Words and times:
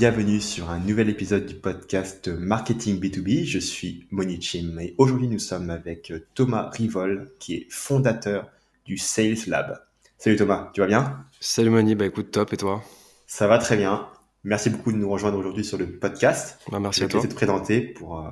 Bienvenue 0.00 0.40
sur 0.40 0.70
un 0.70 0.78
nouvel 0.78 1.10
épisode 1.10 1.44
du 1.44 1.54
podcast 1.54 2.28
Marketing 2.28 2.98
B2B. 2.98 3.44
Je 3.44 3.58
suis 3.58 4.06
Moni 4.10 4.40
Chim 4.40 4.78
et 4.80 4.94
aujourd'hui 4.96 5.28
nous 5.28 5.38
sommes 5.38 5.68
avec 5.68 6.10
Thomas 6.32 6.70
Rivol 6.70 7.30
qui 7.38 7.56
est 7.56 7.66
fondateur 7.68 8.48
du 8.86 8.96
Sales 8.96 9.36
Lab. 9.46 9.78
Salut 10.16 10.36
Thomas, 10.36 10.70
tu 10.72 10.80
vas 10.80 10.86
bien? 10.86 11.26
Salut 11.38 11.68
Moni, 11.68 11.96
bah 11.96 12.06
écoute 12.06 12.30
top 12.30 12.54
et 12.54 12.56
toi? 12.56 12.82
Ça 13.26 13.46
va 13.46 13.58
très 13.58 13.76
bien. 13.76 14.08
Merci 14.42 14.70
beaucoup 14.70 14.90
de 14.90 14.96
nous 14.96 15.10
rejoindre 15.10 15.36
aujourd'hui 15.36 15.66
sur 15.66 15.76
le 15.76 15.86
podcast. 15.86 16.58
Bah, 16.72 16.80
merci 16.80 17.04
à 17.04 17.08
toi. 17.08 17.20
de 17.20 17.26
te 17.26 17.34
présenter 17.34 17.82
pour, 17.82 18.20
euh, 18.20 18.30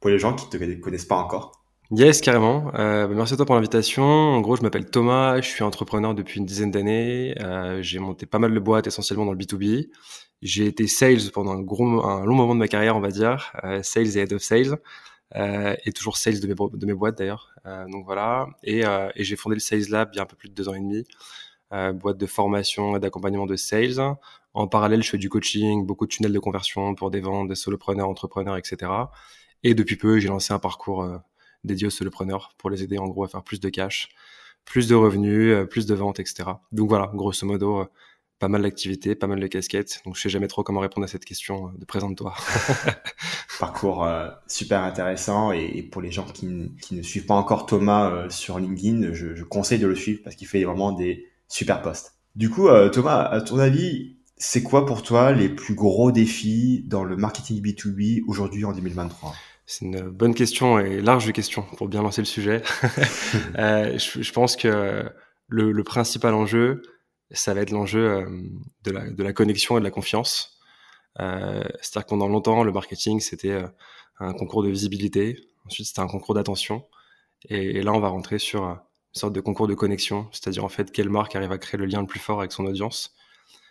pour 0.00 0.10
les 0.10 0.18
gens 0.18 0.34
qui 0.34 0.54
ne 0.54 0.74
te 0.74 0.80
connaissent 0.82 1.06
pas 1.06 1.16
encore. 1.16 1.59
Yes, 1.92 2.20
carrément. 2.20 2.72
Euh, 2.76 3.08
merci 3.08 3.34
à 3.34 3.36
toi 3.36 3.46
pour 3.46 3.56
l'invitation. 3.56 4.04
En 4.04 4.40
gros, 4.40 4.54
je 4.54 4.62
m'appelle 4.62 4.88
Thomas, 4.88 5.40
je 5.40 5.48
suis 5.48 5.64
entrepreneur 5.64 6.14
depuis 6.14 6.38
une 6.38 6.46
dizaine 6.46 6.70
d'années. 6.70 7.34
Euh, 7.40 7.82
j'ai 7.82 7.98
monté 7.98 8.26
pas 8.26 8.38
mal 8.38 8.54
de 8.54 8.60
boîtes, 8.60 8.86
essentiellement 8.86 9.24
dans 9.26 9.32
le 9.32 9.38
B2B. 9.38 9.88
J'ai 10.40 10.66
été 10.66 10.86
sales 10.86 11.32
pendant 11.34 11.50
un, 11.52 11.60
gros, 11.62 12.04
un 12.06 12.24
long 12.24 12.36
moment 12.36 12.54
de 12.54 12.60
ma 12.60 12.68
carrière, 12.68 12.96
on 12.96 13.00
va 13.00 13.08
dire, 13.10 13.52
euh, 13.64 13.82
sales 13.82 14.16
et 14.16 14.20
head 14.20 14.32
of 14.32 14.40
sales, 14.40 14.78
euh, 15.36 15.74
et 15.84 15.92
toujours 15.92 16.16
sales 16.16 16.40
de 16.40 16.46
mes, 16.46 16.54
de 16.54 16.86
mes 16.86 16.94
boîtes 16.94 17.18
d'ailleurs. 17.18 17.50
Euh, 17.66 17.86
donc 17.88 18.04
voilà. 18.04 18.46
Et, 18.62 18.82
et 19.16 19.24
j'ai 19.24 19.36
fondé 19.36 19.56
le 19.56 19.60
Sales 19.60 19.88
Lab 19.90 20.10
il 20.12 20.16
y 20.16 20.20
a 20.20 20.22
un 20.22 20.26
peu 20.26 20.36
plus 20.36 20.48
de 20.48 20.54
deux 20.54 20.68
ans 20.68 20.74
et 20.74 20.80
demi, 20.80 21.04
boîte 21.94 22.18
de 22.18 22.26
formation 22.26 22.96
et 22.96 23.00
d'accompagnement 23.00 23.46
de 23.46 23.56
sales. 23.56 24.00
En 24.54 24.68
parallèle, 24.68 25.02
je 25.02 25.10
fais 25.10 25.18
du 25.18 25.28
coaching, 25.28 25.86
beaucoup 25.86 26.06
de 26.06 26.10
tunnels 26.12 26.32
de 26.32 26.38
conversion 26.38 26.94
pour 26.94 27.10
des 27.10 27.20
ventes, 27.20 27.48
des 27.48 27.54
solopreneurs, 27.56 28.08
entrepreneurs, 28.08 28.56
etc. 28.56 29.10
Et 29.64 29.74
depuis 29.74 29.96
peu, 29.96 30.18
j'ai 30.20 30.28
lancé 30.28 30.52
un 30.52 30.58
parcours 30.58 31.04
dédié 31.64 31.86
aux 31.86 31.90
solopreneurs 31.90 32.54
pour 32.58 32.70
les 32.70 32.82
aider 32.82 32.98
en 32.98 33.06
gros 33.08 33.24
à 33.24 33.28
faire 33.28 33.42
plus 33.42 33.60
de 33.60 33.68
cash, 33.68 34.08
plus 34.64 34.88
de 34.88 34.94
revenus, 34.94 35.52
euh, 35.52 35.64
plus 35.64 35.86
de 35.86 35.94
ventes, 35.94 36.20
etc. 36.20 36.50
Donc 36.72 36.88
voilà, 36.88 37.10
grosso 37.14 37.46
modo, 37.46 37.80
euh, 37.80 37.84
pas 38.38 38.48
mal 38.48 38.62
d'activités, 38.62 39.14
pas 39.14 39.26
mal 39.26 39.40
de 39.40 39.46
casquettes. 39.46 40.00
Donc 40.04 40.16
je 40.16 40.22
sais 40.22 40.28
jamais 40.28 40.48
trop 40.48 40.62
comment 40.62 40.80
répondre 40.80 41.04
à 41.04 41.08
cette 41.08 41.24
question 41.24 41.68
euh, 41.68 41.78
de 41.78 41.84
présente-toi. 41.84 42.34
Parcours 43.58 44.08
super 44.46 44.82
intéressant 44.84 45.52
et, 45.52 45.82
pour 45.82 46.00
les 46.00 46.10
gens 46.10 46.24
qui, 46.24 46.46
ne 46.46 47.02
suivent 47.02 47.26
pas 47.26 47.34
encore 47.34 47.66
Thomas 47.66 48.30
sur 48.30 48.58
LinkedIn, 48.58 49.12
je, 49.12 49.42
conseille 49.44 49.78
de 49.78 49.86
le 49.86 49.94
suivre 49.94 50.20
parce 50.24 50.34
qu'il 50.34 50.46
fait 50.46 50.64
vraiment 50.64 50.92
des 50.92 51.26
super 51.46 51.82
posts. 51.82 52.14
Du 52.36 52.48
coup, 52.48 52.68
Thomas, 52.90 53.20
à 53.20 53.42
ton 53.42 53.58
avis, 53.58 54.16
c'est 54.38 54.62
quoi 54.62 54.86
pour 54.86 55.02
toi 55.02 55.32
les 55.32 55.50
plus 55.50 55.74
gros 55.74 56.10
défis 56.10 56.84
dans 56.86 57.04
le 57.04 57.16
marketing 57.16 57.60
B2B 57.60 58.22
aujourd'hui 58.26 58.64
en 58.64 58.72
2023 58.72 59.34
c'est 59.70 59.84
une 59.84 60.00
bonne 60.00 60.34
question 60.34 60.80
et 60.80 61.00
large 61.00 61.32
question 61.32 61.62
pour 61.76 61.86
bien 61.86 62.02
lancer 62.02 62.20
le 62.20 62.26
sujet. 62.26 62.60
euh, 63.56 63.96
je, 63.98 64.20
je, 64.20 64.32
pense 64.32 64.56
que 64.56 65.08
le, 65.46 65.70
le, 65.70 65.84
principal 65.84 66.34
enjeu, 66.34 66.82
ça 67.30 67.54
va 67.54 67.60
être 67.60 67.70
l'enjeu 67.70 68.04
euh, 68.04 68.28
de 68.82 68.90
la, 68.90 69.08
de 69.08 69.22
la 69.22 69.32
connexion 69.32 69.76
et 69.76 69.80
de 69.80 69.84
la 69.84 69.92
confiance. 69.92 70.58
Euh, 71.20 71.62
C'est-à-dire 71.82 72.04
que 72.04 72.08
pendant 72.08 72.26
longtemps, 72.26 72.64
le 72.64 72.72
marketing, 72.72 73.20
c'était 73.20 73.62
un 74.18 74.32
concours 74.32 74.64
de 74.64 74.70
visibilité. 74.70 75.38
Ensuite, 75.66 75.86
c'était 75.86 76.00
un 76.00 76.08
concours 76.08 76.34
d'attention. 76.34 76.84
Et, 77.48 77.78
et, 77.78 77.82
là, 77.82 77.92
on 77.92 78.00
va 78.00 78.08
rentrer 78.08 78.40
sur 78.40 78.64
une 78.64 78.80
sorte 79.12 79.34
de 79.34 79.40
concours 79.40 79.68
de 79.68 79.74
connexion. 79.74 80.26
C'est-à-dire, 80.32 80.64
en 80.64 80.68
fait, 80.68 80.90
quelle 80.90 81.10
marque 81.10 81.36
arrive 81.36 81.52
à 81.52 81.58
créer 81.58 81.78
le 81.78 81.86
lien 81.86 82.00
le 82.00 82.08
plus 82.08 82.20
fort 82.20 82.40
avec 82.40 82.50
son 82.50 82.66
audience? 82.66 83.14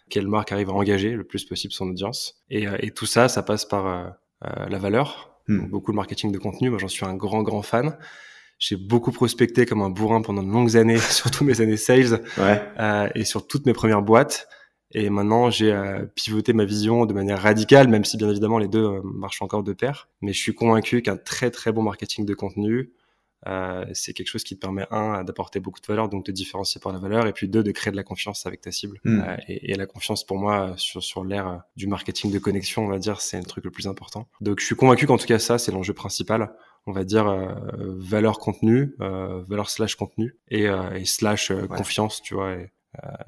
Quelle 0.09 0.29
marque 0.29 0.53
arrive 0.53 0.69
à 0.69 0.73
engager 0.73 1.11
le 1.11 1.25
plus 1.25 1.43
possible 1.43 1.73
son 1.73 1.89
audience? 1.89 2.41
Et, 2.49 2.67
et 2.79 2.91
tout 2.91 3.05
ça, 3.05 3.27
ça 3.27 3.43
passe 3.43 3.65
par 3.65 4.15
la 4.41 4.77
valeur, 4.77 5.29
Hmm. 5.49 5.65
beaucoup 5.67 5.91
de 5.91 5.95
marketing 5.95 6.31
de 6.31 6.37
contenu. 6.37 6.69
Moi, 6.69 6.77
j'en 6.77 6.87
suis 6.87 7.05
un 7.05 7.15
grand, 7.15 7.41
grand 7.41 7.63
fan. 7.63 7.97
J'ai 8.59 8.75
beaucoup 8.75 9.11
prospecté 9.11 9.65
comme 9.65 9.81
un 9.81 9.89
bourrin 9.89 10.21
pendant 10.21 10.43
de 10.43 10.51
longues 10.51 10.77
années, 10.77 10.97
surtout 11.09 11.43
mes 11.43 11.59
années 11.59 11.77
sales 11.77 12.21
ouais. 12.37 12.61
euh, 12.79 13.09
et 13.15 13.25
sur 13.25 13.47
toutes 13.47 13.65
mes 13.65 13.73
premières 13.73 14.03
boîtes. 14.03 14.47
Et 14.91 15.09
maintenant, 15.09 15.49
j'ai 15.49 15.71
euh, 15.71 16.05
pivoté 16.15 16.53
ma 16.53 16.65
vision 16.65 17.05
de 17.05 17.13
manière 17.13 17.41
radicale, 17.41 17.87
même 17.87 18.05
si 18.05 18.17
bien 18.17 18.29
évidemment 18.29 18.59
les 18.59 18.67
deux 18.67 18.83
euh, 18.83 19.01
marchent 19.03 19.41
encore 19.41 19.63
de 19.63 19.73
pair. 19.73 20.07
Mais 20.21 20.33
je 20.33 20.39
suis 20.39 20.53
convaincu 20.53 21.01
qu'un 21.01 21.17
très 21.17 21.49
très 21.49 21.71
bon 21.71 21.81
marketing 21.81 22.25
de 22.25 22.33
contenu, 22.35 22.91
euh, 23.47 23.85
c'est 23.93 24.13
quelque 24.13 24.27
chose 24.27 24.43
qui 24.43 24.55
te 24.55 24.59
permet 24.59 24.85
un 24.91 25.23
d'apporter 25.23 25.59
beaucoup 25.59 25.79
de 25.79 25.85
valeur, 25.85 26.09
donc 26.09 26.25
de 26.25 26.31
différencier 26.31 26.81
par 26.81 26.91
la 26.91 26.99
valeur, 26.99 27.27
et 27.27 27.33
puis 27.33 27.47
deux 27.47 27.63
de 27.63 27.71
créer 27.71 27.91
de 27.91 27.95
la 27.95 28.03
confiance 28.03 28.45
avec 28.45 28.61
ta 28.61 28.71
cible. 28.71 28.99
Hmm. 29.03 29.21
Euh, 29.21 29.37
et, 29.47 29.71
et, 29.71 29.75
la 29.75 29.85
confiance 29.85 30.25
pour 30.25 30.37
moi 30.37 30.73
sur 30.77 31.01
sur 31.01 31.23
l'ère 31.23 31.63
du 31.75 31.87
marketing 31.87 32.31
de 32.31 32.39
connexion, 32.39 32.83
on 32.83 32.89
va 32.89 32.99
dire, 32.99 33.21
c'est 33.21 33.37
le 33.37 33.45
truc 33.45 33.63
le 33.63 33.71
plus 33.71 33.87
important. 33.87 34.27
Donc 34.41 34.59
je 34.59 34.65
suis 34.65 34.75
convaincu 34.75 35.07
qu'en 35.07 35.17
tout 35.17 35.27
cas 35.27 35.39
ça 35.39 35.57
c'est 35.57 35.71
l'enjeu 35.71 35.93
principal. 35.93 36.51
On 36.85 36.91
va 36.91 37.03
dire 37.03 37.27
euh, 37.27 37.53
valeur 37.97 38.39
contenu, 38.39 38.95
euh, 39.01 39.43
valeur 39.47 39.69
slash 39.69 39.95
contenu 39.95 40.37
et, 40.49 40.63
et 40.95 41.05
slash 41.05 41.51
confiance, 41.69 42.21
tu 42.21 42.33
vois. 42.33 42.53
Et, 42.53 42.55
euh, 42.55 42.67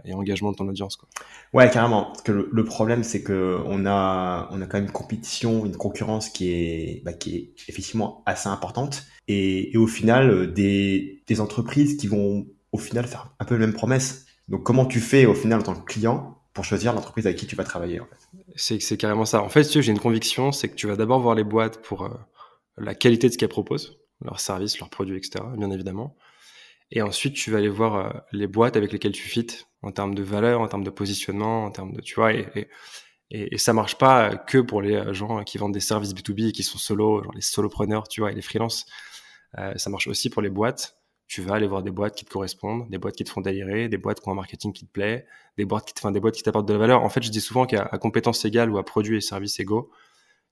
et 0.05 0.13
engagement 0.13 0.51
de 0.51 0.57
ton 0.57 0.67
audience. 0.67 0.95
Quoi. 0.95 1.07
Ouais, 1.53 1.69
carrément. 1.69 2.05
Parce 2.05 2.23
que 2.23 2.49
le, 2.51 2.63
problème, 2.63 3.03
c'est 3.03 3.21
que 3.21 3.59
on 3.65 3.85
a, 3.85 4.49
on 4.51 4.61
a 4.61 4.65
quand 4.65 4.77
même 4.77 4.85
une 4.85 4.91
compétition, 4.91 5.65
une 5.65 5.77
concurrence 5.77 6.29
qui 6.29 6.51
est, 6.51 7.03
bah, 7.05 7.13
qui 7.13 7.35
est 7.35 7.53
effectivement 7.69 8.23
assez 8.25 8.49
importante. 8.49 9.05
Et, 9.27 9.73
et 9.73 9.77
au 9.77 9.87
final, 9.87 10.29
euh, 10.29 10.47
des, 10.47 11.23
des 11.27 11.41
entreprises 11.41 11.97
qui 11.97 12.07
vont 12.07 12.47
au 12.71 12.77
final 12.77 13.05
faire 13.05 13.33
un 13.39 13.45
peu 13.45 13.55
les 13.55 13.65
mêmes 13.65 13.73
promesses. 13.73 14.25
Donc, 14.47 14.63
comment 14.63 14.85
tu 14.85 14.99
fais 14.99 15.25
au 15.25 15.35
final 15.35 15.59
en 15.59 15.63
tant 15.63 15.75
que 15.75 15.85
client 15.85 16.37
pour 16.53 16.65
choisir 16.65 16.93
l'entreprise 16.93 17.25
avec 17.25 17.37
qui 17.37 17.47
tu 17.47 17.55
vas 17.55 17.63
travailler 17.63 17.99
en 17.99 18.05
fait? 18.05 18.17
C'est, 18.55 18.81
c'est 18.81 18.97
carrément 18.97 19.25
ça. 19.25 19.41
En 19.41 19.49
fait, 19.49 19.63
si 19.63 19.81
j'ai 19.81 19.91
une 19.91 19.99
conviction, 19.99 20.51
c'est 20.51 20.69
que 20.69 20.75
tu 20.75 20.87
vas 20.87 20.95
d'abord 20.95 21.19
voir 21.19 21.35
les 21.35 21.43
boîtes 21.43 21.81
pour 21.81 22.03
euh, 22.03 22.09
la 22.77 22.95
qualité 22.95 23.27
de 23.27 23.33
ce 23.33 23.37
qu'elles 23.37 23.49
proposent, 23.49 23.99
leurs 24.23 24.39
services, 24.39 24.79
leurs 24.79 24.89
produits, 24.89 25.17
etc. 25.17 25.43
Bien 25.57 25.71
évidemment. 25.71 26.15
Et 26.91 27.01
ensuite, 27.01 27.35
tu 27.35 27.51
vas 27.51 27.59
aller 27.59 27.69
voir 27.69 27.95
euh, 27.95 28.19
les 28.31 28.47
boîtes 28.47 28.75
avec 28.75 28.91
lesquelles 28.91 29.13
tu 29.13 29.23
fites 29.23 29.67
en 29.81 29.91
termes 29.91 30.13
de 30.13 30.23
valeur, 30.23 30.61
en 30.61 30.67
termes 30.67 30.83
de 30.83 30.89
positionnement, 30.89 31.65
en 31.65 31.71
termes 31.71 31.93
de, 31.93 32.01
tu 32.01 32.15
vois, 32.15 32.33
et, 32.33 32.47
et, 33.31 33.55
et 33.55 33.57
ça 33.57 33.73
marche 33.73 33.97
pas 33.97 34.35
que 34.35 34.57
pour 34.57 34.81
les 34.81 34.95
euh, 34.95 35.13
gens 35.13 35.43
qui 35.43 35.57
vendent 35.57 35.73
des 35.73 35.79
services 35.79 36.13
B2B 36.13 36.49
et 36.49 36.51
qui 36.51 36.63
sont 36.63 36.77
solo, 36.77 37.23
genre 37.23 37.33
les 37.33 37.41
solopreneurs, 37.41 38.07
tu 38.07 38.21
vois, 38.21 38.31
et 38.31 38.35
les 38.35 38.41
freelances. 38.41 38.85
Euh, 39.57 39.73
ça 39.77 39.89
marche 39.89 40.07
aussi 40.07 40.29
pour 40.29 40.41
les 40.41 40.49
boîtes. 40.49 40.97
Tu 41.27 41.41
vas 41.41 41.55
aller 41.55 41.67
voir 41.67 41.81
des 41.81 41.91
boîtes 41.91 42.15
qui 42.15 42.25
te 42.25 42.29
correspondent, 42.29 42.89
des 42.89 42.97
boîtes 42.97 43.15
qui 43.15 43.23
te 43.23 43.29
font 43.29 43.39
délirer, 43.39 43.87
des 43.87 43.97
boîtes 43.97 44.19
qui 44.19 44.27
ont 44.27 44.33
un 44.33 44.35
marketing 44.35 44.73
qui 44.73 44.85
te 44.85 44.91
plaît, 44.91 45.25
des 45.57 45.63
boîtes 45.63 45.85
qui, 45.85 45.93
enfin, 45.97 46.11
des 46.11 46.19
boîtes 46.19 46.35
qui 46.35 46.43
t'apportent 46.43 46.67
de 46.67 46.73
la 46.73 46.79
valeur. 46.79 47.03
En 47.03 47.09
fait, 47.09 47.23
je 47.23 47.31
dis 47.31 47.39
souvent 47.39 47.65
qu'à 47.65 47.85
compétences 47.99 48.43
égales 48.43 48.69
ou 48.69 48.77
à 48.77 48.83
produits 48.83 49.15
et 49.15 49.21
services 49.21 49.57
égaux, 49.61 49.89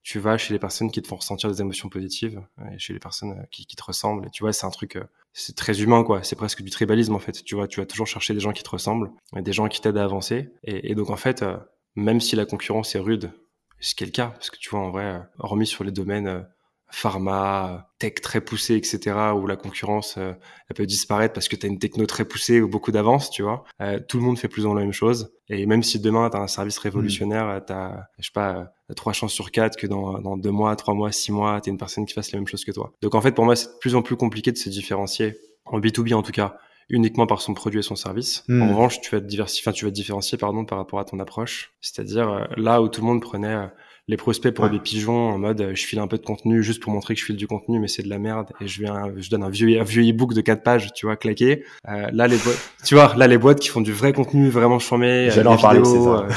tu 0.04 0.20
vas 0.20 0.38
chez 0.38 0.54
les 0.54 0.60
personnes 0.60 0.92
qui 0.92 1.02
te 1.02 1.08
font 1.08 1.18
ressentir 1.18 1.50
des 1.50 1.62
émotions 1.62 1.90
positives, 1.90 2.42
et 2.72 2.80
chez 2.80 2.94
les 2.94 3.00
personnes 3.00 3.32
euh, 3.32 3.44
qui, 3.52 3.66
te 3.66 3.84
ressemblent. 3.84 4.26
Et 4.28 4.30
tu 4.30 4.44
vois, 4.44 4.54
c'est 4.54 4.66
un 4.66 4.72
truc, 4.72 4.96
euh, 4.96 5.04
c'est 5.34 5.56
très 5.56 5.82
humain, 5.82 6.04
quoi. 6.04 6.24
C'est 6.24 6.36
presque 6.36 6.62
du 6.62 6.70
tribalisme, 6.70 7.14
en 7.16 7.20
fait. 7.20 7.44
Tu 7.44 7.56
vois, 7.56 7.68
tu 7.68 7.80
vas 7.80 7.86
toujours 7.86 8.08
chercher 8.08 8.34
des 8.34 8.40
gens 8.40 8.54
qui 8.54 8.64
te 8.64 8.70
ressemblent, 8.70 9.12
des 9.34 9.54
gens 9.54 9.68
qui 9.68 9.82
t'aident 9.82 9.98
à 9.98 10.04
avancer. 10.04 10.54
Et, 10.64 10.92
et, 10.92 10.96
donc, 10.96 11.09
en 11.09 11.18
fait, 11.18 11.44
euh, 11.44 11.58
même 11.96 12.22
si 12.22 12.36
la 12.36 12.46
concurrence 12.46 12.96
est 12.96 13.00
rude, 13.00 13.32
ce 13.80 13.96
qui 13.96 14.04
est 14.04 14.08
le 14.08 14.12
cas, 14.12 14.28
parce 14.28 14.50
que 14.50 14.58
tu 14.58 14.70
vois, 14.70 14.80
en 14.80 14.92
vrai, 14.92 15.22
hormis 15.38 15.68
sur 15.68 15.84
les 15.84 15.92
domaines 15.92 16.46
pharma, 16.92 17.90
tech 18.00 18.16
très 18.22 18.42
poussé, 18.42 18.76
etc., 18.76 19.16
où 19.36 19.46
la 19.46 19.56
concurrence 19.56 20.16
euh, 20.18 20.34
elle 20.70 20.76
peut 20.76 20.86
disparaître 20.86 21.34
parce 21.34 21.48
que 21.48 21.56
tu 21.56 21.66
as 21.66 21.70
une 21.70 21.80
techno 21.80 22.06
très 22.06 22.26
poussée 22.26 22.62
ou 22.62 22.68
beaucoup 22.68 22.92
d'avance, 22.92 23.30
tu 23.30 23.44
vois. 23.44 23.64
Euh, 23.82 24.00
tout 24.08 24.18
le 24.18 24.24
monde 24.24 24.40
fait 24.40 24.48
plus 24.48 24.66
ou 24.66 24.70
moins 24.70 24.78
la 24.78 24.84
même 24.84 24.94
chose. 24.94 25.32
Et 25.50 25.66
même 25.66 25.84
si 25.84 26.00
demain 26.00 26.30
tu 26.30 26.38
as 26.38 26.42
un 26.42 26.48
service 26.48 26.78
révolutionnaire, 26.78 27.48
mmh. 27.48 27.66
tu 27.68 27.74
as, 27.74 28.10
je 28.20 28.26
sais 28.26 28.32
pas, 28.34 28.72
trois 28.96 29.14
chances 29.14 29.34
sur 29.34 29.52
quatre 29.52 29.78
que 29.78 29.88
dans, 29.88 30.20
dans 30.20 30.38
deux 30.38 30.52
mois, 30.52 30.76
trois 30.76 30.94
mois, 30.94 31.12
six 31.12 31.32
mois, 31.32 31.62
tu 31.62 31.70
une 31.70 31.78
personne 31.78 32.06
qui 32.06 32.14
fasse 32.14 32.32
la 32.32 32.40
même 32.40 32.48
chose 32.48 32.66
que 32.66 32.72
toi. 32.72 32.92
Donc 33.02 33.16
en 33.16 33.22
fait, 33.22 33.34
pour 33.34 33.46
moi, 33.46 33.56
c'est 33.56 33.68
de 33.68 33.78
plus 33.80 33.96
en 33.96 34.02
plus 34.02 34.16
compliqué 34.16 34.52
de 34.52 34.58
se 34.58 34.70
différencier, 34.70 35.38
en 35.66 35.80
B2B 35.80 36.14
en 36.14 36.24
tout 36.24 36.32
cas, 36.32 36.58
uniquement 36.90 37.28
par 37.28 37.42
son 37.42 37.54
produit 37.54 37.80
et 37.80 37.84
son 37.84 37.96
service. 37.96 38.44
En 38.50 38.54
mmh. 38.54 38.70
revanche, 38.70 39.02
tu 39.02 39.12
vas 39.12 39.22
te 39.22 39.26
diversifier, 39.26 39.64
enfin, 39.64 39.76
tu 39.76 39.86
vas 39.86 39.92
te 39.92 39.96
différencier, 39.96 40.38
pardon, 40.38 40.66
par 40.66 40.78
rapport 40.78 41.00
à 41.00 41.06
ton 41.06 41.20
approche. 41.20 41.74
C'est-à-dire, 41.82 42.30
euh, 42.30 42.46
là 42.58 42.82
où 42.82 42.88
tout 42.88 43.02
le 43.02 43.08
monde 43.08 43.22
prenait 43.22 43.70
les 44.09 44.17
prospects 44.17 44.53
pour 44.53 44.67
des 44.70 44.79
pigeons 44.79 45.29
en 45.29 45.38
mode 45.38 45.61
euh, 45.61 45.76
je 45.76 45.85
file 45.85 46.00
un 46.00 46.08
peu 46.08 46.17
de 46.17 46.26
contenu 46.26 46.64
juste 46.64 46.82
pour 46.82 46.91
montrer 46.91 47.14
que 47.14 47.20
je 47.20 47.26
file 47.26 47.35
du 47.35 47.46
contenu 47.46 47.79
mais 47.79 47.88
c'est 47.88 48.02
de 48.02 48.09
la 48.09 48.17
merde. 48.17 48.47
Et 48.59 48.67
je 48.67 48.82
viens 48.82 49.14
je 49.16 49.29
donne 49.29 49.44
un 49.44 49.50
vieux 49.50 49.79
un 49.79 49.84
vieux 49.84 50.03
ebook 50.03 50.34
de 50.34 50.41
quatre 50.41 50.64
pages 50.64 50.91
tu 50.94 51.06
vois 51.06 51.16
claqué. 51.16 51.64
Euh, 51.88 52.09
là 52.11 52.28
les 52.28 52.38
boîtes 52.38 52.72
tu 52.84 52.96
vois 52.96 53.14
là 53.16 53.28
les 53.28 53.38
boîtes 53.38 53.59
qui 53.59 53.70
font 53.70 53.82
du 53.82 53.94
vrai 53.94 54.11
contenu 54.11 54.50
vraiment 54.50 54.79
chambé 54.79 55.29
euh, 55.32 55.44
des 55.44 55.56
vidéos 55.56 56.16
euh, 56.16 56.28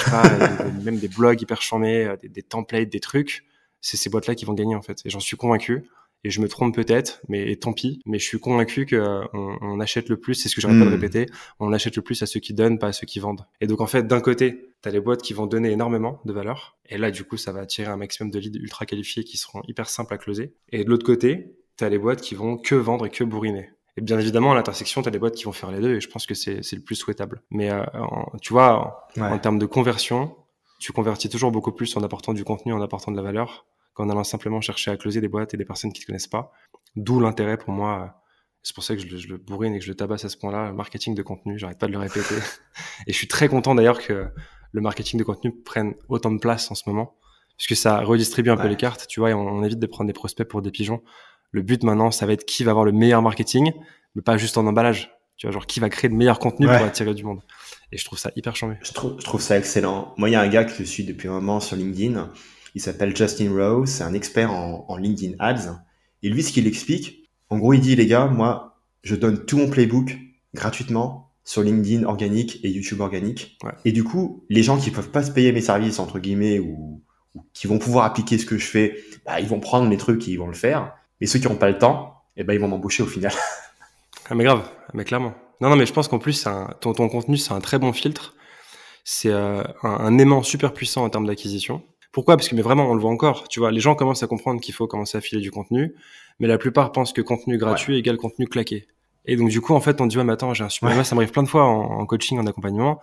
même 0.84 0.98
des 0.98 1.08
blogs 1.08 1.40
hyper 1.40 1.62
chambés 1.62 2.14
des, 2.20 2.28
des 2.28 2.42
templates 2.42 2.90
des 2.90 3.00
trucs 3.00 3.44
c'est 3.80 3.96
ces 3.96 4.10
boîtes 4.10 4.28
là 4.28 4.34
qui 4.34 4.44
vont 4.44 4.54
gagner 4.54 4.76
en 4.76 4.82
fait. 4.82 4.98
Et 5.04 5.10
j'en 5.10 5.20
suis 5.20 5.36
convaincu 5.36 5.84
et 6.24 6.30
je 6.30 6.40
me 6.40 6.48
trompe 6.48 6.74
peut-être, 6.74 7.20
mais 7.28 7.56
tant 7.56 7.72
pis. 7.72 8.00
Mais 8.06 8.18
je 8.18 8.24
suis 8.24 8.38
convaincu 8.38 8.86
que 8.86 8.96
euh, 8.96 9.24
on, 9.32 9.80
achète 9.80 10.08
le 10.08 10.16
plus, 10.16 10.34
c'est 10.34 10.48
ce 10.48 10.54
que 10.54 10.60
j'arrête 10.60 10.78
pas 10.78 10.84
de 10.84 10.90
hmm. 10.90 10.94
répéter, 10.94 11.26
on 11.58 11.72
achète 11.72 11.96
le 11.96 12.02
plus 12.02 12.22
à 12.22 12.26
ceux 12.26 12.40
qui 12.40 12.54
donnent, 12.54 12.78
pas 12.78 12.88
à 12.88 12.92
ceux 12.92 13.06
qui 13.06 13.18
vendent. 13.18 13.46
Et 13.60 13.66
donc 13.66 13.80
en 13.80 13.86
fait, 13.86 14.06
d'un 14.06 14.20
côté, 14.20 14.68
tu 14.82 14.88
as 14.88 14.92
les 14.92 15.00
boîtes 15.00 15.22
qui 15.22 15.32
vont 15.32 15.46
donner 15.46 15.70
énormément 15.70 16.20
de 16.24 16.32
valeur, 16.32 16.76
et 16.88 16.98
là 16.98 17.10
du 17.10 17.24
coup, 17.24 17.36
ça 17.36 17.52
va 17.52 17.60
attirer 17.60 17.88
un 17.88 17.96
maximum 17.96 18.30
de 18.30 18.38
leads 18.38 18.58
ultra 18.58 18.86
qualifiés 18.86 19.24
qui 19.24 19.36
seront 19.36 19.62
hyper 19.66 19.88
simples 19.88 20.14
à 20.14 20.18
closer. 20.18 20.54
Et 20.70 20.84
de 20.84 20.90
l'autre 20.90 21.06
côté, 21.06 21.56
tu 21.76 21.84
as 21.84 21.88
les 21.88 21.98
boîtes 21.98 22.20
qui 22.20 22.34
vont 22.34 22.56
que 22.56 22.74
vendre 22.74 23.06
et 23.06 23.10
que 23.10 23.24
bourriner. 23.24 23.70
Et 23.96 24.00
bien 24.00 24.18
évidemment, 24.18 24.52
à 24.52 24.54
l'intersection, 24.54 25.02
tu 25.02 25.08
as 25.08 25.10
des 25.10 25.18
boîtes 25.18 25.34
qui 25.34 25.44
vont 25.44 25.52
faire 25.52 25.70
les 25.70 25.80
deux, 25.80 25.96
et 25.96 26.00
je 26.00 26.08
pense 26.08 26.26
que 26.26 26.34
c'est 26.34 26.60
le 26.72 26.80
plus 26.80 26.94
souhaitable. 26.94 27.42
Mais 27.50 27.70
euh, 27.70 27.82
tu 28.40 28.52
vois, 28.52 29.08
en, 29.18 29.22
en 29.22 29.38
termes 29.38 29.58
de 29.58 29.66
conversion, 29.66 30.34
tu 30.78 30.92
convertis 30.92 31.28
toujours 31.28 31.52
beaucoup 31.52 31.72
plus 31.72 31.96
en 31.96 32.02
apportant 32.02 32.32
du 32.32 32.42
contenu, 32.42 32.72
en 32.72 32.80
apportant 32.80 33.12
de 33.12 33.16
la 33.16 33.22
valeur, 33.22 33.66
qu'en 33.94 34.08
allant 34.08 34.24
simplement 34.24 34.60
chercher 34.60 34.90
à 34.90 34.96
closer 34.96 35.20
des 35.20 35.28
boîtes 35.28 35.54
et 35.54 35.56
des 35.56 35.64
personnes 35.64 35.92
qui 35.92 36.00
ne 36.00 36.02
te 36.02 36.06
connaissent 36.06 36.28
pas. 36.28 36.52
D'où 36.96 37.20
l'intérêt 37.20 37.56
pour 37.56 37.72
moi. 37.72 38.22
C'est 38.62 38.74
pour 38.74 38.84
ça 38.84 38.94
que 38.94 39.02
je, 39.02 39.16
je, 39.16 39.28
le 39.28 39.38
bourrine 39.38 39.74
et 39.74 39.78
que 39.78 39.84
je 39.84 39.90
le 39.90 39.96
tabasse 39.96 40.24
à 40.24 40.28
ce 40.28 40.36
point-là. 40.36 40.72
Marketing 40.72 41.14
de 41.14 41.22
contenu, 41.22 41.58
j'arrête 41.58 41.78
pas 41.78 41.88
de 41.88 41.92
le 41.92 41.98
répéter. 41.98 42.34
et 43.06 43.12
je 43.12 43.16
suis 43.16 43.28
très 43.28 43.48
content 43.48 43.74
d'ailleurs 43.74 44.00
que 44.00 44.28
le 44.72 44.80
marketing 44.80 45.18
de 45.18 45.24
contenu 45.24 45.52
prenne 45.52 45.94
autant 46.08 46.32
de 46.32 46.38
place 46.38 46.70
en 46.70 46.74
ce 46.74 46.82
moment, 46.86 47.16
puisque 47.56 47.76
ça 47.76 48.00
redistribue 48.00 48.50
un 48.50 48.56
peu 48.56 48.68
les 48.68 48.76
cartes, 48.76 49.06
tu 49.06 49.20
vois, 49.20 49.30
et 49.30 49.34
on, 49.34 49.62
évite 49.62 49.78
de 49.78 49.86
prendre 49.86 50.08
des 50.08 50.14
prospects 50.14 50.48
pour 50.48 50.62
des 50.62 50.70
pigeons. 50.70 51.02
Le 51.50 51.62
but 51.62 51.82
maintenant, 51.84 52.10
ça 52.10 52.26
va 52.26 52.32
être 52.32 52.44
qui 52.44 52.64
va 52.64 52.70
avoir 52.70 52.86
le 52.86 52.92
meilleur 52.92 53.20
marketing, 53.22 53.72
mais 54.14 54.22
pas 54.22 54.36
juste 54.38 54.56
en 54.58 54.66
emballage. 54.66 55.12
Tu 55.36 55.46
vois, 55.46 55.52
genre 55.52 55.66
qui 55.66 55.80
va 55.80 55.88
créer 55.88 56.10
le 56.10 56.16
meilleur 56.16 56.38
contenu 56.38 56.66
pour 56.66 56.76
attirer 56.76 57.14
du 57.14 57.24
monde. 57.24 57.40
Et 57.90 57.98
je 57.98 58.04
trouve 58.04 58.18
ça 58.18 58.30
hyper 58.36 58.56
chambé. 58.56 58.76
Je 58.82 58.92
trouve, 58.92 59.16
je 59.18 59.24
trouve 59.24 59.40
ça 59.40 59.58
excellent. 59.58 60.14
Moi, 60.16 60.30
il 60.30 60.32
y 60.32 60.34
a 60.34 60.40
un 60.40 60.48
gars 60.48 60.64
que 60.64 60.72
je 60.72 60.82
suis 60.82 61.04
depuis 61.04 61.28
un 61.28 61.32
moment 61.32 61.60
sur 61.60 61.76
LinkedIn. 61.76 62.30
Il 62.74 62.80
s'appelle 62.80 63.16
Justin 63.16 63.52
Rose. 63.52 63.88
C'est 63.88 64.04
un 64.04 64.14
expert 64.14 64.52
en, 64.52 64.84
en 64.88 64.96
LinkedIn 64.96 65.34
Ads. 65.38 65.78
Et 66.22 66.28
lui, 66.28 66.42
ce 66.42 66.52
qu'il 66.52 66.66
explique, 66.66 67.30
en 67.50 67.58
gros, 67.58 67.72
il 67.72 67.80
dit, 67.80 67.96
les 67.96 68.06
gars, 68.06 68.26
moi, 68.26 68.78
je 69.02 69.14
donne 69.14 69.44
tout 69.44 69.58
mon 69.58 69.68
playbook 69.68 70.16
gratuitement 70.54 71.30
sur 71.44 71.62
LinkedIn 71.62 72.04
organique 72.04 72.60
et 72.62 72.70
YouTube 72.70 73.00
organique. 73.00 73.58
Et 73.84 73.92
du 73.92 74.04
coup, 74.04 74.44
les 74.48 74.62
gens 74.62 74.78
qui 74.78 74.90
peuvent 74.90 75.10
pas 75.10 75.22
se 75.22 75.30
payer 75.30 75.52
mes 75.52 75.60
services, 75.60 75.98
entre 75.98 76.18
guillemets, 76.18 76.58
ou, 76.58 77.02
qui 77.52 77.66
vont 77.66 77.78
pouvoir 77.78 78.04
appliquer 78.04 78.38
ce 78.38 78.46
que 78.46 78.58
je 78.58 78.66
fais, 78.66 78.96
bah, 79.26 79.40
ils 79.40 79.48
vont 79.48 79.60
prendre 79.60 79.88
les 79.88 79.96
trucs 79.96 80.26
et 80.28 80.32
ils 80.32 80.38
vont 80.38 80.46
le 80.46 80.54
faire. 80.54 80.94
Mais 81.20 81.26
ceux 81.26 81.38
qui 81.38 81.48
n'ont 81.48 81.56
pas 81.56 81.70
le 81.70 81.78
temps, 81.78 82.22
eh 82.36 82.44
ben, 82.44 82.54
ils 82.54 82.60
vont 82.60 82.68
m'embaucher 82.68 83.02
au 83.02 83.06
final. 83.06 83.32
ah, 84.30 84.34
mais 84.34 84.44
grave, 84.44 84.68
mais 84.94 85.04
clairement. 85.04 85.34
Non, 85.60 85.70
non, 85.70 85.76
mais 85.76 85.86
je 85.86 85.92
pense 85.92 86.08
qu'en 86.08 86.18
plus, 86.18 86.46
un, 86.46 86.74
ton, 86.80 86.92
ton 86.92 87.08
contenu, 87.08 87.36
c'est 87.36 87.52
un 87.52 87.60
très 87.60 87.78
bon 87.78 87.92
filtre. 87.92 88.34
C'est 89.04 89.30
euh, 89.30 89.62
un, 89.82 89.90
un, 89.90 90.18
aimant 90.18 90.42
super 90.42 90.72
puissant 90.72 91.04
en 91.04 91.10
termes 91.10 91.26
d'acquisition. 91.26 91.82
Pourquoi? 92.12 92.36
Parce 92.36 92.48
que 92.48 92.54
mais 92.54 92.62
vraiment, 92.62 92.90
on 92.90 92.94
le 92.94 93.00
voit 93.00 93.10
encore. 93.10 93.48
Tu 93.48 93.58
vois, 93.58 93.72
les 93.72 93.80
gens 93.80 93.94
commencent 93.94 94.22
à 94.22 94.26
comprendre 94.26 94.60
qu'il 94.60 94.74
faut 94.74 94.86
commencer 94.86 95.16
à 95.16 95.20
filer 95.20 95.40
du 95.40 95.50
contenu, 95.50 95.94
mais 96.38 96.46
la 96.46 96.58
plupart 96.58 96.92
pensent 96.92 97.12
que 97.12 97.22
contenu 97.22 97.56
gratuit 97.56 97.96
égale 97.96 98.18
contenu 98.18 98.46
claqué. 98.46 98.86
Et 99.24 99.36
donc 99.36 99.48
du 99.48 99.60
coup, 99.60 99.74
en 99.74 99.80
fait, 99.80 100.00
on 100.00 100.06
dit 100.06 100.18
ouais, 100.18 100.24
mais 100.24 100.34
attends, 100.34 100.52
j'ai 100.52 100.64
un 100.64 100.68
super. 100.68 100.94
Ouais. 100.94 101.04
ça 101.04 101.14
m'arrive 101.14 101.30
plein 101.30 101.42
de 101.42 101.48
fois 101.48 101.64
en, 101.64 102.04
coaching, 102.04 102.38
en 102.38 102.46
accompagnement, 102.46 103.00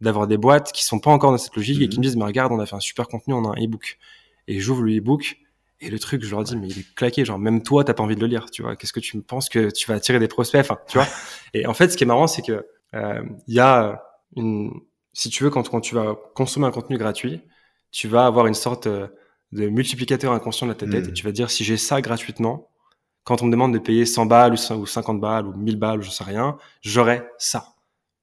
d'avoir 0.00 0.28
des 0.28 0.36
boîtes 0.36 0.70
qui 0.72 0.84
sont 0.84 1.00
pas 1.00 1.10
encore 1.10 1.32
dans 1.32 1.38
cette 1.38 1.56
logique 1.56 1.82
et 1.82 1.88
qui 1.88 1.96
me 1.96 2.02
mhm. 2.02 2.02
disent 2.02 2.16
mais 2.16 2.24
regarde, 2.24 2.52
on 2.52 2.60
a 2.60 2.66
fait 2.66 2.76
un 2.76 2.80
super 2.80 3.08
contenu, 3.08 3.34
on 3.34 3.44
a 3.50 3.56
un 3.56 3.60
ebook. 3.60 3.98
Et 4.46 4.60
j'ouvre 4.60 4.82
le 4.82 4.92
ebook 4.92 5.38
et 5.80 5.90
le 5.90 5.98
truc, 5.98 6.22
je 6.22 6.30
leur 6.30 6.44
dis 6.44 6.56
mais 6.56 6.68
il 6.68 6.78
est 6.78 6.94
claqué, 6.94 7.24
genre 7.24 7.38
même 7.38 7.62
toi, 7.62 7.82
t'as 7.82 7.94
pas 7.94 8.04
envie 8.04 8.14
de 8.14 8.20
le 8.20 8.28
lire, 8.28 8.48
tu 8.50 8.62
vois. 8.62 8.76
Qu'est-ce 8.76 8.92
que 8.92 9.00
tu 9.00 9.16
me 9.16 9.22
penses 9.22 9.48
que 9.48 9.70
tu 9.70 9.88
vas 9.88 9.94
attirer 9.94 10.20
des 10.20 10.28
prospects, 10.28 10.60
enfin, 10.60 10.78
tu 10.86 10.98
vois. 10.98 11.08
Et 11.54 11.66
en 11.66 11.74
fait, 11.74 11.88
ce 11.88 11.96
qui 11.96 12.04
est 12.04 12.06
marrant, 12.06 12.28
c'est 12.28 12.42
que 12.42 12.64
euh, 12.94 13.22
il 13.48 13.54
y 13.54 13.60
a 13.60 14.04
une, 14.36 14.72
si 15.12 15.30
tu 15.30 15.42
veux, 15.42 15.50
quand, 15.50 15.68
quand 15.68 15.80
tu 15.80 15.94
vas 15.94 16.16
consommer 16.34 16.66
un 16.66 16.70
contenu 16.70 16.98
gratuit, 16.98 17.40
tu 17.92 18.08
vas 18.08 18.26
avoir 18.26 18.46
une 18.46 18.54
sorte 18.54 18.88
euh, 18.88 19.06
de 19.52 19.68
multiplicateur 19.68 20.32
inconscient 20.32 20.66
de 20.66 20.72
ta 20.72 20.86
tête 20.86 21.06
et 21.06 21.10
hmm. 21.10 21.14
tu 21.14 21.24
vas 21.24 21.32
dire 21.32 21.50
si 21.50 21.62
j'ai 21.62 21.76
ça 21.76 22.00
gratuitement, 22.00 22.70
quand 23.22 23.42
on 23.42 23.46
me 23.46 23.52
demande 23.52 23.72
de 23.72 23.78
payer 23.78 24.06
100 24.06 24.26
balles 24.26 24.54
ou 24.54 24.86
50 24.86 25.20
balles 25.20 25.46
ou 25.46 25.52
1000 25.54 25.76
balles 25.76 26.00
ou 26.00 26.02
je 26.02 26.10
sais 26.10 26.24
rien, 26.24 26.56
j'aurai 26.80 27.22
ça. 27.38 27.74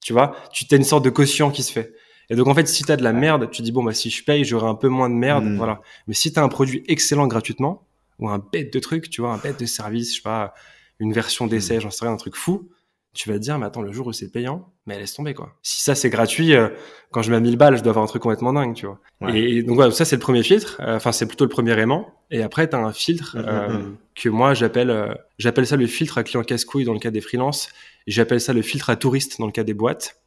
Tu 0.01 0.11
vois, 0.11 0.35
tu 0.51 0.65
as 0.71 0.75
une 0.75 0.83
sorte 0.83 1.05
de 1.05 1.09
quotient 1.09 1.51
qui 1.51 1.63
se 1.63 1.71
fait. 1.71 1.93
Et 2.29 2.35
donc 2.35 2.47
en 2.47 2.55
fait, 2.55 2.67
si 2.67 2.83
tu 2.83 2.91
as 2.91 2.97
de 2.97 3.03
la 3.03 3.13
merde, 3.13 3.49
tu 3.51 3.61
dis 3.61 3.71
bon 3.71 3.83
bah 3.83 3.93
si 3.93 4.09
je 4.09 4.23
paye, 4.23 4.43
j'aurai 4.43 4.67
un 4.67 4.75
peu 4.75 4.89
moins 4.89 5.09
de 5.09 5.15
merde, 5.15 5.45
hmm. 5.45 5.57
voilà. 5.57 5.81
Mais 6.07 6.13
si 6.13 6.33
tu 6.33 6.39
as 6.39 6.43
un 6.43 6.49
produit 6.49 6.83
excellent 6.87 7.27
gratuitement 7.27 7.87
ou 8.17 8.27
un 8.29 8.39
bête 8.39 8.73
de 8.73 8.79
truc, 8.79 9.09
tu 9.09 9.21
vois, 9.21 9.31
un 9.31 9.37
bête 9.37 9.59
de 9.59 9.65
service, 9.65 10.11
je 10.11 10.15
sais 10.17 10.21
pas, 10.23 10.53
une 10.99 11.13
version 11.13 11.47
d'essai, 11.47 11.77
hmm. 11.77 11.81
j'en 11.81 11.91
sais 11.91 12.05
rien, 12.05 12.13
un 12.13 12.17
truc 12.17 12.35
fou, 12.35 12.69
tu 13.13 13.29
vas 13.29 13.35
te 13.35 13.39
dire, 13.39 13.57
mais 13.57 13.65
attends, 13.65 13.81
le 13.81 13.91
jour 13.91 14.07
où 14.07 14.13
c'est 14.13 14.29
payant, 14.29 14.71
mais 14.85 14.99
laisse 14.99 15.13
tomber, 15.13 15.33
quoi. 15.33 15.55
Si 15.63 15.81
ça, 15.81 15.95
c'est 15.95 16.09
gratuit, 16.09 16.53
euh, 16.53 16.69
quand 17.11 17.21
je 17.21 17.31
mets 17.31 17.39
1000 17.39 17.57
balles, 17.57 17.77
je 17.77 17.81
dois 17.81 17.89
avoir 17.89 18.03
un 18.03 18.07
truc 18.07 18.21
complètement 18.21 18.53
dingue, 18.53 18.75
tu 18.75 18.85
vois. 18.85 18.99
Et, 19.33 19.63
donc, 19.63 19.75
voilà, 19.75 19.91
ça, 19.91 20.05
c'est 20.05 20.15
le 20.15 20.21
premier 20.21 20.43
filtre. 20.43 20.79
Euh, 20.79 20.95
enfin, 20.95 21.11
c'est 21.11 21.25
plutôt 21.25 21.45
le 21.45 21.49
premier 21.49 21.77
aimant. 21.79 22.13
Et 22.29 22.43
après, 22.43 22.69
tu 22.69 22.75
as 22.75 22.79
un 22.79 22.93
filtre 22.93 23.35
mm, 23.37 23.41
mm, 23.41 23.45
euh, 23.47 23.69
mm. 23.69 23.97
que 24.15 24.29
moi, 24.29 24.53
j'appelle 24.53 25.17
j'appelle 25.39 25.65
ça 25.65 25.75
le 25.75 25.87
filtre 25.87 26.19
à 26.19 26.23
client 26.23 26.43
casse-couille 26.43 26.85
dans 26.85 26.93
le 26.93 26.99
cas 26.99 27.11
des 27.11 27.21
freelances. 27.21 27.69
J'appelle 28.05 28.41
ça 28.41 28.53
le 28.53 28.61
filtre 28.61 28.89
à 28.89 28.95
touriste 28.95 29.39
dans 29.39 29.47
le 29.47 29.51
cas 29.51 29.63
des 29.63 29.73
boîtes. 29.73 30.21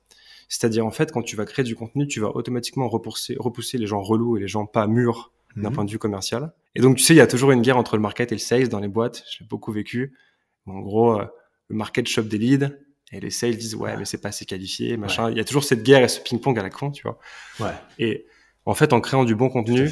C'est-à-dire, 0.48 0.84
en 0.84 0.90
fait, 0.90 1.12
quand 1.12 1.22
tu 1.22 1.36
vas 1.36 1.44
créer 1.44 1.64
du 1.64 1.76
contenu, 1.76 2.06
tu 2.08 2.20
vas 2.20 2.34
automatiquement 2.34 2.88
repousser, 2.88 3.36
repousser 3.38 3.78
les 3.78 3.86
gens 3.86 4.02
relous 4.02 4.36
et 4.36 4.40
les 4.40 4.48
gens 4.48 4.66
pas 4.66 4.86
mûrs 4.86 5.32
d'un 5.54 5.70
point 5.70 5.84
de 5.84 5.90
vue 5.90 5.98
commercial. 5.98 6.52
Et 6.74 6.80
donc, 6.80 6.96
tu 6.96 7.04
sais, 7.04 7.14
il 7.14 7.18
y 7.18 7.20
a 7.20 7.26
toujours 7.26 7.52
une 7.52 7.60
guerre 7.60 7.76
entre 7.76 7.96
le 7.96 8.02
market 8.02 8.32
et 8.32 8.34
le 8.34 8.40
sales 8.40 8.68
dans 8.68 8.80
les 8.80 8.88
boîtes. 8.88 9.22
J'ai 9.30 9.44
beaucoup 9.44 9.70
vécu. 9.70 10.14
En 10.66 10.80
gros, 10.80 11.20
le 11.72 11.78
market 11.78 12.06
shop 12.06 12.22
des 12.22 12.38
leads 12.38 12.70
et 13.12 13.20
les 13.20 13.30
sales 13.30 13.56
disent 13.56 13.74
ouais, 13.74 13.96
mais 13.96 14.04
c'est 14.04 14.20
pas 14.20 14.28
assez 14.28 14.44
qualifié, 14.44 14.96
machin. 14.96 15.30
Il 15.30 15.36
y 15.36 15.40
a 15.40 15.44
toujours 15.44 15.64
cette 15.64 15.82
guerre 15.82 16.04
et 16.04 16.08
ce 16.08 16.20
ping-pong 16.20 16.58
à 16.58 16.62
la 16.62 16.70
con, 16.70 16.90
tu 16.90 17.02
vois. 17.02 17.18
Ouais. 17.60 17.74
Et 17.98 18.26
en 18.64 18.74
fait, 18.74 18.92
en 18.92 19.00
créant 19.00 19.24
du 19.24 19.34
bon 19.34 19.48
contenu, 19.48 19.90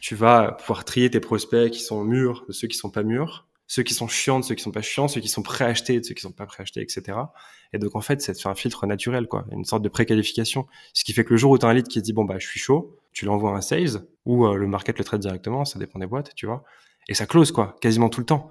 tu 0.00 0.14
vas 0.14 0.52
pouvoir 0.52 0.84
trier 0.84 1.10
tes 1.10 1.20
prospects 1.20 1.70
qui 1.70 1.80
sont 1.80 2.04
mûrs 2.04 2.44
de 2.46 2.52
ceux 2.52 2.68
qui 2.68 2.76
sont 2.76 2.90
pas 2.90 3.02
mûrs, 3.02 3.48
ceux 3.66 3.82
qui 3.82 3.94
sont 3.94 4.08
chiants 4.08 4.40
de 4.40 4.44
ceux 4.44 4.54
qui 4.54 4.62
sont 4.62 4.72
pas 4.72 4.82
chiants, 4.82 5.08
ceux 5.08 5.20
qui 5.20 5.28
sont 5.28 5.42
acheter 5.60 6.00
de 6.00 6.04
ceux 6.04 6.14
qui 6.14 6.20
sont 6.20 6.32
pas 6.32 6.46
acheter, 6.58 6.80
etc. 6.80 7.18
Et 7.72 7.78
donc 7.78 7.94
en 7.94 8.00
fait, 8.00 8.20
c'est 8.20 8.46
un 8.46 8.54
filtre 8.54 8.86
naturel, 8.86 9.26
quoi, 9.26 9.46
une 9.52 9.64
sorte 9.64 9.82
de 9.82 9.88
préqualification. 9.88 10.66
Ce 10.92 11.04
qui 11.04 11.12
fait 11.12 11.24
que 11.24 11.30
le 11.30 11.36
jour 11.36 11.52
où 11.52 11.58
tu 11.58 11.66
as 11.66 11.68
un 11.68 11.74
lead 11.74 11.88
qui 11.88 12.02
dit 12.02 12.12
bon 12.12 12.24
bah 12.24 12.36
je 12.38 12.46
suis 12.46 12.60
chaud, 12.60 12.98
tu 13.12 13.24
l'envoies 13.24 13.52
à 13.52 13.54
un 13.54 13.60
sales 13.60 14.04
ou 14.26 14.46
euh, 14.46 14.56
le 14.56 14.66
market 14.66 14.98
le 14.98 15.04
traite 15.04 15.20
directement, 15.20 15.64
ça 15.64 15.78
dépend 15.78 15.98
des 15.98 16.06
boîtes, 16.06 16.34
tu 16.34 16.46
vois. 16.46 16.64
Et 17.08 17.14
ça 17.14 17.26
close 17.26 17.50
quoi, 17.52 17.76
quasiment 17.80 18.08
tout 18.08 18.20
le 18.20 18.26
temps. 18.26 18.50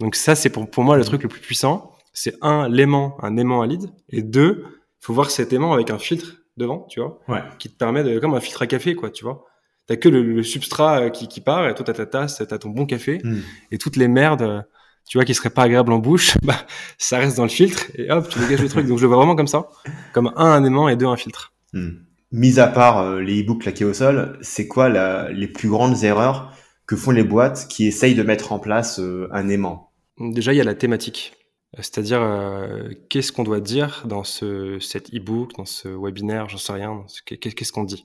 Donc 0.00 0.14
ça 0.14 0.34
c'est 0.34 0.50
pour, 0.50 0.70
pour 0.70 0.84
moi 0.84 0.96
le 0.96 1.02
mmh. 1.02 1.06
truc 1.06 1.22
le 1.24 1.28
plus 1.28 1.40
puissant 1.40 1.97
c'est 2.12 2.36
un, 2.42 2.68
l'aimant, 2.68 3.16
un 3.22 3.36
aimant 3.36 3.62
à 3.62 3.66
lead, 3.66 3.90
et 4.08 4.22
deux, 4.22 4.64
il 4.66 5.04
faut 5.04 5.14
voir 5.14 5.30
cet 5.30 5.52
aimant 5.52 5.72
avec 5.72 5.90
un 5.90 5.98
filtre 5.98 6.36
devant, 6.56 6.86
tu 6.90 7.00
vois, 7.00 7.20
ouais. 7.28 7.42
qui 7.58 7.70
te 7.70 7.76
permet 7.76 8.02
de, 8.02 8.18
comme 8.18 8.34
un 8.34 8.40
filtre 8.40 8.62
à 8.62 8.66
café, 8.66 8.94
quoi, 8.94 9.10
tu 9.10 9.24
vois. 9.24 9.44
T'as 9.86 9.96
que 9.96 10.08
le, 10.08 10.42
substrat 10.42 11.00
euh, 11.00 11.10
qui, 11.10 11.28
qui, 11.28 11.40
part, 11.40 11.66
et 11.66 11.74
toi 11.74 11.84
t'as 11.84 11.94
ta 11.94 12.04
tasse, 12.04 12.42
t'as 12.46 12.58
ton 12.58 12.68
bon 12.68 12.84
café, 12.84 13.20
hmm. 13.24 13.40
et 13.72 13.78
toutes 13.78 13.96
les 13.96 14.08
merdes, 14.08 14.42
euh, 14.42 14.60
tu 15.08 15.16
vois, 15.16 15.24
qui 15.24 15.34
seraient 15.34 15.48
pas 15.48 15.62
agréables 15.62 15.92
en 15.92 15.98
bouche, 15.98 16.36
bah, 16.42 16.66
ça 16.98 17.18
reste 17.18 17.38
dans 17.38 17.44
le 17.44 17.48
filtre, 17.48 17.86
et 17.94 18.10
hop, 18.10 18.28
tu 18.28 18.38
dégages 18.38 18.60
le 18.60 18.68
truc. 18.68 18.86
Donc 18.86 18.98
je 18.98 19.02
le 19.02 19.08
vois 19.08 19.16
vraiment 19.16 19.36
comme 19.36 19.46
ça, 19.46 19.68
comme 20.12 20.30
un, 20.36 20.44
un 20.44 20.64
aimant 20.64 20.88
et 20.88 20.96
deux, 20.96 21.06
un 21.06 21.16
filtre. 21.16 21.54
Hmm. 21.72 21.90
Mis 22.30 22.60
à 22.60 22.66
part 22.66 22.98
euh, 22.98 23.20
les 23.20 23.42
e-books 23.42 23.62
claqués 23.62 23.86
au 23.86 23.94
sol, 23.94 24.38
c'est 24.42 24.68
quoi 24.68 24.90
la, 24.90 25.30
les 25.30 25.48
plus 25.48 25.70
grandes 25.70 26.04
erreurs 26.04 26.52
que 26.86 26.96
font 26.96 27.10
les 27.10 27.24
boîtes 27.24 27.66
qui 27.68 27.86
essayent 27.86 28.14
de 28.14 28.22
mettre 28.22 28.52
en 28.52 28.58
place 28.58 29.00
un 29.30 29.48
aimant? 29.48 29.92
Déjà, 30.18 30.52
il 30.52 30.56
y 30.56 30.60
a 30.60 30.64
la 30.64 30.74
thématique. 30.74 31.37
C'est-à-dire, 31.74 32.22
euh, 32.22 32.90
qu'est-ce 33.10 33.30
qu'on 33.30 33.44
doit 33.44 33.60
dire 33.60 34.04
dans 34.06 34.24
ce, 34.24 34.78
cet 34.80 35.14
e-book, 35.14 35.52
dans 35.56 35.66
ce 35.66 35.88
webinaire, 35.88 36.48
j'en 36.48 36.56
sais 36.56 36.72
rien, 36.72 37.04
qu'est-ce 37.26 37.72
qu'on 37.72 37.84
dit? 37.84 38.04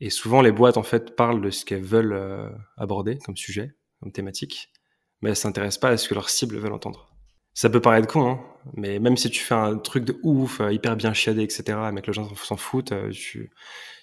Et 0.00 0.10
souvent, 0.10 0.40
les 0.40 0.50
boîtes, 0.50 0.78
en 0.78 0.82
fait, 0.82 1.14
parlent 1.14 1.42
de 1.42 1.50
ce 1.50 1.64
qu'elles 1.64 1.82
veulent 1.82 2.14
euh, 2.14 2.48
aborder 2.78 3.18
comme 3.18 3.36
sujet, 3.36 3.74
comme 4.00 4.12
thématique, 4.12 4.72
mais 5.20 5.30
elles 5.30 5.36
s'intéressent 5.36 5.80
pas 5.80 5.88
à 5.90 5.96
ce 5.98 6.08
que 6.08 6.14
leurs 6.14 6.30
cibles 6.30 6.56
veulent 6.56 6.72
entendre. 6.72 7.10
Ça 7.52 7.68
peut 7.68 7.80
paraître 7.80 8.08
con, 8.08 8.28
hein, 8.28 8.40
mais 8.74 8.98
même 8.98 9.16
si 9.16 9.30
tu 9.30 9.40
fais 9.40 9.54
un 9.54 9.76
truc 9.76 10.04
de 10.04 10.18
ouf, 10.22 10.60
euh, 10.60 10.72
hyper 10.72 10.96
bien 10.96 11.12
chiadé, 11.12 11.42
etc., 11.42 11.78
mais 11.92 12.00
que 12.00 12.08
les 12.08 12.12
gens 12.14 12.34
s'en 12.34 12.56
foutent, 12.56 12.94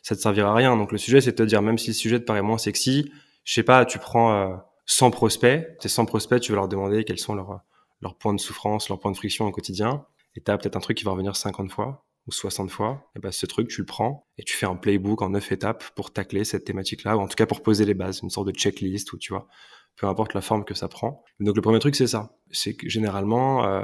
ça 0.03 0.15
te 0.15 0.21
servira 0.21 0.51
à 0.51 0.53
rien. 0.53 0.77
Donc 0.77 0.91
le 0.91 0.99
sujet, 0.99 1.19
c'est 1.19 1.31
de 1.31 1.35
te 1.35 1.43
dire, 1.43 1.63
même 1.63 1.79
si 1.79 1.87
le 1.87 1.93
sujet 1.95 2.19
te 2.19 2.25
paraît 2.25 2.43
moins 2.43 2.59
sexy, 2.59 3.11
je 3.43 3.53
sais 3.53 3.63
pas, 3.63 3.85
tu 3.85 3.97
prends 3.97 4.63
100 4.85 5.11
prospects, 5.11 5.77
tes 5.79 5.89
100 5.89 6.05
prospects, 6.05 6.39
tu 6.39 6.51
vas 6.51 6.57
leur 6.57 6.67
demander 6.67 7.03
quels 7.03 7.17
sont 7.17 7.33
leurs 7.33 7.61
leurs 8.01 8.17
points 8.17 8.33
de 8.33 8.39
souffrance, 8.39 8.89
leurs 8.89 8.99
points 8.99 9.11
de 9.11 9.17
friction 9.17 9.45
au 9.47 9.51
quotidien, 9.51 10.05
et 10.35 10.41
tu 10.41 10.51
as 10.51 10.57
peut-être 10.57 10.75
un 10.75 10.79
truc 10.79 10.97
qui 10.97 11.03
va 11.03 11.11
revenir 11.11 11.35
50 11.35 11.71
fois 11.71 12.05
ou 12.27 12.31
60 12.31 12.69
fois, 12.69 13.09
et 13.15 13.19
ben 13.19 13.31
ce 13.31 13.45
truc, 13.45 13.67
tu 13.67 13.81
le 13.81 13.85
prends 13.85 14.27
et 14.37 14.43
tu 14.43 14.55
fais 14.55 14.67
un 14.67 14.75
playbook 14.75 15.21
en 15.23 15.29
9 15.29 15.51
étapes 15.51 15.83
pour 15.95 16.11
tacler 16.11 16.43
cette 16.43 16.65
thématique-là, 16.65 17.17
ou 17.17 17.21
en 17.21 17.27
tout 17.27 17.35
cas 17.35 17.47
pour 17.47 17.63
poser 17.63 17.83
les 17.85 17.95
bases, 17.95 18.19
une 18.21 18.29
sorte 18.29 18.47
de 18.47 18.51
checklist, 18.51 19.11
ou 19.13 19.17
tu 19.17 19.33
vois, 19.33 19.47
peu 19.95 20.07
importe 20.07 20.33
la 20.33 20.41
forme 20.41 20.63
que 20.63 20.75
ça 20.75 20.87
prend. 20.87 21.23
Donc 21.39 21.55
le 21.55 21.61
premier 21.61 21.79
truc, 21.79 21.95
c'est 21.95 22.07
ça. 22.07 22.35
C'est 22.51 22.75
que 22.75 22.87
généralement... 22.87 23.65
Euh... 23.65 23.81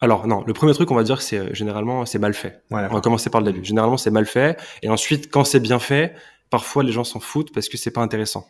Alors 0.00 0.26
non, 0.26 0.42
le 0.46 0.52
premier 0.54 0.72
truc, 0.72 0.90
on 0.90 0.94
va 0.94 1.02
dire, 1.02 1.20
c'est 1.20 1.38
euh, 1.38 1.54
généralement, 1.54 2.04
c'est 2.06 2.18
mal 2.18 2.34
fait. 2.34 2.62
on 2.70 2.76
va 2.76 3.00
commencer 3.00 3.30
par 3.30 3.40
le 3.42 3.52
début. 3.52 3.64
Généralement, 3.64 3.96
c'est 3.96 4.10
mal 4.10 4.26
fait, 4.26 4.58
et 4.82 4.88
ensuite, 4.88 5.30
quand 5.30 5.44
c'est 5.44 5.60
bien 5.60 5.78
fait, 5.78 6.14
parfois 6.50 6.82
les 6.82 6.92
gens 6.92 7.04
s'en 7.04 7.20
foutent 7.20 7.52
parce 7.52 7.68
que 7.68 7.76
c'est 7.76 7.90
pas 7.90 8.02
intéressant. 8.02 8.46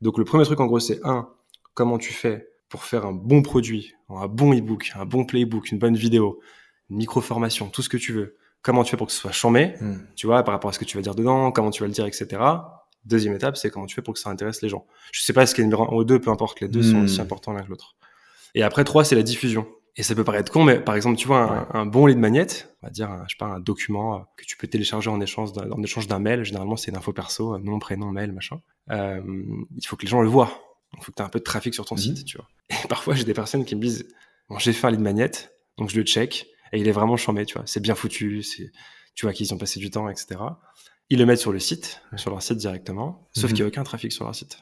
Donc 0.00 0.18
le 0.18 0.24
premier 0.24 0.44
truc, 0.44 0.60
en 0.60 0.66
gros, 0.66 0.78
c'est 0.78 1.00
un, 1.04 1.28
comment 1.74 1.98
tu 1.98 2.12
fais 2.12 2.48
pour 2.68 2.84
faire 2.84 3.06
un 3.06 3.12
bon 3.12 3.42
produit, 3.42 3.94
un 4.08 4.28
bon 4.28 4.52
ebook, 4.52 4.92
un 4.94 5.06
bon 5.06 5.24
playbook, 5.24 5.70
une 5.70 5.78
bonne 5.78 5.96
vidéo, 5.96 6.40
une 6.90 6.96
micro-formation, 6.96 7.68
tout 7.68 7.82
ce 7.82 7.88
que 7.88 7.96
tu 7.96 8.12
veux. 8.12 8.36
Comment 8.62 8.82
tu 8.82 8.90
fais 8.90 8.96
pour 8.96 9.06
que 9.06 9.12
ce 9.12 9.20
soit 9.20 9.32
chambé, 9.32 9.74
hmm. 9.80 9.98
tu 10.16 10.26
vois, 10.26 10.42
par 10.42 10.52
rapport 10.52 10.70
à 10.70 10.72
ce 10.72 10.78
que 10.78 10.84
tu 10.84 10.96
vas 10.96 11.02
dire 11.02 11.14
dedans, 11.14 11.52
comment 11.52 11.70
tu 11.70 11.82
vas 11.82 11.86
le 11.86 11.92
dire, 11.92 12.06
etc. 12.06 12.42
Deuxième 13.04 13.34
étape, 13.34 13.56
c'est 13.56 13.70
comment 13.70 13.86
tu 13.86 13.94
fais 13.94 14.02
pour 14.02 14.14
que 14.14 14.20
ça 14.20 14.30
intéresse 14.30 14.60
les 14.62 14.68
gens. 14.68 14.86
Je 15.12 15.22
sais 15.22 15.32
pas 15.32 15.46
ce 15.46 15.54
qu'il 15.54 15.62
y 15.62 15.64
a 15.64 15.68
numéro 15.68 15.84
un 15.84 15.96
ou 15.96 16.04
deux, 16.04 16.20
peu 16.20 16.30
importe, 16.30 16.60
les 16.60 16.68
deux 16.68 16.82
sont 16.82 17.04
aussi 17.04 17.18
hmm. 17.18 17.22
importants 17.22 17.52
l'un 17.52 17.62
que 17.62 17.70
l'autre. 17.70 17.96
Et 18.54 18.62
après, 18.62 18.84
trois, 18.84 19.04
c'est 19.04 19.14
la 19.14 19.22
diffusion. 19.22 19.66
Et 19.98 20.04
ça 20.04 20.14
peut 20.14 20.22
paraître 20.22 20.52
con, 20.52 20.62
mais 20.62 20.78
par 20.78 20.94
exemple, 20.94 21.16
tu 21.16 21.26
vois, 21.26 21.68
un, 21.76 21.84
bon 21.84 22.06
lead 22.06 22.18
magnet, 22.18 22.46
on 22.82 22.86
va 22.86 22.90
dire, 22.90 23.10
je 23.26 23.32
sais 23.32 23.38
pas, 23.38 23.46
un 23.46 23.58
document 23.58 24.14
euh, 24.14 24.18
que 24.36 24.44
tu 24.44 24.56
peux 24.56 24.68
télécharger 24.68 25.10
en 25.10 25.20
échange 25.20 25.52
d'un, 25.52 25.68
en 25.72 25.82
échange 25.82 26.06
d'un 26.06 26.20
mail. 26.20 26.44
Généralement, 26.44 26.76
c'est 26.76 26.92
une 26.92 26.96
info 26.96 27.12
perso, 27.12 27.54
euh, 27.54 27.58
nom, 27.58 27.80
prénom, 27.80 28.12
mail, 28.12 28.32
machin. 28.32 28.60
Euh, 28.92 29.20
il 29.76 29.86
faut 29.86 29.96
que 29.96 30.02
les 30.02 30.08
gens 30.08 30.22
le 30.22 30.28
voient. 30.28 30.52
Il 30.98 31.04
faut 31.04 31.12
que 31.12 31.16
tu 31.16 31.22
aies 31.22 31.26
un 31.26 31.30
peu 31.30 31.38
de 31.38 31.44
trafic 31.44 31.74
sur 31.74 31.84
ton 31.84 31.94
mhm. 31.94 32.00
site, 32.00 32.24
tu 32.24 32.36
vois. 32.36 32.48
Et 32.84 32.88
parfois, 32.88 33.14
j'ai 33.14 33.24
des 33.24 33.34
personnes 33.34 33.64
qui 33.64 33.74
me 33.74 33.80
disent, 33.80 34.06
bon, 34.48 34.58
j'ai 34.58 34.72
fait 34.72 34.86
un 34.86 34.90
lead 34.90 35.00
magnet, 35.00 35.30
donc 35.76 35.90
je 35.90 35.96
le 35.96 36.04
check, 36.04 36.48
et 36.72 36.78
il 36.78 36.88
est 36.88 36.92
vraiment 36.92 37.16
chambé, 37.16 37.46
tu 37.46 37.54
vois. 37.54 37.62
C'est 37.66 37.80
bien 37.80 37.94
foutu, 37.94 38.42
c'est, 38.42 38.70
tu 39.14 39.26
vois, 39.26 39.32
qu'ils 39.32 39.52
ont 39.54 39.58
passé 39.58 39.80
du 39.80 39.90
temps, 39.90 40.08
etc. 40.08 40.40
Ils 41.08 41.18
le 41.18 41.26
mettent 41.26 41.40
sur 41.40 41.52
le 41.52 41.58
site, 41.58 42.02
sur 42.16 42.30
leur 42.30 42.42
site 42.42 42.58
directement, 42.58 43.28
sauf 43.32 43.44
mhm. 43.44 43.48
qu'il 43.48 43.64
n'y 43.64 43.66
a 43.66 43.68
aucun 43.68 43.84
trafic 43.84 44.12
sur 44.12 44.24
leur 44.24 44.34
site. 44.34 44.58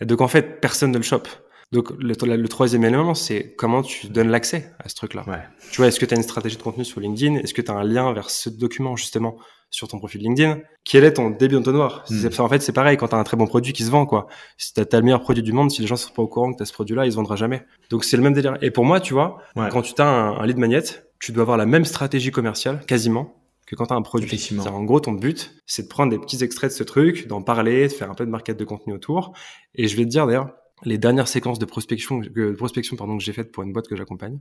Et 0.00 0.06
donc, 0.06 0.20
en 0.20 0.28
fait, 0.28 0.60
personne 0.60 0.90
ne 0.90 0.96
le 0.96 1.02
chope. 1.02 1.28
Donc, 1.72 1.90
le, 1.98 2.48
troisième 2.48 2.84
élément, 2.84 3.14
c'est 3.14 3.54
comment 3.56 3.82
tu 3.82 4.08
donnes 4.08 4.28
l'accès 4.28 4.72
à 4.78 4.88
ce 4.88 4.94
truc-là. 4.94 5.24
Ouais. 5.26 5.42
Tu 5.70 5.78
vois, 5.78 5.86
est-ce 5.86 5.98
que 5.98 6.04
tu 6.04 6.12
as 6.12 6.16
une 6.18 6.22
stratégie 6.22 6.56
de 6.56 6.62
contenu 6.62 6.84
sur 6.84 7.00
LinkedIn? 7.00 7.36
Est-ce 7.36 7.54
que 7.54 7.62
tu 7.62 7.70
as 7.70 7.74
un 7.74 7.84
lien 7.84 8.12
vers 8.12 8.28
ce 8.28 8.50
document, 8.50 8.94
justement, 8.94 9.38
sur 9.72 9.88
ton 9.88 9.98
profil 9.98 10.20
LinkedIn. 10.20 10.60
Quel 10.84 11.02
est 11.02 11.14
ton 11.14 11.30
début 11.30 11.56
d'entonnoir. 11.56 12.04
C'est- 12.06 12.38
En 12.38 12.48
fait, 12.48 12.60
c'est 12.62 12.72
pareil 12.72 12.96
quand 12.96 13.08
tu 13.08 13.14
as 13.16 13.18
un 13.18 13.24
très 13.24 13.36
bon 13.36 13.46
produit 13.46 13.72
qui 13.72 13.82
se 13.82 13.90
vend. 13.90 14.06
quoi. 14.06 14.28
Si 14.58 14.72
tu 14.74 14.80
as, 14.80 14.86
le 14.92 15.02
meilleur 15.02 15.22
produit 15.22 15.42
du 15.42 15.52
monde, 15.52 15.70
si 15.70 15.80
les 15.80 15.88
gens 15.88 15.96
sont 15.96 16.12
pas 16.12 16.22
au 16.22 16.28
courant 16.28 16.52
que 16.52 16.58
tu 16.58 16.62
as 16.62 16.66
ce 16.66 16.72
produit-là, 16.72 17.06
ils 17.06 17.10
se 17.12 17.16
vendront 17.16 17.34
jamais. 17.34 17.64
Donc 17.90 18.04
c'est 18.04 18.16
le 18.16 18.22
même 18.22 18.34
délire. 18.34 18.56
Et 18.62 18.70
pour 18.70 18.84
moi, 18.84 19.00
tu 19.00 19.14
vois, 19.14 19.38
Ouais. 19.56 19.68
quand 19.72 19.82
tu 19.82 19.94
as 20.00 20.06
un, 20.06 20.38
un 20.38 20.46
lead 20.46 20.58
magnet, 20.58 20.82
tu 21.18 21.32
dois 21.32 21.42
avoir 21.42 21.56
la 21.56 21.66
même 21.66 21.84
stratégie 21.86 22.30
commerciale, 22.30 22.84
quasiment, 22.86 23.34
que 23.66 23.74
quand 23.74 23.86
tu 23.86 23.94
as 23.94 23.96
un 23.96 24.02
produit. 24.02 24.50
En 24.66 24.84
gros, 24.84 25.00
ton 25.00 25.12
but, 25.12 25.54
c'est 25.66 25.84
de 25.84 25.88
prendre 25.88 26.10
des 26.10 26.18
petits 26.18 26.44
extraits 26.44 26.70
de 26.70 26.76
ce 26.76 26.82
truc, 26.84 27.26
d'en 27.26 27.40
parler, 27.42 27.88
de 27.88 27.92
faire 27.92 28.10
un 28.10 28.14
peu 28.14 28.26
de 28.26 28.30
market 28.30 28.58
de 28.58 28.64
contenu 28.64 28.92
autour. 28.92 29.32
Et 29.74 29.88
je 29.88 29.96
vais 29.96 30.04
te 30.04 30.10
dire 30.10 30.26
d'ailleurs, 30.26 30.50
les 30.84 30.98
dernières 30.98 31.28
séquences 31.28 31.58
de 31.58 31.64
prospection, 31.64 32.20
que- 32.20 32.28
de 32.28 32.52
prospection 32.52 32.96
pardon, 32.96 33.16
que 33.16 33.22
j'ai 33.24 33.32
faites 33.32 33.52
pour 33.52 33.62
une 33.62 33.72
boîte 33.72 33.88
que 33.88 33.96
j'accompagne, 33.96 34.38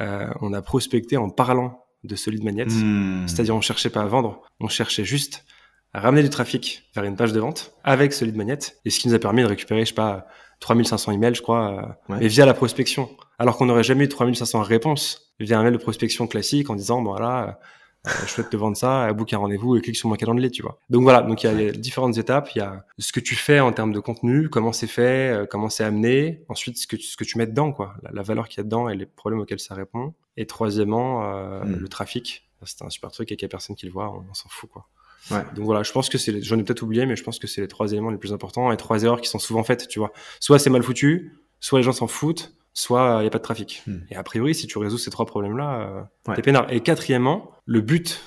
euh, 0.00 0.28
on 0.42 0.52
a 0.52 0.60
prospecté 0.60 1.16
en 1.16 1.30
parlant 1.30 1.85
de 2.06 2.16
lead 2.30 2.44
magnet. 2.44 2.66
Hmm. 2.66 3.26
C'est-à-dire, 3.26 3.54
on 3.54 3.60
cherchait 3.60 3.90
pas 3.90 4.02
à 4.02 4.06
vendre, 4.06 4.42
on 4.60 4.68
cherchait 4.68 5.04
juste 5.04 5.44
à 5.92 6.00
ramener 6.00 6.22
du 6.22 6.30
trafic 6.30 6.88
vers 6.94 7.04
une 7.04 7.16
page 7.16 7.32
de 7.32 7.40
vente 7.40 7.72
avec 7.84 8.18
lead 8.20 8.36
magnet. 8.36 8.58
Et 8.84 8.90
ce 8.90 8.98
qui 9.00 9.08
nous 9.08 9.14
a 9.14 9.18
permis 9.18 9.42
de 9.42 9.46
récupérer, 9.48 9.80
je 9.80 9.88
sais 9.88 9.94
pas, 9.94 10.26
3500 10.60 11.12
emails, 11.12 11.34
je 11.34 11.42
crois, 11.42 11.72
euh, 11.72 12.12
Ouais. 12.12 12.18
mais 12.20 12.28
via 12.28 12.46
la 12.46 12.54
prospection. 12.54 13.10
Alors 13.38 13.56
qu'on 13.56 13.66
n'aurait 13.66 13.82
jamais 13.84 14.04
eu 14.04 14.08
3500 14.08 14.62
réponses 14.62 15.32
via 15.38 15.58
un 15.58 15.62
mail 15.62 15.72
de 15.72 15.78
prospection 15.78 16.26
classique 16.26 16.70
en 16.70 16.74
disant, 16.74 17.02
bon 17.02 17.10
voilà, 17.10 17.60
je 18.24 18.30
souhaite 18.30 18.50
te 18.50 18.56
vendre 18.56 18.76
ça, 18.76 19.12
book 19.12 19.32
un 19.32 19.38
rendez-vous 19.38 19.76
et 19.76 19.80
clique 19.80 19.96
sur 19.96 20.08
mon 20.08 20.14
calendrier, 20.16 20.50
tu 20.50 20.62
vois. 20.62 20.78
Donc 20.90 21.02
voilà, 21.02 21.22
donc 21.22 21.42
il 21.42 21.46
y 21.46 21.48
a 21.48 21.52
les 21.52 21.72
différentes 21.72 22.16
étapes. 22.18 22.50
Il 22.54 22.58
y 22.58 22.62
a 22.62 22.84
ce 22.98 23.12
que 23.12 23.20
tu 23.20 23.34
fais 23.34 23.60
en 23.60 23.72
termes 23.72 23.92
de 23.92 24.00
contenu, 24.00 24.48
comment 24.48 24.72
c'est 24.72 24.86
fait, 24.86 25.30
euh, 25.32 25.46
comment 25.50 25.68
c'est 25.68 25.84
amené. 25.84 26.42
Ensuite, 26.48 26.78
ce 26.78 26.86
que 26.86 26.96
tu, 26.96 27.02
ce 27.06 27.16
que 27.16 27.24
tu 27.24 27.38
mets 27.38 27.46
dedans, 27.46 27.72
quoi, 27.72 27.94
la, 28.02 28.10
la 28.12 28.22
valeur 28.22 28.48
qu'il 28.48 28.58
y 28.58 28.60
a 28.60 28.64
dedans 28.64 28.88
et 28.88 28.96
les 28.96 29.06
problèmes 29.06 29.40
auxquels 29.40 29.60
ça 29.60 29.74
répond. 29.74 30.14
Et 30.36 30.46
troisièmement, 30.46 31.24
euh, 31.34 31.64
Mm. 31.64 31.76
le 31.76 31.88
trafic. 31.88 32.48
C'est 32.64 32.82
un 32.82 32.90
super 32.90 33.10
truc 33.10 33.30
et 33.32 33.36
qu'il 33.36 33.44
y 33.44 33.46
a 33.46 33.48
personne 33.50 33.76
qui 33.76 33.86
le 33.86 33.92
voit, 33.92 34.10
on, 34.10 34.24
on 34.30 34.34
s'en 34.34 34.48
fout, 34.48 34.70
quoi. 34.70 34.86
Ouais. 35.30 35.42
Donc 35.56 35.64
voilà, 35.64 35.82
je 35.82 35.92
pense 35.92 36.08
que 36.08 36.18
c'est, 36.18 36.32
les- 36.32 36.42
j'en 36.42 36.58
ai 36.58 36.62
peut-être 36.62 36.82
oublié, 36.82 37.04
mais 37.06 37.16
je 37.16 37.22
pense 37.24 37.38
que 37.38 37.46
c'est 37.46 37.60
les 37.60 37.68
trois 37.68 37.90
éléments 37.92 38.10
les 38.10 38.16
plus 38.18 38.32
importants 38.32 38.70
et 38.72 38.76
trois 38.76 39.02
erreurs 39.02 39.20
qui 39.20 39.28
sont 39.28 39.38
souvent 39.38 39.62
faites, 39.64 39.88
tu 39.88 39.98
vois. 39.98 40.12
Soit 40.40 40.58
c'est 40.58 40.70
mal 40.70 40.82
foutu, 40.82 41.32
soit 41.60 41.78
les 41.78 41.82
gens 41.82 41.92
s'en 41.92 42.06
foutent, 42.06 42.54
soit 42.78 43.16
il 43.18 43.22
n'y 43.22 43.26
a 43.26 43.30
pas 43.30 43.38
de 43.38 43.42
trafic. 43.42 43.82
Hmm. 43.86 44.00
Et 44.10 44.16
a 44.16 44.22
priori, 44.22 44.54
si 44.54 44.66
tu 44.66 44.76
résous 44.78 44.98
ces 44.98 45.10
trois 45.10 45.24
problèmes-là, 45.26 45.80
euh, 45.80 46.02
Ouais. 46.28 46.34
t'es 46.36 46.42
peinard. 46.42 46.66
Et 46.70 46.80
quatrièmement, 46.80 47.50
le 47.64 47.80
but 47.80 48.22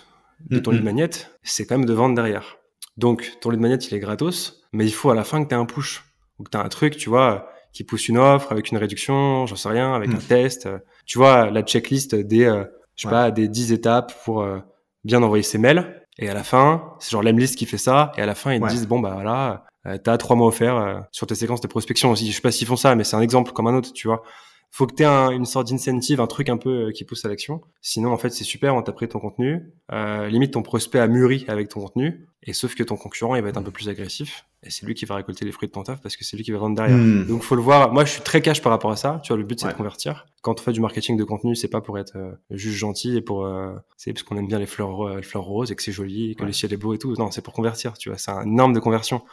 de 0.50 0.58
ton 0.60 0.72
Mhm. 0.72 0.78
lead 0.78 0.86
magnet, 0.86 1.10
c'est 1.44 1.66
quand 1.68 1.78
même 1.78 1.86
de 1.86 1.94
vendre 1.94 2.16
derrière. 2.16 2.58
Donc, 2.98 3.32
ton 3.42 3.52
lead 3.52 3.60
magnet, 3.60 3.76
il 3.78 3.94
est 3.94 4.00
gratos, 4.00 4.64
mais 4.74 4.86
il 4.86 4.92
faut 4.94 5.12
à 5.12 5.16
la 5.16 5.24
fin 5.24 5.44
que 5.44 5.50
tu 5.50 5.56
aies 5.56 5.58
un 5.58 5.66
push. 5.66 6.04
Ou 6.40 6.44
que 6.44 6.50
tu 6.50 6.58
as 6.58 6.62
un 6.64 6.70
truc, 6.70 6.96
tu 6.98 7.10
vois, 7.10 7.50
qui 7.74 7.84
pousse 7.84 8.08
une 8.08 8.18
offre 8.18 8.52
avec 8.52 8.72
une 8.72 8.78
réduction, 8.78 9.46
j'en 9.46 9.56
sais 9.58 9.70
rien, 9.70 9.94
avec 9.94 10.10
un 10.14 10.18
test. 10.18 10.66
euh, 10.66 10.80
Tu 11.06 11.18
vois, 11.18 11.50
la 11.52 11.62
checklist 11.62 12.16
des, 12.16 12.46
euh, 12.46 12.64
je 12.96 13.04
sais 13.04 13.08
Ouais. 13.08 13.12
pas, 13.14 13.32
des 13.32 13.48
10 13.50 13.72
étapes 13.74 14.14
pour 14.24 14.42
euh, 14.42 14.60
bien 15.04 15.22
envoyer 15.22 15.44
ses 15.44 15.58
mails. 15.58 16.02
Et 16.18 16.30
à 16.30 16.34
la 16.34 16.44
fin, 16.44 16.94
c'est 17.00 17.12
genre 17.12 17.24
l'Emlist 17.24 17.56
qui 17.58 17.66
fait 17.66 17.78
ça. 17.78 18.12
Et 18.18 18.22
à 18.22 18.26
la 18.26 18.36
fin, 18.36 18.54
ils 18.54 18.62
Ouais. 18.62 18.70
disent, 18.70 18.88
bon, 18.88 19.00
bah 19.00 19.12
voilà, 19.14 19.66
euh, 19.86 19.98
t'as 19.98 20.18
trois 20.18 20.36
mois 20.36 20.48
offerts 20.48 20.78
euh, 20.78 21.00
sur 21.12 21.28
tes 21.28 21.36
séquences 21.36 21.62
de 21.62 21.68
prospection 21.68 22.12
aussi. 22.12 22.28
Je 22.30 22.36
sais 22.36 22.42
pas 22.42 22.52
s'ils 22.52 22.68
font 22.68 22.76
ça, 22.76 22.96
mais 22.96 23.04
c'est 23.04 23.16
un 23.16 23.22
exemple 23.22 23.52
comme 23.54 23.68
un 23.68 23.76
autre, 23.76 23.94
tu 23.94 24.08
vois. 24.08 24.24
Faut 24.72 24.86
que 24.86 24.94
tu 24.94 25.02
aies 25.02 25.08
une 25.08 25.46
sorte 25.46 25.68
d'incentive, 25.70 26.22
un 26.22 26.28
truc 26.28 26.48
un 26.48 26.58
peu 26.58 26.88
euh, 26.88 26.92
qui 26.92 27.04
pousse 27.04 27.26
à 27.26 27.28
l'action. 27.28 27.62
Sinon, 27.82 28.12
en 28.14 28.18
fait, 28.18 28.30
c'est 28.30 28.44
super, 28.44 28.76
on 28.76 28.84
t'a 28.84 28.92
pris 28.92 29.08
ton 29.08 29.20
contenu. 29.20 29.64
Euh, 29.92 30.28
limite, 30.28 30.54
ton 30.54 30.62
prospect 30.62 31.00
a 31.00 31.08
mûri 31.08 31.44
avec 31.48 31.70
ton 31.70 31.80
contenu. 31.80 32.28
Et 32.44 32.54
sauf 32.54 32.76
que 32.76 32.84
ton 32.84 32.96
concurrent, 32.96 33.36
il 33.36 33.42
va 33.42 33.50
être 33.50 33.58
un 33.58 33.64
peu 33.64 33.72
plus 33.72 33.90
agressif. 33.90 34.46
Et 34.62 34.70
c'est 34.70 34.86
lui 34.86 34.94
qui 34.94 35.06
va 35.06 35.16
récolter 35.16 35.44
les 35.44 35.52
fruits 35.52 35.68
de 35.70 35.74
ton 35.74 35.82
taf 35.84 36.02
parce 36.02 36.16
que 36.16 36.24
c'est 36.24 36.38
lui 36.38 36.44
qui 36.44 36.52
va 36.52 36.60
vendre 36.60 36.76
derrière. 36.76 36.96
Hmm. 36.98 37.26
Donc, 37.26 37.42
faut 37.42 37.56
le 37.56 37.62
voir. 37.64 37.92
Moi, 37.94 38.06
je 38.06 38.12
suis 38.12 38.22
très 38.22 38.42
cash 38.42 38.62
par 38.62 38.72
rapport 38.72 38.92
à 38.92 38.96
ça. 38.96 39.20
Tu 39.24 39.30
vois, 39.30 39.38
le 39.38 39.44
but, 39.44 39.60
c'est 39.60 39.66
Ouais. 39.66 39.72
de 39.72 39.78
convertir. 39.78 40.28
Quand 40.44 40.60
on 40.60 40.64
fait 40.64 40.72
du 40.72 40.82
marketing 40.82 41.18
de 41.18 41.24
contenu, 41.24 41.56
c'est 41.56 41.68
pas 41.68 41.82
pour 41.82 41.98
être 41.98 42.16
euh, 42.18 42.32
juste 42.52 42.78
gentil 42.78 43.18
et 43.18 43.22
pour, 43.22 43.46
euh, 43.46 43.74
c'est 43.98 44.14
parce 44.14 44.22
qu'on 44.24 44.38
aime 44.38 44.48
bien 44.48 44.60
les 44.60 44.68
fleurs, 44.68 45.02
euh, 45.08 45.16
les 45.18 45.24
fleurs 45.24 45.44
roses 45.46 45.72
et 45.72 45.76
que 45.76 45.82
c'est 45.82 45.92
joli, 45.92 46.32
et 46.32 46.36
que 46.36 46.42
Ouais. 46.42 46.48
le 46.48 46.54
ciel 46.54 46.72
est 46.74 46.78
beau 46.78 46.94
et 46.94 47.00
tout. 47.00 47.14
Non, 47.18 47.32
c'est 47.32 47.42
pour 47.42 47.54
convertir. 47.54 47.98
Tu 47.98 48.10
vois, 48.10 48.20
c'est 48.20 48.32
un 48.32 48.46
norme 48.46 48.74
de 48.74 48.80
conversion. 48.80 49.24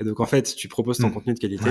Et 0.00 0.04
donc, 0.04 0.20
en 0.20 0.26
fait, 0.26 0.54
tu 0.56 0.68
proposes 0.68 0.98
ton 0.98 1.08
Mm. 1.08 1.12
contenu 1.12 1.34
de 1.34 1.38
qualité 1.38 1.70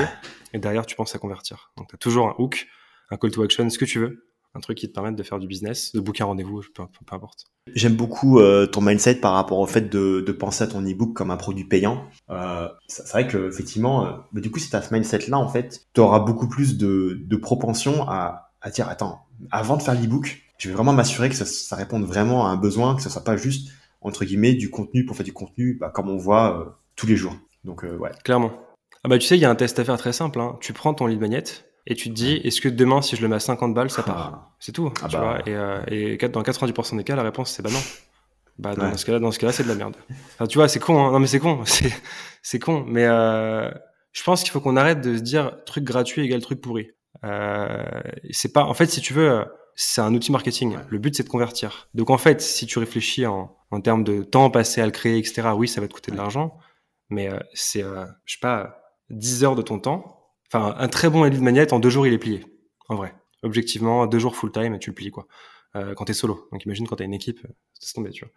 et 0.54 0.60
derrière, 0.60 0.86
tu 0.86 0.96
penses 0.96 1.14
à 1.16 1.20
convertir. 1.20 1.72
Donc, 1.78 1.90
tu 1.90 1.96
as 1.96 1.98
toujours 1.98 2.28
un 2.28 2.36
hook, 2.38 2.68
un 3.10 3.18
call 3.18 3.32
to 3.32 3.44
action, 3.44 3.70
ce 3.70 3.78
que 3.78 3.86
tu 3.86 4.00
veux. 4.00 4.26
Un 4.56 4.60
truc 4.60 4.78
qui 4.78 4.88
te 4.88 4.94
permette 4.94 5.16
de 5.16 5.24
faire 5.24 5.40
du 5.40 5.48
business, 5.48 5.94
de 5.94 6.00
booker 6.00 6.22
un 6.22 6.28
rendez-vous, 6.28 6.62
peu, 6.76 6.84
importe. 7.12 7.46
J'aime 7.74 7.96
beaucoup 7.96 8.40
euh, 8.40 8.68
ton 8.68 8.82
mindset 8.82 9.16
par 9.16 9.34
rapport 9.34 9.58
au 9.58 9.66
fait 9.66 9.90
de, 9.90 10.22
de 10.22 10.32
penser 10.32 10.64
à 10.64 10.68
ton 10.68 10.86
ebook 10.86 11.16
comme 11.16 11.32
un 11.32 11.38
produit 11.38 11.64
payant. 11.64 12.04
Euh, 12.30 12.70
c'est 12.88 13.10
vrai 13.10 13.28
que 13.28 13.48
effectivement, 13.50 14.06
euh, 14.06 14.12
bah, 14.32 14.42
du 14.42 14.52
coup, 14.52 14.60
si 14.60 14.70
tu 14.70 14.76
as 14.76 14.84
ce 14.84 14.94
mindset-là, 14.94 15.40
en 15.40 15.48
fait, 15.48 15.88
tu 15.96 16.02
auras 16.02 16.20
beaucoup 16.20 16.48
plus 16.48 16.78
de, 16.78 17.20
de 17.26 17.36
propension 17.36 18.08
à, 18.08 18.52
à 18.62 18.70
dire 18.70 18.88
attends, 18.90 19.26
avant 19.50 19.76
de 19.76 19.82
faire 19.82 20.00
l'ebook, 20.00 20.44
je 20.60 20.70
vais 20.70 20.76
vraiment 20.76 20.94
m'assurer 20.94 21.30
que 21.30 21.36
ça, 21.36 21.46
ça 21.46 21.76
réponde 21.76 22.04
vraiment 22.06 22.46
à 22.46 22.50
un 22.52 22.56
besoin, 22.56 22.96
que 22.96 23.02
ce 23.02 23.10
soit 23.10 23.24
pas 23.24 23.38
juste 23.38 23.72
entre 24.02 24.24
guillemets 24.24 24.54
du 24.54 24.70
contenu 24.70 25.04
pour 25.04 25.16
faire 25.16 25.26
du 25.26 25.34
contenu, 25.34 25.78
bah, 25.80 25.90
comme 25.90 26.10
on 26.10 26.18
voit 26.18 26.60
euh, 26.60 26.66
tous 26.96 27.08
les 27.08 27.16
jours. 27.16 27.36
Donc 27.64 27.84
euh, 27.84 27.96
ouais. 27.98 28.12
Clairement. 28.24 28.52
Ah 29.04 29.10
bah 29.10 29.18
tu 29.18 29.28
sais, 29.28 29.38
il 29.38 29.42
y 29.42 29.46
a 29.46 29.50
un 29.50 29.56
test 29.56 29.80
à 29.80 29.84
faire 29.84 29.98
très 29.98 30.14
simple. 30.14 30.40
Hein. 30.40 30.58
Tu 30.62 30.74
prends 30.74 30.94
ton 30.94 31.08
lead 31.08 31.20
magnet 31.20 31.44
et 31.86 31.96
tu 31.96 32.10
te 32.10 32.14
dis, 32.14 32.36
est-ce 32.44 32.62
que 32.62 32.70
demain, 32.70 33.02
si 33.02 33.16
je 33.18 33.22
le 33.22 33.28
mets 33.28 33.36
à 33.36 33.40
50 33.40 33.74
balles, 33.74 33.90
ça 33.90 34.04
part? 34.04 34.32
Ah, 34.34 34.56
C'est 34.60 34.72
tout. 34.72 34.92
Ah 35.02 35.08
tu 35.10 35.16
bah. 35.18 35.22
vois. 35.22 35.40
Et, 35.50 35.54
euh, 35.56 35.82
et 35.88 36.18
dans 36.30 36.42
90% 36.42 36.98
des 36.98 37.04
cas, 37.04 37.16
la 37.16 37.24
réponse 37.24 37.52
c'est 37.52 37.62
bah 37.64 37.70
non. 37.72 37.80
Bah 38.60 38.76
dans, 38.76 38.84
Ouais. 38.84 38.92
dans 38.92 38.98
ce 38.98 39.06
cas-là, 39.06 39.20
dans 39.20 39.32
ce 39.32 39.40
cas-là, 39.40 39.52
c'est 39.52 39.64
de 39.64 39.68
la 39.70 39.76
merde. 39.76 39.96
Enfin, 40.36 40.48
tu 40.48 40.58
vois, 40.58 40.68
c'est 40.68 40.80
con. 40.80 41.04
Hein. 41.06 41.12
Non 41.12 41.20
mais 41.20 41.28
c'est 41.28 41.40
con. 41.40 41.64
C'est 42.46 42.60
con. 42.60 42.84
Mais 42.88 43.06
euh, 43.06 43.72
je 44.12 44.22
pense 44.24 44.44
qu'il 44.44 44.52
faut 44.52 44.60
qu'on 44.60 44.76
arrête 44.76 45.00
de 45.02 45.16
se 45.16 45.22
dire 45.22 45.64
truc 45.66 45.86
gratuit 45.86 46.22
égale 46.24 46.42
truc 46.42 46.60
pourri. 46.62 46.90
Euh, 47.24 47.84
c'est 48.32 48.52
pas. 48.52 48.66
En 48.66 48.74
fait, 48.74 48.88
si 48.88 49.00
tu 49.00 49.14
veux, 49.14 49.46
c'est 49.76 50.02
un 50.02 50.14
outil 50.14 50.32
marketing. 50.32 50.76
Le 50.90 50.98
but 51.00 51.16
c'est 51.16 51.24
de 51.24 51.30
convertir. 51.30 51.88
Donc 51.94 52.10
en 52.10 52.18
fait, 52.18 52.42
si 52.42 52.66
tu 52.66 52.80
réfléchis 52.80 53.26
en, 53.26 53.56
en 53.72 53.80
termes 53.82 54.04
de 54.04 54.22
temps 54.24 54.50
passé 54.50 54.82
à 54.82 54.86
le 54.86 54.92
créer, 54.92 55.18
etc. 55.18 55.50
Oui, 55.56 55.68
ça 55.70 55.80
va 55.80 55.88
te 55.88 55.94
coûter 55.94 56.12
de 56.12 56.18
l'argent, 56.18 56.58
mais 57.10 57.30
euh, 57.32 57.40
c'est, 57.54 57.84
euh, 57.84 58.06
je 58.26 58.34
sais 58.34 58.40
pas, 58.42 58.82
10 59.10 59.44
heures 59.44 59.56
de 59.56 59.62
ton 59.62 59.80
temps. 59.80 60.32
Enfin, 60.48 60.76
un 60.78 60.88
très 60.88 61.10
bon 61.10 61.24
lead 61.24 61.42
magnet 61.42 61.74
en 61.74 61.80
deux 61.80 61.90
jours, 61.90 62.08
il 62.08 62.14
est 62.14 62.18
plié. 62.18 62.46
En 62.90 62.96
vrai, 62.96 63.14
objectivement, 63.44 64.08
deux 64.08 64.20
jours 64.20 64.36
full 64.36 64.52
time, 64.52 64.80
tu 64.80 64.90
le 64.90 64.96
plies 64.96 65.12
quoi. 65.12 65.28
Euh, 65.76 65.94
quand 65.96 66.06
t'es 66.06 66.14
solo. 66.14 66.48
Donc 66.52 66.66
imagine 66.66 66.88
quand 66.88 66.98
t'as 66.98 67.06
une 67.06 67.14
équipe, 67.14 67.40
euh, 67.46 67.54
c'est 67.74 67.94
tombé, 67.94 68.12
tu 68.12 68.26
vois. 68.26 68.34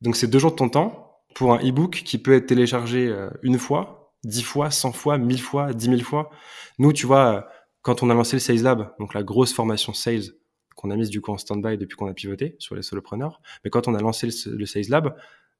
Donc 0.00 0.16
c'est 0.16 0.26
deux 0.26 0.38
jours 0.38 0.50
de 0.50 0.56
ton 0.56 0.68
temps 0.68 1.22
pour 1.34 1.52
un 1.54 1.58
e-book 1.58 2.02
qui 2.04 2.18
peut 2.18 2.34
être 2.34 2.46
téléchargé 2.46 3.08
euh, 3.08 3.30
une 3.42 3.58
fois, 3.58 4.12
dix 4.24 4.42
fois, 4.42 4.70
cent 4.70 4.92
fois, 4.92 5.18
mille 5.18 5.40
fois, 5.40 5.72
dix 5.72 5.88
mille 5.88 6.04
fois. 6.04 6.30
Nous, 6.78 6.92
tu 6.92 7.06
vois, 7.06 7.34
euh, 7.34 7.40
quand 7.82 8.02
on 8.02 8.10
a 8.10 8.14
lancé 8.14 8.36
le 8.36 8.40
Sales 8.40 8.62
Lab, 8.62 8.94
donc 8.98 9.14
la 9.14 9.22
grosse 9.22 9.52
formation 9.52 9.92
sales 9.94 10.24
qu'on 10.76 10.90
a 10.90 10.96
mise 10.96 11.10
du 11.10 11.20
coup 11.20 11.32
en 11.32 11.38
stand-by 11.38 11.76
depuis 11.78 11.96
qu'on 11.96 12.08
a 12.08 12.14
pivoté 12.14 12.54
sur 12.58 12.74
les 12.74 12.82
solopreneurs, 12.82 13.40
mais 13.64 13.70
quand 13.70 13.88
on 13.88 13.94
a 13.94 14.00
lancé 14.00 14.26
le, 14.26 14.56
le 14.56 14.66
Sales 14.66 14.88
Lab, 14.88 15.16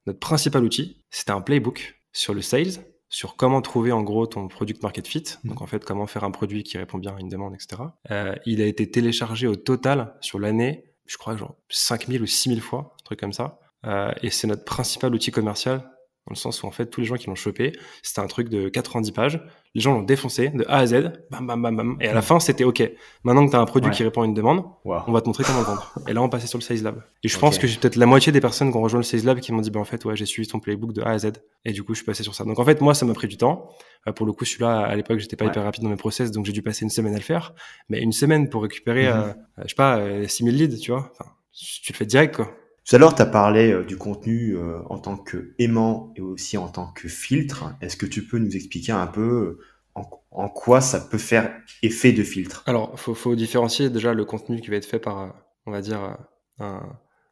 notre 0.06 0.20
principal 0.20 0.62
outil, 0.62 1.02
c'était 1.10 1.32
un 1.32 1.40
playbook 1.40 1.97
sur 2.12 2.34
le 2.34 2.42
sales, 2.42 2.84
sur 3.08 3.36
comment 3.36 3.62
trouver 3.62 3.92
en 3.92 4.02
gros 4.02 4.26
ton 4.26 4.48
product 4.48 4.82
market 4.82 5.06
fit, 5.06 5.24
donc 5.44 5.62
en 5.62 5.66
fait 5.66 5.84
comment 5.84 6.06
faire 6.06 6.24
un 6.24 6.30
produit 6.30 6.62
qui 6.62 6.76
répond 6.78 6.98
bien 6.98 7.16
à 7.16 7.20
une 7.20 7.28
demande, 7.28 7.54
etc. 7.54 7.82
Euh, 8.10 8.34
il 8.44 8.60
a 8.60 8.66
été 8.66 8.90
téléchargé 8.90 9.46
au 9.46 9.56
total 9.56 10.14
sur 10.20 10.38
l'année, 10.38 10.92
je 11.06 11.16
crois 11.16 11.36
genre 11.36 11.56
5000 11.70 12.22
ou 12.22 12.26
6000 12.26 12.60
fois, 12.60 12.94
un 13.00 13.04
truc 13.04 13.20
comme 13.20 13.32
ça. 13.32 13.60
Euh, 13.86 14.12
et 14.22 14.30
c'est 14.30 14.46
notre 14.46 14.64
principal 14.64 15.14
outil 15.14 15.30
commercial, 15.30 15.90
dans 16.28 16.34
le 16.34 16.36
sens 16.36 16.62
où 16.62 16.66
en 16.66 16.70
fait 16.70 16.86
tous 16.86 17.00
les 17.00 17.06
gens 17.06 17.16
qui 17.16 17.26
l'ont 17.28 17.34
chopé, 17.34 17.72
c'était 18.02 18.20
un 18.20 18.26
truc 18.26 18.50
de 18.50 18.68
90 18.68 19.12
pages, 19.12 19.40
les 19.74 19.80
gens 19.80 19.94
l'ont 19.94 20.02
défoncé 20.02 20.50
de 20.50 20.62
A 20.68 20.78
à 20.78 20.86
Z, 20.86 21.12
bam 21.30 21.46
bam 21.46 21.62
bam 21.62 21.74
bam, 21.76 21.96
et 22.00 22.08
à 22.08 22.12
la 22.12 22.20
fin 22.20 22.38
c'était 22.38 22.64
ok. 22.64 22.82
Maintenant 23.24 23.46
que 23.46 23.50
tu 23.50 23.56
as 23.56 23.60
un 23.60 23.64
produit 23.64 23.88
Ouais. 23.90 23.96
qui 23.96 24.02
répond 24.02 24.22
à 24.22 24.26
une 24.26 24.34
demande, 24.34 24.62
Wow. 24.84 25.02
on 25.06 25.12
va 25.12 25.22
te 25.22 25.26
montrer 25.26 25.44
comment 25.44 25.60
le 25.60 25.64
vendre. 25.64 25.92
Et 26.06 26.12
là, 26.12 26.20
on 26.22 26.28
passait 26.28 26.46
sur 26.46 26.58
le 26.58 26.62
Sales 26.62 26.82
Lab. 26.82 27.02
Et 27.22 27.28
je 27.28 27.38
pense 27.38 27.58
que 27.58 27.66
j'ai 27.66 27.78
peut-être 27.78 27.96
la 27.96 28.04
moitié 28.06 28.30
des 28.30 28.40
personnes 28.40 28.70
qui 28.70 28.76
ont 28.76 28.82
rejoint 28.82 29.00
le 29.00 29.04
Sales 29.04 29.24
Lab 29.24 29.40
qui 29.40 29.52
m'ont 29.52 29.60
dit, 29.62 29.70
bah, 29.70 29.80
en 29.80 29.84
fait, 29.84 30.04
ouais, 30.04 30.16
j'ai 30.16 30.26
suivi 30.26 30.46
ton 30.46 30.60
playbook 30.60 30.92
de 30.92 31.00
A 31.02 31.10
à 31.10 31.18
Z. 31.18 31.32
Et 31.64 31.72
du 31.72 31.82
coup, 31.82 31.94
je 31.94 31.98
suis 32.00 32.06
passé 32.06 32.22
sur 32.22 32.34
ça. 32.34 32.44
Donc, 32.44 32.58
en 32.58 32.64
fait, 32.64 32.80
moi, 32.82 32.92
ça 32.94 33.06
m'a 33.06 33.14
pris 33.14 33.28
du 33.28 33.36
temps. 33.38 33.70
Euh, 34.06 34.12
pour 34.12 34.26
le 34.26 34.32
coup, 34.32 34.44
celui-là, 34.44 34.80
à 34.80 34.94
l'époque, 34.96 35.18
j'étais 35.18 35.36
pas 35.36 35.46
Ouais. 35.46 35.50
hyper 35.50 35.62
rapide 35.64 35.82
dans 35.82 35.90
mes 35.90 35.96
process, 35.96 36.30
donc 36.30 36.44
j'ai 36.44 36.52
dû 36.52 36.60
passer 36.62 36.84
une 36.84 36.90
semaine 36.90 37.14
à 37.14 37.18
le 37.18 37.22
faire. 37.22 37.54
Mais 37.88 38.00
une 38.00 38.12
semaine 38.12 38.50
pour 38.50 38.62
récupérer, 38.62 39.04
Mhm. 39.06 39.12
euh, 39.12 39.22
euh, 39.28 39.32
je 39.64 39.68
sais 39.68 39.74
pas, 39.74 39.98
euh, 39.98 40.28
6000 40.28 40.56
leads, 40.56 40.78
tu 40.78 40.90
vois. 40.90 41.10
Enfin, 41.12 41.30
tu 41.52 41.92
le 41.92 41.96
fais 41.96 42.06
direct, 42.06 42.36
quoi. 42.36 42.50
Tout 42.88 42.96
à 42.96 42.98
l'heure, 42.98 43.14
tu 43.14 43.20
as 43.20 43.26
parlé 43.26 43.70
euh, 43.70 43.84
du 43.84 43.98
contenu 43.98 44.56
euh, 44.56 44.80
en 44.88 44.98
tant 44.98 45.18
que 45.18 45.52
aimant 45.58 46.10
et 46.16 46.22
aussi 46.22 46.56
en 46.56 46.68
tant 46.68 46.86
que 46.86 47.06
filtre. 47.06 47.74
Est-ce 47.82 47.98
que 47.98 48.06
tu 48.06 48.26
peux 48.26 48.38
nous 48.38 48.56
expliquer 48.56 48.92
un 48.92 49.06
peu 49.06 49.58
euh, 49.94 50.02
en, 50.30 50.48
quoi 50.48 50.80
ça 50.80 50.98
peut 50.98 51.18
faire 51.18 51.54
effet 51.82 52.12
de 52.12 52.22
filtre? 52.22 52.62
Alors, 52.64 52.98
faut, 52.98 53.12
faut 53.12 53.34
différencier 53.34 53.90
déjà 53.90 54.14
le 54.14 54.24
contenu 54.24 54.62
qui 54.62 54.70
va 54.70 54.76
être 54.76 54.86
fait 54.86 54.98
par, 54.98 55.34
on 55.66 55.70
va 55.70 55.82
dire, 55.82 56.16
un 56.60 56.80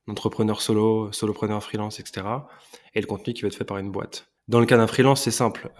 entrepreneur 0.06 0.60
solo, 0.60 1.10
solopreneur 1.12 1.62
freelance, 1.62 2.00
etc. 2.00 2.26
Et 2.94 3.00
le 3.00 3.06
contenu 3.06 3.32
qui 3.32 3.40
va 3.40 3.48
être 3.48 3.56
fait 3.56 3.64
par 3.64 3.78
une 3.78 3.90
boîte. 3.90 4.28
Dans 4.48 4.60
le 4.60 4.66
cas 4.66 4.76
d'un 4.76 4.86
freelance, 4.86 5.22
c'est 5.22 5.30
simple. 5.30 5.70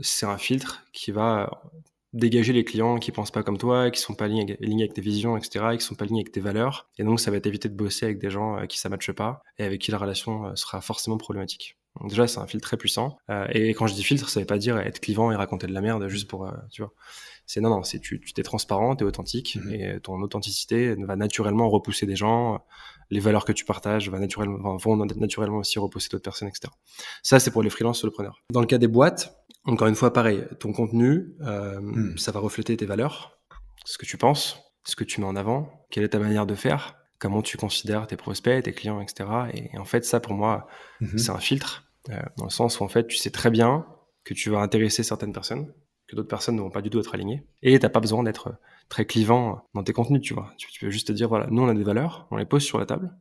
C'est 0.00 0.26
un 0.26 0.38
filtre 0.38 0.84
qui 0.92 1.10
va 1.10 1.62
dégager 2.12 2.52
les 2.52 2.64
clients 2.64 2.98
qui 2.98 3.12
pensent 3.12 3.30
pas 3.30 3.42
comme 3.42 3.58
toi, 3.58 3.90
qui 3.90 4.00
sont 4.00 4.14
pas 4.14 4.24
alignés 4.26 4.56
avec, 4.60 4.94
tes 4.94 5.00
visions, 5.00 5.36
etc., 5.36 5.66
et 5.72 5.78
qui 5.78 5.84
sont 5.84 5.94
pas 5.94 6.04
alignés 6.04 6.20
avec 6.22 6.32
tes 6.32 6.40
valeurs. 6.40 6.88
Et 6.98 7.04
donc, 7.04 7.20
ça 7.20 7.30
va 7.30 7.40
t'éviter 7.40 7.68
de 7.68 7.74
bosser 7.74 8.06
avec 8.06 8.18
des 8.18 8.30
gens 8.30 8.58
euh, 8.58 8.66
qui 8.66 8.78
ça 8.78 8.88
matche 8.88 9.12
pas 9.12 9.42
et 9.58 9.64
avec 9.64 9.80
qui 9.80 9.90
la 9.90 9.98
relation 9.98 10.46
euh, 10.46 10.56
sera 10.56 10.80
forcément 10.80 11.18
problématique. 11.18 11.76
déjà, 12.04 12.26
c'est 12.26 12.38
un 12.38 12.46
filtre 12.46 12.66
très 12.66 12.76
puissant. 12.76 13.18
Euh, 13.30 13.46
et 13.50 13.74
quand 13.74 13.86
je 13.86 13.94
dis 13.94 14.02
filtre, 14.02 14.28
ça 14.30 14.40
veut 14.40 14.46
pas 14.46 14.58
dire 14.58 14.78
être 14.78 15.00
clivant 15.00 15.30
et 15.32 15.36
raconter 15.36 15.66
de 15.66 15.72
la 15.72 15.80
merde 15.80 16.08
juste 16.08 16.28
pour, 16.28 16.50
tu 16.70 16.82
vois. 16.82 16.92
C'est 17.46 17.62
non, 17.62 17.70
non, 17.70 17.82
c'est 17.82 17.98
tu, 17.98 18.20
tu 18.20 18.34
t'es 18.34 18.42
transparent, 18.42 18.94
t'es 18.94 19.04
authentique 19.04 19.56
mhm. 19.56 19.72
et 19.72 20.00
ton 20.00 20.20
authenticité 20.20 20.94
va 20.96 21.16
naturellement 21.16 21.70
repousser 21.70 22.04
des 22.04 22.16
gens. 22.16 22.62
Les 23.10 23.20
valeurs 23.20 23.46
que 23.46 23.52
tu 23.52 23.64
partages 23.64 24.10
va 24.10 24.18
naturellement, 24.18 24.76
vont 24.76 24.96
naturellement 24.96 25.58
aussi 25.58 25.78
repousser 25.78 26.10
d'autres 26.10 26.24
personnes, 26.24 26.48
etc. 26.48 26.70
Ça, 27.22 27.40
c'est 27.40 27.50
pour 27.50 27.62
les 27.62 27.70
freelances 27.70 28.00
solopreneurs. 28.00 28.42
Dans 28.52 28.60
le 28.60 28.66
cas 28.66 28.76
des 28.76 28.86
boîtes, 28.86 29.37
encore 29.68 29.88
une 29.88 29.94
fois, 29.94 30.12
pareil, 30.12 30.44
ton 30.58 30.72
contenu, 30.72 31.34
euh, 31.42 31.80
mhm. 31.80 32.18
ça 32.18 32.32
va 32.32 32.40
refléter 32.40 32.76
tes 32.76 32.86
valeurs, 32.86 33.38
ce 33.84 33.98
que 33.98 34.06
tu 34.06 34.16
penses, 34.16 34.60
ce 34.84 34.96
que 34.96 35.04
tu 35.04 35.20
mets 35.20 35.26
en 35.26 35.36
avant, 35.36 35.86
quelle 35.90 36.04
est 36.04 36.10
ta 36.10 36.18
manière 36.18 36.46
de 36.46 36.54
faire, 36.54 36.96
comment 37.18 37.42
tu 37.42 37.56
considères 37.56 38.06
tes 38.06 38.16
prospects, 38.16 38.62
tes 38.62 38.72
clients, 38.72 39.00
etc. 39.00 39.28
Et, 39.54 39.78
en 39.78 39.84
fait, 39.84 40.04
ça, 40.04 40.20
pour 40.20 40.34
moi, 40.34 40.66
mhm. 41.00 41.18
c'est 41.18 41.30
un 41.30 41.38
filtre 41.38 41.84
euh, 42.10 42.20
dans 42.36 42.44
le 42.44 42.50
sens 42.50 42.80
où 42.80 42.84
en 42.84 42.88
fait 42.88 43.06
tu 43.06 43.16
sais 43.16 43.30
très 43.30 43.50
bien 43.50 43.86
que 44.24 44.32
tu 44.32 44.48
vas 44.50 44.60
intéresser 44.60 45.02
certaines 45.02 45.32
personnes, 45.32 45.72
que 46.06 46.16
d'autres 46.16 46.28
personnes 46.28 46.56
ne 46.56 46.62
vont 46.62 46.70
pas 46.70 46.80
du 46.80 46.88
tout 46.88 46.98
être 46.98 47.14
alignées, 47.14 47.46
et 47.62 47.78
t'as 47.78 47.90
pas 47.90 48.00
besoin 48.00 48.22
d'être 48.22 48.54
très 48.88 49.04
clivant 49.04 49.62
dans 49.74 49.82
tes 49.82 49.92
contenus, 49.92 50.22
tu 50.22 50.32
vois. 50.32 50.54
Tu, 50.56 50.68
peux 50.80 50.90
juste 50.90 51.08
te 51.08 51.12
dire 51.12 51.28
voilà, 51.28 51.46
nous 51.50 51.62
on 51.62 51.68
a 51.68 51.74
des 51.74 51.82
valeurs, 51.82 52.26
on 52.30 52.36
les 52.36 52.46
pose 52.46 52.62
sur 52.62 52.78
la 52.78 52.86
table, 52.86 53.14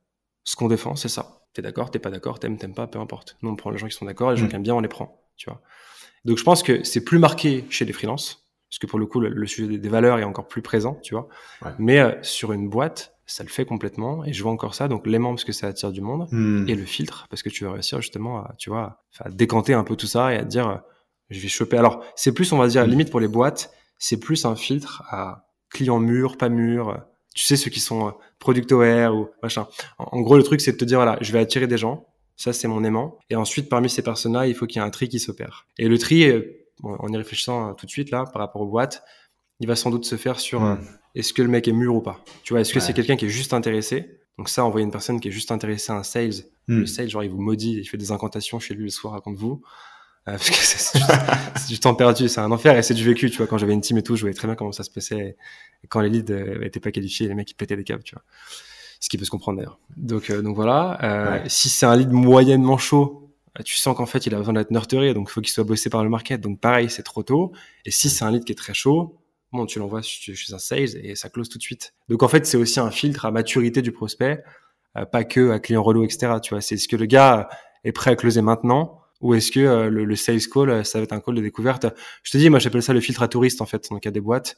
ce 0.43 0.55
qu'on 0.55 0.69
défend 0.69 0.95
c'est 0.95 1.09
ça. 1.09 1.41
T'es 1.53 1.61
d'accord, 1.61 1.91
t'es 1.91 1.99
pas 1.99 2.11
d'accord, 2.11 2.39
t'aimes, 2.39 2.57
t'aimes 2.57 2.75
pas, 2.75 2.87
peu 2.87 2.99
importe. 2.99 3.37
Nous 3.41 3.49
on 3.49 3.55
prend 3.55 3.71
les 3.71 3.77
gens 3.77 3.87
qui 3.87 3.95
sont 3.95 4.05
d'accord, 4.05 4.31
les 4.31 4.37
gens 4.37 4.45
mm. 4.45 4.49
qui 4.49 4.55
aiment 4.55 4.63
bien 4.63 4.75
on 4.75 4.79
les 4.79 4.87
prend, 4.87 5.21
tu 5.35 5.49
vois. 5.49 5.61
Donc 6.27 6.37
je 6.37 6.43
pense 6.43 6.61
que 6.61 6.83
c'est 6.83 7.03
plus 7.03 7.19
marqué 7.19 7.65
chez 7.69 7.85
les 7.85 7.93
freelances, 7.93 8.45
parce 8.69 8.79
que 8.79 8.85
pour 8.85 8.99
le 8.99 9.05
coup 9.05 9.21
le, 9.21 9.47
sujet 9.47 9.77
des 9.77 9.89
valeurs 9.89 10.19
est 10.19 10.25
encore 10.25 10.47
plus 10.47 10.61
présent, 10.61 10.99
tu 11.01 11.15
vois. 11.15 11.29
Mais 11.79 11.99
euh, 11.99 12.11
sur 12.21 12.51
une 12.51 12.69
boîte, 12.69 13.17
ça 13.27 13.43
le 13.43 13.49
fait 13.49 13.65
complètement 13.65 14.23
et 14.25 14.33
je 14.33 14.41
vois 14.41 14.51
encore 14.51 14.73
ça 14.73 14.87
donc 14.87 15.05
l'aimant 15.05 15.31
parce 15.31 15.43
que 15.43 15.51
ça 15.51 15.67
attire 15.67 15.91
du 15.91 16.01
monde 16.01 16.27
hmm. 16.31 16.67
et 16.67 16.75
le 16.75 16.85
filtre 16.85 17.27
parce 17.29 17.43
que 17.43 17.49
tu 17.49 17.65
vas 17.65 17.73
réussir 17.73 18.01
justement 18.01 18.39
à 18.39 18.55
tu 18.57 18.69
vois 18.69 19.03
à 19.19 19.29
décanter 19.29 19.73
un 19.73 19.83
peu 19.83 19.97
tout 19.97 20.07
ça 20.07 20.33
et 20.33 20.37
à 20.37 20.43
dire 20.45 20.67
euh, 20.69 20.77
je 21.29 21.41
vais 21.41 21.49
choper 21.49 21.77
alors 21.77 22.05
c'est 22.15 22.31
plus 22.31 22.53
on 22.53 22.57
va 22.57 22.67
dire 22.69 22.87
hmm. 22.87 22.89
limite 22.89 23.11
pour 23.11 23.19
les 23.19 23.27
boîtes 23.27 23.73
c'est 23.99 24.17
plus 24.17 24.45
un 24.45 24.55
filtre 24.55 25.03
à 25.09 25.45
clients 25.69 25.99
mûrs 25.99 26.37
pas 26.37 26.47
mûrs 26.47 26.97
tu 27.35 27.45
sais 27.45 27.57
ceux 27.57 27.69
qui 27.69 27.81
sont 27.81 28.07
euh, 28.07 28.11
product 28.39 28.71
aware 28.71 29.13
ou 29.13 29.27
machin 29.43 29.67
en, 29.97 30.21
gros 30.21 30.37
le 30.37 30.43
truc 30.43 30.61
c'est 30.61 30.71
de 30.71 30.77
te 30.77 30.85
dire 30.85 30.99
voilà 30.99 31.17
je 31.19 31.33
vais 31.33 31.39
attirer 31.39 31.67
des 31.67 31.77
gens 31.77 32.07
ça 32.37 32.53
c'est 32.53 32.69
mon 32.69 32.83
aimant 32.85 33.17
et 33.29 33.35
ensuite 33.35 33.67
parmi 33.67 33.89
ces 33.89 34.01
personnes 34.01 34.33
là 34.33 34.47
il 34.47 34.55
faut 34.55 34.65
qu'il 34.65 34.81
y 34.81 34.83
ait 34.83 34.87
un 34.87 34.91
tri 34.91 35.09
qui 35.09 35.19
s'opère 35.19 35.67
et 35.77 35.89
le 35.89 35.97
tri 35.97 36.31
en 36.83 37.07
y 37.09 37.17
réfléchissant 37.17 37.73
tout 37.73 37.85
de 37.85 37.91
suite 37.91 38.11
là 38.11 38.23
par 38.31 38.41
rapport 38.41 38.61
aux 38.61 38.67
boîtes 38.67 39.03
il 39.59 39.67
va 39.67 39.75
sans 39.75 39.89
doute 39.89 40.05
se 40.05 40.15
faire 40.17 40.39
sur 40.39 40.63
euh, 40.63 40.75
est-ce 41.15 41.33
que 41.33 41.41
le 41.41 41.47
mec 41.47 41.67
est 41.67 41.71
mûr 41.73 41.95
ou 41.95 42.01
pas? 42.01 42.23
Tu 42.43 42.53
vois, 42.53 42.61
est-ce 42.61 42.73
que 42.73 42.79
c'est 42.79 42.93
quelqu'un 42.93 43.15
qui 43.15 43.25
est 43.25 43.29
juste 43.29 43.53
intéressé? 43.53 44.19
Donc 44.37 44.49
ça, 44.49 44.63
envoyer 44.63 44.85
une 44.85 44.91
personne 44.91 45.19
qui 45.19 45.29
est 45.29 45.31
juste 45.31 45.51
intéressée 45.51 45.91
à 45.91 45.95
un 45.95 46.03
sales, 46.03 46.43
hmm. 46.67 46.79
le 46.79 46.85
sales, 46.85 47.09
genre 47.09 47.23
il 47.23 47.31
vous 47.31 47.41
maudit, 47.41 47.73
il 47.73 47.85
fait 47.85 47.97
des 47.97 48.11
incantations 48.11 48.59
chez 48.59 48.75
lui 48.75 48.83
le 48.83 48.89
soir, 48.89 49.13
raconte-vous. 49.13 49.63
Euh, 50.27 50.31
parce 50.31 50.49
que 50.49 50.55
c'est 51.59 51.67
du, 51.67 51.79
temps 51.79 51.95
perdu, 51.95 52.29
c'est 52.29 52.39
un 52.39 52.51
enfer 52.51 52.77
et 52.77 52.83
c'est 52.83 52.93
du 52.93 53.03
vécu, 53.03 53.31
tu 53.31 53.37
vois. 53.37 53.47
Quand 53.47 53.57
j'avais 53.57 53.73
une 53.73 53.81
team 53.81 53.97
et 53.97 54.03
tout, 54.03 54.15
je 54.15 54.21
voyais 54.21 54.35
très 54.35 54.47
bien 54.47 54.55
comment 54.55 54.71
ça 54.71 54.83
se 54.83 54.91
passait. 54.91 55.37
Et 55.83 55.87
quand 55.87 56.01
les 56.01 56.09
leads 56.09 56.31
euh, 56.31 56.63
étaient 56.63 56.79
pas 56.79 56.91
qualifiés, 56.91 57.27
les 57.27 57.33
mecs 57.33 57.49
ils 57.49 57.55
pétaient 57.55 57.77
des 57.77 57.83
câbles, 57.83 58.03
tu 58.03 58.13
vois. 58.13 58.23
Ce 58.99 59.09
qui 59.09 59.17
peut 59.17 59.25
se 59.25 59.29
comprendre 59.29 59.59
d'ailleurs. 59.59 59.79
Donc, 59.95 60.31
donc 60.31 60.55
voilà. 60.55 61.43
Si 61.47 61.69
c'est 61.69 61.85
un 61.85 61.95
lead 61.95 62.11
moyennement 62.11 62.77
chaud, 62.77 63.27
tu 63.63 63.75
sens 63.75 63.95
qu'en 63.95 64.05
fait 64.05 64.25
il 64.25 64.35
a 64.35 64.37
besoin 64.37 64.53
d'être 64.53 64.71
nurturé, 64.71 65.13
donc 65.13 65.29
il 65.29 65.33
faut 65.33 65.41
qu'il 65.41 65.51
soit 65.51 65.63
bossé 65.63 65.89
par 65.89 66.03
le 66.03 66.09
market. 66.09 66.41
Donc 66.41 66.59
pareil, 66.59 66.89
c'est 66.89 67.03
trop 67.03 67.23
tôt. 67.23 67.51
Et 67.85 67.91
si 67.91 68.09
c'est 68.09 68.23
un 68.23 68.31
lead 68.31 68.43
qui 68.43 68.51
est 68.51 68.55
très 68.55 68.73
chaud, 68.73 69.15
bon, 69.51 69.65
tu 69.65 69.79
l'envoies 69.79 70.01
chez 70.01 70.53
un 70.53 70.59
sales 70.59 70.95
et 71.03 71.15
ça 71.15 71.29
close 71.29 71.49
tout 71.49 71.57
de 71.57 71.63
suite. 71.63 71.93
Donc 72.09 72.23
en 72.23 72.27
fait, 72.27 72.45
c'est 72.45 72.57
aussi 72.57 72.79
un 72.79 72.91
filtre 72.91 73.25
à 73.25 73.31
maturité 73.31 73.81
du 73.81 73.91
prospect, 73.91 74.43
euh, 74.97 75.05
pas 75.05 75.23
que 75.23 75.51
à 75.51 75.59
client 75.59 75.83
relou, 75.83 76.03
etc. 76.03 76.33
Tu 76.41 76.53
vois, 76.53 76.61
c'est 76.61 76.75
est-ce 76.75 76.87
que 76.87 76.95
le 76.95 77.05
gars 77.05 77.49
est 77.83 77.91
prêt 77.91 78.11
à 78.11 78.15
closer 78.15 78.41
maintenant 78.41 79.01
ou 79.19 79.33
est-ce 79.33 79.51
que 79.51 79.59
euh, 79.59 79.89
le, 79.89 80.15
sales 80.15 80.41
call, 80.41 80.69
euh, 80.69 80.83
ça 80.83 80.99
va 80.99 81.03
être 81.03 81.13
un 81.13 81.19
call 81.19 81.35
de 81.35 81.41
découverte 81.41 81.87
Je 82.21 82.31
te 82.31 82.37
dis, 82.37 82.51
moi 82.51 82.59
j'appelle 82.59 82.83
ça 82.83 82.93
le 82.93 83.01
filtre 83.01 83.23
à 83.23 83.27
touriste 83.27 83.61
en 83.61 83.65
fait, 83.65 83.87
dans 83.89 83.95
le 83.95 83.99
cas 83.99 84.11
des 84.11 84.21
boîtes. 84.21 84.57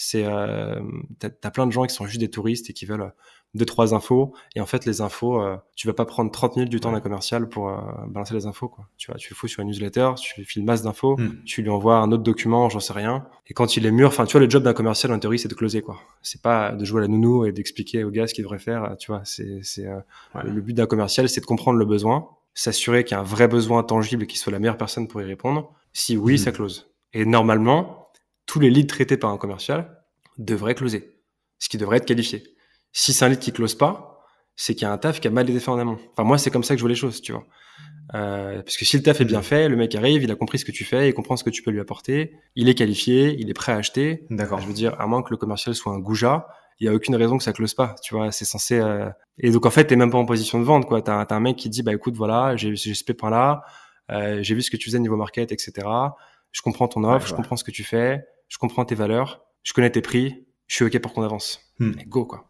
C'est, 0.00 0.24
euh, 0.24 0.80
t'as, 1.18 1.28
as 1.42 1.50
plein 1.50 1.66
de 1.66 1.72
gens 1.72 1.84
qui 1.84 1.92
sont 1.92 2.06
juste 2.06 2.20
des 2.20 2.30
touristes 2.30 2.70
et 2.70 2.72
qui 2.72 2.86
veulent 2.86 3.12
deux 3.54 3.64
trois 3.64 3.94
infos. 3.94 4.32
Et 4.54 4.60
en 4.60 4.66
fait 4.66 4.84
les 4.84 5.00
infos 5.00 5.42
euh, 5.42 5.56
tu 5.74 5.86
vas 5.86 5.92
pas 5.92 6.04
prendre 6.04 6.30
30 6.30 6.56
minutes 6.56 6.70
du 6.70 6.80
temps 6.80 6.92
d'un 6.92 7.00
commercial 7.00 7.48
pour 7.48 7.68
euh, 7.68 7.78
balancer 8.06 8.34
les 8.34 8.46
infos 8.46 8.68
quoi. 8.68 8.88
Tu 8.96 9.10
vois 9.10 9.18
tu 9.18 9.30
le 9.30 9.34
fous 9.36 9.48
sur 9.48 9.60
une 9.60 9.68
newsletter 9.68 10.12
tu 10.20 10.38
lui 10.38 10.46
files 10.46 10.64
masse 10.64 10.82
d'infos 10.82 11.16
hmm. 11.16 11.42
tu 11.44 11.62
lui 11.62 11.70
envoies 11.70 11.96
un 11.96 12.12
autre 12.12 12.22
document 12.22 12.68
j'en 12.68 12.80
sais 12.80 12.92
rien. 12.92 13.26
Et 13.48 13.54
quand 13.54 13.76
il 13.76 13.86
est 13.86 13.90
mûr 13.90 14.08
enfin 14.08 14.24
tu 14.24 14.32
vois 14.32 14.40
le 14.40 14.50
job 14.50 14.62
d'un 14.62 14.74
commercial 14.74 15.12
en 15.12 15.18
théorie 15.18 15.38
c'est 15.38 15.48
de 15.48 15.54
closer 15.54 15.82
quoi. 15.82 15.98
C'est 16.22 16.42
pas 16.42 16.72
de 16.72 16.84
jouer 16.84 17.00
à 17.00 17.02
la 17.02 17.08
nounou 17.08 17.44
et 17.44 17.52
d'expliquer 17.52 18.04
au 18.04 18.10
gars 18.10 18.26
ce 18.26 18.34
qu'il 18.34 18.44
devrait 18.44 18.58
faire 18.58 18.96
tu 18.98 19.10
vois. 19.10 19.22
C'est 19.24 19.60
c'est 19.62 19.86
euh, 19.86 20.00
le 20.44 20.60
but 20.60 20.74
d'un 20.74 20.86
commercial 20.86 21.28
c'est 21.28 21.40
de 21.40 21.46
comprendre 21.46 21.78
le 21.78 21.86
besoin 21.86 22.28
s'assurer 22.54 23.04
qu'il 23.04 23.14
y 23.14 23.18
a 23.18 23.20
un 23.20 23.24
vrai 23.24 23.46
besoin 23.48 23.82
tangible 23.82 24.24
et 24.24 24.26
qu'il 24.26 24.38
soit 24.38 24.52
la 24.52 24.58
meilleure 24.58 24.78
personne 24.78 25.08
pour 25.08 25.22
y 25.22 25.24
répondre. 25.24 25.72
Si 25.92 26.16
oui 26.16 26.34
hmm. 26.34 26.38
ça 26.38 26.52
close. 26.52 26.90
Et 27.14 27.24
normalement 27.24 27.97
tous 28.48 28.58
les 28.58 28.70
leads 28.70 28.88
traités 28.88 29.16
par 29.16 29.30
un 29.30 29.38
commercial 29.38 30.02
devraient 30.38 30.74
closer 30.74 31.14
ce 31.60 31.68
qui 31.68 31.78
devrait 31.78 31.98
être 31.98 32.06
qualifié 32.06 32.56
si 32.92 33.12
c'est 33.12 33.24
un 33.24 33.28
lead 33.28 33.38
qui 33.38 33.52
close 33.52 33.74
pas, 33.74 34.24
c'est 34.56 34.74
qu'il 34.74 34.82
y 34.82 34.86
a 34.86 34.92
un 34.92 34.98
taf 34.98 35.20
qui 35.20 35.28
a 35.28 35.30
mal 35.30 35.48
été 35.48 35.60
fait 35.60 35.70
en 35.70 35.78
amont. 35.78 35.98
Enfin, 36.12 36.24
moi, 36.24 36.38
c'est 36.38 36.50
comme 36.50 36.64
ça 36.64 36.74
que 36.74 36.78
je 36.78 36.82
vois 36.82 36.88
les 36.88 36.96
choses, 36.96 37.20
tu 37.20 37.32
vois. 37.32 37.44
Euh, 38.14 38.62
parce 38.62 38.76
que 38.76 38.84
si 38.84 38.96
le 38.96 39.02
taf 39.02 39.20
est 39.20 39.24
bien 39.24 39.42
fait, 39.42 39.68
le 39.68 39.76
mec 39.76 39.94
arrive, 39.94 40.22
il 40.22 40.30
a 40.30 40.34
compris 40.34 40.58
ce 40.58 40.64
que 40.64 40.72
tu 40.72 40.84
fais, 40.84 41.08
il 41.08 41.14
comprend 41.14 41.36
ce 41.36 41.44
que 41.44 41.50
tu 41.50 41.62
peux 41.62 41.70
lui 41.70 41.80
apporter, 41.80 42.32
il 42.56 42.68
est 42.68 42.74
qualifié, 42.74 43.36
il 43.38 43.50
est 43.50 43.54
prêt 43.54 43.72
à 43.72 43.76
acheter. 43.76 44.26
D'accord. 44.30 44.60
Je 44.60 44.66
veux 44.66 44.72
dire, 44.72 44.98
à 45.00 45.06
moins 45.06 45.22
que 45.22 45.30
le 45.30 45.36
commercial 45.36 45.74
soit 45.74 45.92
un 45.92 45.98
goujat, 45.98 46.48
il 46.80 46.86
y 46.86 46.88
a 46.88 46.94
aucune 46.94 47.14
raison 47.16 47.36
que 47.36 47.44
ça 47.44 47.52
close 47.52 47.74
pas, 47.74 47.94
tu 48.02 48.14
vois. 48.14 48.32
C'est 48.32 48.44
censé. 48.44 48.78
Euh... 48.78 49.10
Et 49.38 49.50
donc 49.50 49.66
en 49.66 49.70
fait, 49.70 49.84
t'es 49.84 49.96
même 49.96 50.10
pas 50.10 50.18
en 50.18 50.26
position 50.26 50.58
de 50.58 50.64
vente, 50.64 50.86
quoi. 50.86 51.02
T'as 51.02 51.20
as 51.20 51.34
un 51.34 51.40
mec 51.40 51.56
qui 51.56 51.68
dit, 51.68 51.82
bah 51.82 51.92
écoute, 51.92 52.16
voilà, 52.16 52.56
j'ai 52.56 52.74
j'ai 52.74 52.94
ce 52.94 53.04
point 53.12 53.30
là, 53.30 53.62
euh, 54.10 54.42
j'ai 54.42 54.54
vu 54.54 54.62
ce 54.62 54.70
que 54.70 54.76
tu 54.76 54.86
faisais 54.86 54.98
niveau 54.98 55.16
market, 55.16 55.52
etc. 55.52 55.86
Je 56.50 56.62
comprends 56.62 56.88
ton 56.88 57.04
offre, 57.04 57.28
je 57.28 57.34
comprends 57.34 57.56
ce 57.56 57.64
que 57.64 57.70
tu 57.70 57.84
fais, 57.84 58.24
je 58.48 58.58
comprends 58.58 58.84
tes 58.84 58.94
valeurs, 58.94 59.44
je 59.62 59.72
connais 59.72 59.90
tes 59.90 60.02
prix, 60.02 60.46
je 60.66 60.74
suis 60.74 60.84
ok 60.84 60.98
pour 61.00 61.12
qu'on 61.12 61.22
avance. 61.22 61.60
Hmm. 61.78 61.92
go, 62.06 62.24
quoi 62.24 62.48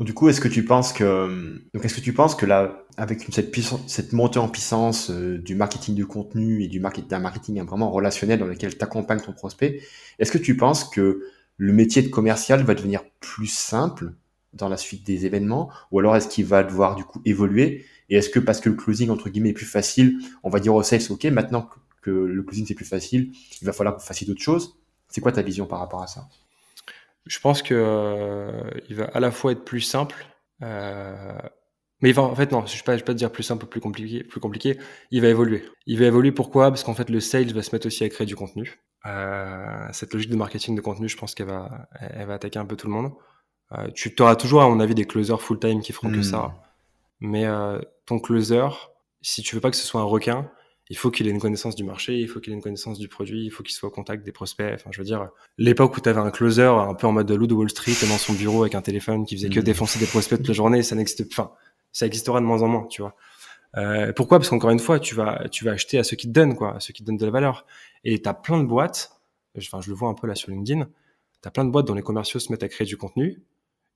du 0.00 0.14
coup, 0.14 0.28
est-ce 0.28 0.40
que 0.40 0.48
tu 0.48 0.64
penses 0.64 0.92
que, 0.92 1.62
donc 1.72 1.84
est-ce 1.84 1.94
que 1.94 2.00
tu 2.00 2.12
penses 2.12 2.34
que 2.34 2.44
là, 2.44 2.84
avec 2.96 3.24
cette 3.30 3.52
puissance, 3.52 3.80
cette 3.86 4.12
montée 4.12 4.40
en 4.40 4.48
puissance 4.48 5.10
euh, 5.10 5.38
du 5.38 5.54
marketing 5.54 5.94
du 5.94 6.06
contenu 6.06 6.62
et 6.62 6.68
du 6.68 6.80
marketing, 6.80 7.08
d'un 7.08 7.20
marketing 7.20 7.62
vraiment 7.62 7.90
relationnel 7.90 8.38
dans 8.38 8.46
lequel 8.46 8.76
tu 8.76 8.82
accompagnes 8.82 9.20
ton 9.20 9.32
prospect, 9.32 9.80
est-ce 10.18 10.32
que 10.32 10.38
tu 10.38 10.56
penses 10.56 10.84
que 10.84 11.22
le 11.56 11.72
métier 11.72 12.02
de 12.02 12.08
commercial 12.08 12.64
va 12.64 12.74
devenir 12.74 13.02
plus 13.20 13.46
simple 13.46 14.12
dans 14.54 14.68
la 14.68 14.76
suite 14.76 15.06
des 15.06 15.24
événements, 15.24 15.70
ou 15.92 16.00
alors 16.00 16.16
est-ce 16.16 16.28
qu'il 16.28 16.44
va 16.44 16.62
devoir 16.64 16.96
du 16.96 17.04
coup 17.04 17.22
évoluer 17.24 17.86
Et 18.10 18.16
est-ce 18.16 18.28
que 18.28 18.40
parce 18.40 18.60
que 18.60 18.68
le 18.68 18.74
closing 18.74 19.08
entre 19.08 19.30
guillemets 19.30 19.50
est 19.50 19.54
plus 19.54 19.66
facile, 19.66 20.18
on 20.42 20.50
va 20.50 20.58
dire 20.58 20.74
au 20.74 20.82
sales, 20.82 21.00
ok, 21.08 21.24
maintenant 21.26 21.70
que 22.02 22.10
le 22.10 22.42
closing 22.42 22.66
c'est 22.66 22.74
plus 22.74 22.84
facile, 22.84 23.30
il 23.60 23.64
va 23.64 23.72
falloir 23.72 23.94
que 23.94 24.00
vous 24.00 24.06
fassiez 24.06 24.26
d'autres 24.26 24.42
choses 24.42 24.81
C'est 25.12 25.20
quoi 25.20 25.30
ta 25.30 25.42
vision 25.42 25.66
par 25.66 25.78
rapport 25.78 26.02
à 26.02 26.06
ça? 26.06 26.26
Je 27.26 27.38
pense 27.38 27.62
que 27.62 27.74
euh, 27.74 28.62
il 28.88 28.96
va 28.96 29.04
à 29.04 29.20
la 29.20 29.30
fois 29.30 29.52
être 29.52 29.64
plus 29.64 29.82
simple, 29.82 30.26
euh, 30.62 31.38
mais 32.00 32.08
il 32.08 32.14
va 32.14 32.22
en 32.22 32.34
fait 32.34 32.50
non, 32.50 32.64
je 32.66 32.72
ne 32.72 32.78
vais 32.78 32.98
pas, 32.98 33.04
pas 33.04 33.14
dire 33.14 33.30
plus 33.30 33.42
simple 33.42 33.66
ou 33.66 33.68
plus 33.68 33.80
compliqué, 33.80 34.24
plus 34.24 34.40
compliqué. 34.40 34.78
Il 35.10 35.20
va 35.20 35.28
évoluer. 35.28 35.64
Il 35.86 35.98
va 35.98 36.06
évoluer 36.06 36.32
pourquoi? 36.32 36.70
Parce 36.70 36.82
qu'en 36.82 36.94
fait 36.94 37.10
le 37.10 37.20
sales 37.20 37.52
va 37.52 37.62
se 37.62 37.74
mettre 37.74 37.86
aussi 37.86 38.02
à 38.04 38.08
créer 38.08 38.26
du 38.26 38.34
contenu. 38.34 38.80
Euh, 39.04 39.86
cette 39.92 40.14
logique 40.14 40.30
de 40.30 40.36
marketing 40.36 40.74
de 40.74 40.80
contenu, 40.80 41.08
je 41.08 41.16
pense 41.16 41.34
qu'elle 41.34 41.46
va, 41.46 41.88
elle 42.00 42.26
va 42.26 42.34
attaquer 42.34 42.58
un 42.58 42.66
peu 42.66 42.76
tout 42.76 42.86
le 42.86 42.94
monde. 42.94 43.12
Tu 43.94 44.14
auras 44.20 44.36
toujours 44.36 44.62
à 44.62 44.68
mon 44.68 44.80
avis 44.80 44.94
des 44.94 45.06
closers 45.06 45.40
full 45.40 45.58
time 45.58 45.80
qui 45.80 45.92
feront 45.92 46.10
que 46.10 46.18
hmm. 46.18 46.22
ça, 46.22 46.54
mais 47.20 47.46
ton 48.04 48.18
closer, 48.18 48.68
si 49.22 49.42
tu 49.42 49.54
veux 49.54 49.62
pas 49.62 49.70
que 49.70 49.76
ce 49.76 49.86
soit 49.86 50.00
un 50.00 50.04
requin, 50.04 50.50
il 50.90 50.96
faut 50.96 51.10
qu'il 51.10 51.26
ait 51.26 51.30
une 51.30 51.40
connaissance 51.40 51.76
du 51.76 51.84
marché, 51.84 52.18
il 52.18 52.28
faut 52.28 52.40
qu'il 52.40 52.52
ait 52.52 52.56
une 52.56 52.62
connaissance 52.62 52.98
du 52.98 53.08
produit, 53.08 53.44
il 53.44 53.50
faut 53.50 53.62
qu'il 53.62 53.74
soit 53.74 53.88
au 53.88 53.92
contact 53.92 54.24
des 54.24 54.32
prospects. 54.32 54.72
Enfin, 54.74 54.90
je 54.92 54.98
veux 54.98 55.04
dire, 55.04 55.28
l'époque 55.56 55.96
où 55.96 56.00
tu 56.00 56.08
avais 56.08 56.20
un 56.20 56.30
closer 56.30 56.64
un 56.64 56.94
peu 56.94 57.06
en 57.06 57.12
mode 57.12 57.26
de 57.26 57.34
loup 57.34 57.46
de 57.46 57.54
Wall 57.54 57.70
Street 57.70 57.94
dans 58.08 58.18
son 58.18 58.32
bureau 58.32 58.62
avec 58.62 58.74
un 58.74 58.82
téléphone 58.82 59.24
qui 59.24 59.36
faisait 59.36 59.48
que 59.48 59.60
mm. 59.60 59.64
défoncer 59.64 59.98
des 59.98 60.06
prospects 60.06 60.38
toute 60.38 60.48
la 60.48 60.54
journée, 60.54 60.82
ça 60.82 60.96
n'existe, 60.96 61.24
enfin, 61.30 61.52
ça 61.92 62.06
existera 62.06 62.40
de 62.40 62.46
moins 62.46 62.62
en 62.62 62.68
moins, 62.68 62.86
tu 62.88 63.02
vois. 63.02 63.14
Euh, 63.76 64.12
pourquoi? 64.12 64.38
Parce 64.38 64.50
qu'encore 64.50 64.70
une 64.70 64.80
fois, 64.80 65.00
tu 65.00 65.14
vas, 65.14 65.48
tu 65.50 65.64
vas 65.64 65.72
acheter 65.72 65.98
à 65.98 66.04
ceux 66.04 66.16
qui 66.16 66.26
te 66.26 66.32
donnent, 66.32 66.56
quoi, 66.56 66.76
à 66.76 66.80
ceux 66.80 66.92
qui 66.92 67.02
te 67.02 67.06
donnent 67.06 67.16
de 67.16 67.24
la 67.24 67.30
valeur. 67.30 67.64
Et 68.04 68.20
tu 68.20 68.28
as 68.28 68.34
plein 68.34 68.58
de 68.58 68.66
boîtes, 68.66 69.12
enfin, 69.56 69.80
je 69.80 69.88
le 69.88 69.96
vois 69.96 70.08
un 70.08 70.14
peu 70.14 70.26
là 70.26 70.34
sur 70.34 70.50
LinkedIn, 70.50 70.84
tu 70.84 71.48
as 71.48 71.50
plein 71.50 71.64
de 71.64 71.70
boîtes 71.70 71.86
dont 71.86 71.94
les 71.94 72.02
commerciaux 72.02 72.40
se 72.40 72.50
mettent 72.52 72.64
à 72.64 72.68
créer 72.68 72.86
du 72.86 72.96
contenu. 72.96 73.42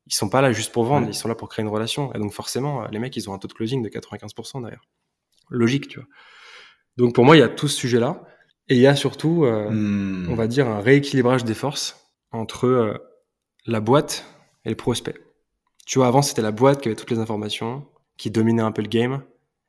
Ils 0.07 0.15
sont 0.15 0.29
pas 0.29 0.41
là 0.41 0.53
juste 0.53 0.73
pour 0.73 0.85
vendre, 0.85 1.09
ils 1.09 1.15
sont 1.15 1.29
là 1.29 1.35
pour 1.35 1.49
créer 1.49 1.65
une 1.65 1.71
relation. 1.71 2.15
Et 2.15 2.19
donc 2.19 2.33
forcément, 2.33 2.87
les 2.87 3.01
mecs, 3.01 3.17
ils 3.17 3.29
ont 3.29 3.35
un 3.35 3.39
taux 3.39 3.49
de 3.49 3.53
closing 3.53 3.83
de 3.83 3.89
95% 3.89 4.63
derrière. 4.63 4.83
Logique, 5.51 5.89
tu 5.89 5.99
vois. 5.99 6.09
Donc 6.97 7.15
pour 7.15 7.25
moi, 7.25 7.37
il 7.37 7.41
y 7.41 7.43
a 7.43 7.49
tout 7.49 7.69
ce 7.69 7.77
sujet-là. 7.77 8.23
Et 8.69 8.75
il 8.75 8.81
y 8.81 8.87
a 8.87 8.97
surtout, 8.97 9.45
euh, 9.45 9.71
hmm. 9.71 10.29
on 10.29 10.35
va 10.35 10.49
dire, 10.49 10.69
un 10.69 10.81
rééquilibrage 10.81 11.45
des 11.45 11.55
forces 11.55 12.11
entre 12.33 12.67
euh, 12.67 12.99
la 13.67 13.81
boîte 13.81 14.27
et 14.65 14.71
le 14.71 14.77
prospect. 14.77 15.15
Tu 15.87 15.99
vois, 15.99 16.09
avant, 16.09 16.23
c'était 16.23 16.43
la 16.43 16.51
boîte 16.51 16.81
qui 16.81 16.89
avait 16.89 16.97
toutes 16.97 17.13
les 17.13 17.21
informations, 17.21 17.87
qui 18.17 18.31
dominait 18.31 18.63
un 18.63 18.73
peu 18.73 18.83
le 18.83 18.89
game 18.89 19.23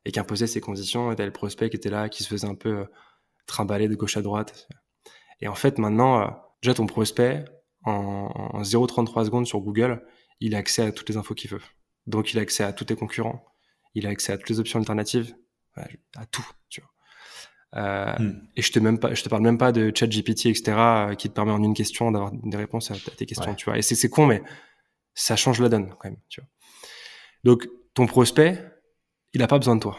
et 0.04 0.10
qui 0.10 0.18
imposait 0.18 0.48
ses 0.48 0.60
conditions. 0.60 1.12
Et 1.12 1.16
t'avais 1.16 1.28
le 1.28 1.32
prospect 1.32 1.70
qui 1.70 1.76
était 1.76 1.90
là, 1.90 2.08
qui 2.08 2.24
se 2.24 2.28
faisait 2.28 2.48
un 2.48 2.56
peu 2.56 2.70
euh, 2.70 2.84
trimballer 3.46 3.86
de 3.86 3.94
gauche 3.94 4.16
à 4.16 4.22
droite. 4.22 4.68
Et 5.40 5.46
en 5.46 5.54
fait, 5.54 5.78
maintenant, 5.78 6.36
déjà, 6.60 6.74
ton 6.74 6.86
prospect, 6.86 7.44
en, 7.84 8.30
en 8.54 8.62
0,33 8.62 9.26
secondes 9.26 9.46
sur 9.46 9.60
Google, 9.60 10.02
il 10.40 10.56
a 10.56 10.58
accès 10.58 10.82
à 10.82 10.90
toutes 10.90 11.08
les 11.08 11.16
infos 11.16 11.34
qu'il 11.34 11.50
veut. 11.50 11.62
Donc, 12.08 12.32
il 12.32 12.38
a 12.40 12.42
accès 12.42 12.64
à 12.64 12.72
tous 12.72 12.86
tes 12.86 12.96
concurrents. 12.96 13.44
Il 13.94 14.06
a 14.08 14.10
accès 14.10 14.32
à 14.32 14.38
toutes 14.38 14.48
les 14.48 14.58
options 14.58 14.80
alternatives. 14.80 15.36
à 15.76 16.26
tout, 16.26 16.46
tu 16.68 16.80
vois. 16.80 16.90
Euh, 17.76 18.14
hmm. 18.18 18.48
Et 18.56 18.62
je 18.62 18.72
te 18.72 18.78
même 18.78 18.98
pas, 18.98 19.14
je 19.14 19.22
te 19.22 19.28
parle 19.28 19.42
même 19.42 19.58
pas 19.58 19.72
de 19.72 19.92
ChatGPT, 19.94 20.46
etc., 20.46 20.72
euh, 20.76 21.14
qui 21.14 21.28
te 21.28 21.34
permet 21.34 21.52
en 21.52 21.62
une 21.62 21.74
question 21.74 22.10
d'avoir 22.10 22.32
des 22.32 22.56
réponses 22.56 22.90
à, 22.90 22.94
tes 23.16 23.26
questions, 23.26 23.54
tu 23.54 23.66
vois. 23.66 23.78
Et 23.78 23.82
c'est 23.82 24.08
con, 24.08 24.26
mais 24.26 24.42
ça 25.14 25.36
change 25.36 25.60
la 25.60 25.68
donne 25.68 25.90
quand 25.90 26.08
même, 26.08 26.18
tu 26.28 26.40
vois. 26.40 26.48
Donc 27.44 27.68
ton 27.94 28.06
prospect, 28.06 28.58
il 29.34 29.42
a 29.42 29.46
pas 29.46 29.58
besoin 29.58 29.76
de 29.76 29.80
toi. 29.80 29.98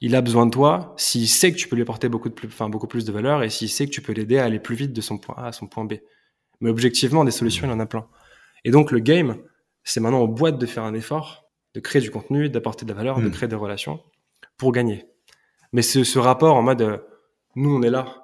Il 0.00 0.14
a 0.14 0.20
besoin 0.20 0.46
de 0.46 0.50
toi 0.50 0.94
s'il 0.96 1.28
sait 1.28 1.50
que 1.50 1.56
tu 1.56 1.68
peux 1.68 1.74
lui 1.74 1.82
apporter 1.82 2.08
beaucoup 2.08 2.28
de 2.28 2.34
plus, 2.34 2.46
enfin 2.46 2.68
beaucoup 2.68 2.86
plus 2.86 3.04
de 3.04 3.10
valeur 3.10 3.42
et 3.42 3.50
s'il 3.50 3.68
sait 3.68 3.86
que 3.86 3.90
tu 3.90 4.00
peux 4.00 4.12
l'aider 4.12 4.38
à 4.38 4.44
aller 4.44 4.60
plus 4.60 4.76
vite 4.76 4.92
de 4.92 5.00
son 5.00 5.18
point 5.18 5.34
A 5.36 5.48
à 5.48 5.52
son 5.52 5.66
point 5.66 5.84
B. 5.84 5.94
Mais 6.60 6.70
objectivement, 6.70 7.24
des 7.24 7.32
solutions, 7.32 7.66
il 7.66 7.72
en 7.72 7.80
a 7.80 7.86
plein. 7.86 8.06
Et 8.64 8.70
donc 8.70 8.92
le 8.92 9.00
game, 9.00 9.38
c'est 9.82 10.00
maintenant 10.00 10.20
aux 10.20 10.28
boîtes 10.28 10.58
de 10.58 10.66
faire 10.66 10.84
un 10.84 10.94
effort, 10.94 11.48
de 11.74 11.80
créer 11.80 12.00
du 12.00 12.10
contenu, 12.10 12.48
d'apporter 12.48 12.84
de 12.84 12.90
la 12.90 12.96
valeur, 12.96 13.20
de 13.20 13.26
hmm. 13.26 13.32
créer 13.32 13.48
des 13.48 13.56
relations 13.56 14.00
pour 14.56 14.72
gagner. 14.72 15.04
Mais 15.72 15.82
ce, 15.82 16.18
rapport 16.18 16.56
en 16.56 16.62
mode, 16.62 16.82
euh, 16.82 16.98
nous, 17.54 17.74
on 17.74 17.82
est 17.82 17.90
là. 17.90 18.22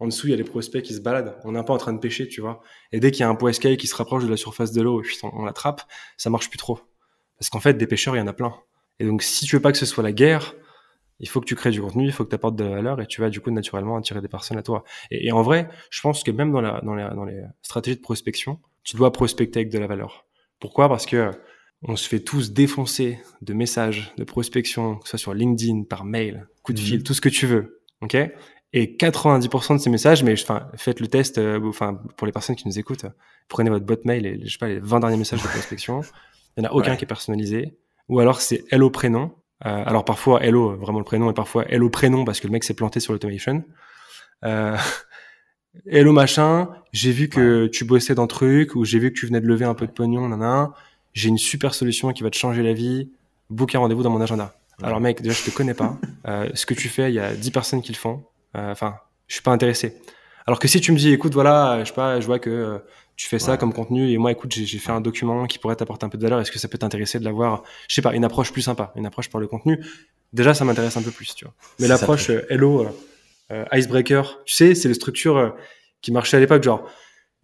En 0.00 0.06
dessous, 0.06 0.28
il 0.28 0.30
y 0.30 0.34
a 0.34 0.36
les 0.36 0.44
prospects 0.44 0.82
qui 0.82 0.94
se 0.94 1.00
baladent. 1.00 1.36
On 1.44 1.52
n'est 1.52 1.62
pas 1.64 1.74
en 1.74 1.78
train 1.78 1.92
de 1.92 1.98
pêcher, 1.98 2.28
tu 2.28 2.40
vois. 2.40 2.60
Et 2.92 3.00
dès 3.00 3.10
qu'il 3.10 3.20
y 3.20 3.22
a 3.24 3.28
un 3.28 3.34
poiscaille 3.34 3.76
qui 3.76 3.88
se 3.88 3.96
rapproche 3.96 4.24
de 4.24 4.30
la 4.30 4.36
surface 4.36 4.72
de 4.72 4.80
l'eau 4.80 5.00
et 5.00 5.02
puis 5.02 5.18
on, 5.24 5.44
l'attrape, 5.44 5.82
ça 6.16 6.30
marche 6.30 6.48
plus 6.48 6.58
trop. 6.58 6.78
Parce 7.38 7.50
qu'en 7.50 7.60
fait, 7.60 7.74
des 7.74 7.86
pêcheurs, 7.86 8.14
il 8.14 8.20
y 8.20 8.22
en 8.22 8.28
a 8.28 8.32
plein. 8.32 8.54
Et 9.00 9.06
donc, 9.06 9.22
si 9.22 9.44
tu 9.44 9.56
veux 9.56 9.62
pas 9.62 9.72
que 9.72 9.78
ce 9.78 9.86
soit 9.86 10.04
la 10.04 10.12
guerre, 10.12 10.54
il 11.18 11.28
faut 11.28 11.40
que 11.40 11.46
tu 11.46 11.56
crées 11.56 11.72
du 11.72 11.80
contenu, 11.80 12.04
il 12.04 12.12
faut 12.12 12.24
que 12.24 12.28
tu 12.28 12.36
apportes 12.36 12.54
de 12.54 12.62
la 12.62 12.70
valeur 12.70 13.00
et 13.00 13.06
tu 13.06 13.20
vas 13.20 13.28
du 13.28 13.40
coup 13.40 13.50
naturellement 13.50 13.96
attirer 13.96 14.20
des 14.20 14.28
personnes 14.28 14.58
à 14.58 14.62
toi. 14.62 14.84
Et, 15.10 15.32
en 15.32 15.42
vrai, 15.42 15.68
je 15.90 16.00
pense 16.00 16.22
que 16.22 16.30
même 16.30 16.52
dans, 16.52 16.62
dans 16.62 17.24
les 17.24 17.42
stratégies 17.62 17.96
de 17.96 18.02
prospection, 18.02 18.60
tu 18.84 18.96
dois 18.96 19.12
prospecter 19.12 19.60
avec 19.60 19.72
de 19.72 19.78
la 19.78 19.88
valeur. 19.88 20.26
Pourquoi? 20.60 20.88
Parce 20.88 21.06
que 21.06 21.32
on 21.82 21.96
se 21.96 22.08
fait 22.08 22.20
tous 22.20 22.52
défoncer 22.52 23.20
de 23.42 23.54
messages, 23.54 24.12
de 24.16 24.24
prospection, 24.24 24.96
que 24.96 25.04
ce 25.04 25.10
soit 25.10 25.18
sur 25.18 25.34
LinkedIn, 25.34 25.84
par 25.84 26.04
mail, 26.04 26.48
coup 26.68 26.74
de 26.74 26.80
fil, 26.80 26.98
mhm. 26.98 27.02
tout 27.02 27.14
ce 27.14 27.20
que 27.20 27.30
tu 27.30 27.46
veux. 27.46 27.80
OK? 28.02 28.16
Et 28.74 28.96
90% 28.98 29.76
de 29.76 29.78
ces 29.78 29.88
messages, 29.88 30.22
mais 30.22 30.34
enfin, 30.34 30.68
faites 30.76 31.00
le 31.00 31.06
test, 31.06 31.38
euh, 31.38 31.58
enfin, 31.64 31.94
pour 32.16 32.26
les 32.26 32.32
personnes 32.32 32.54
qui 32.54 32.68
nous 32.68 32.78
écoutent, 32.78 33.06
prenez 33.48 33.70
votre 33.70 33.86
boîte 33.86 34.04
mail 34.04 34.26
et 34.26 34.40
je 34.44 34.52
sais 34.52 34.58
pas, 34.58 34.68
les 34.68 34.78
20 34.78 35.00
derniers 35.00 35.16
messages 35.16 35.42
de 35.42 35.48
prospection. 35.48 36.02
Il 36.56 36.60
n'y 36.60 36.66
en 36.66 36.70
a 36.70 36.74
aucun 36.74 36.96
qui 36.96 37.04
est 37.04 37.08
personnalisé. 37.08 37.78
Ou 38.08 38.20
alors 38.20 38.42
c'est 38.42 38.64
hello 38.70 38.90
prénom. 38.90 39.32
Euh, 39.64 39.82
alors 39.86 40.04
parfois 40.04 40.42
hello, 40.44 40.76
vraiment 40.76 40.98
le 40.98 41.04
prénom, 41.04 41.30
et 41.30 41.34
parfois 41.34 41.64
hello 41.68 41.88
prénom 41.88 42.24
parce 42.24 42.40
que 42.40 42.46
le 42.46 42.52
mec 42.52 42.62
s'est 42.62 42.74
planté 42.74 43.00
sur 43.00 43.14
l'automation. 43.14 43.64
Euh, 44.44 44.76
hello 45.86 46.12
machin, 46.12 46.68
j'ai 46.92 47.12
vu 47.12 47.30
que 47.30 47.68
tu 47.68 47.86
bossais 47.86 48.14
dans 48.14 48.26
truc, 48.26 48.74
ou 48.74 48.84
j'ai 48.84 48.98
vu 48.98 49.12
que 49.12 49.18
tu 49.18 49.26
venais 49.26 49.40
de 49.40 49.46
lever 49.46 49.64
un 49.64 49.74
peu 49.74 49.86
de 49.86 49.92
pognon, 49.92 50.28
nanana 50.28 50.74
j'ai 51.14 51.30
une 51.30 51.38
super 51.38 51.74
solution 51.74 52.12
qui 52.12 52.22
va 52.22 52.30
te 52.30 52.36
changer 52.36 52.62
la 52.62 52.74
vie, 52.74 53.10
book 53.50 53.74
un 53.74 53.78
rendez-vous 53.80 54.02
dans 54.02 54.10
mon 54.10 54.20
agenda. 54.20 54.54
Alors 54.82 55.00
mec, 55.00 55.22
déjà 55.22 55.34
je 55.34 55.50
te 55.50 55.54
connais 55.54 55.74
pas, 55.74 55.96
euh, 56.28 56.48
ce 56.54 56.66
que 56.66 56.74
tu 56.74 56.88
fais, 56.88 57.10
il 57.10 57.14
y 57.14 57.20
a 57.20 57.34
10 57.34 57.50
personnes 57.50 57.82
qui 57.82 57.92
le 57.92 57.98
font, 57.98 58.24
euh, 58.56 58.70
enfin, 58.70 58.96
je 59.26 59.34
suis 59.34 59.42
pas 59.42 59.50
intéressé. 59.50 59.96
Alors 60.46 60.58
que 60.58 60.68
si 60.68 60.80
tu 60.80 60.92
me 60.92 60.96
dis, 60.96 61.12
écoute, 61.12 61.34
voilà, 61.34 61.80
je 61.80 61.88
sais 61.88 61.94
pas, 61.94 62.20
je 62.20 62.26
vois 62.26 62.38
que 62.38 62.48
euh, 62.48 62.78
tu 63.16 63.28
fais 63.28 63.38
ça 63.38 63.56
comme 63.56 63.72
contenu, 63.72 64.10
et 64.10 64.18
moi, 64.18 64.32
écoute, 64.32 64.52
j'ai 64.52 64.78
fait 64.78 64.92
un 64.92 65.00
document 65.00 65.46
qui 65.46 65.58
pourrait 65.58 65.76
t'apporter 65.76 66.06
un 66.06 66.08
peu 66.08 66.16
de 66.16 66.22
valeur, 66.22 66.40
est-ce 66.40 66.52
que 66.52 66.58
ça 66.58 66.68
peut 66.68 66.78
t'intéresser 66.78 67.18
de 67.18 67.24
l'avoir, 67.24 67.64
je 67.88 67.94
sais 67.94 68.02
pas, 68.02 68.14
une 68.14 68.24
approche 68.24 68.52
plus 68.52 68.62
sympa, 68.62 68.92
une 68.96 69.06
approche 69.06 69.28
par 69.28 69.40
le 69.40 69.48
contenu, 69.48 69.84
déjà 70.32 70.54
ça 70.54 70.64
m'intéresse 70.64 70.96
un 70.96 71.02
peu 71.02 71.10
plus, 71.10 71.34
tu 71.34 71.44
vois. 71.44 71.54
Mais 71.80 71.88
l'approche 71.88 72.30
Hello, 72.48 72.86
Icebreaker, 73.72 74.40
tu 74.44 74.54
sais, 74.54 74.74
c'est 74.74 74.88
les 74.88 74.94
structures 74.94 75.54
qui 76.00 76.12
marchaient 76.12 76.36
à 76.36 76.40
l'époque, 76.40 76.62
genre, 76.62 76.88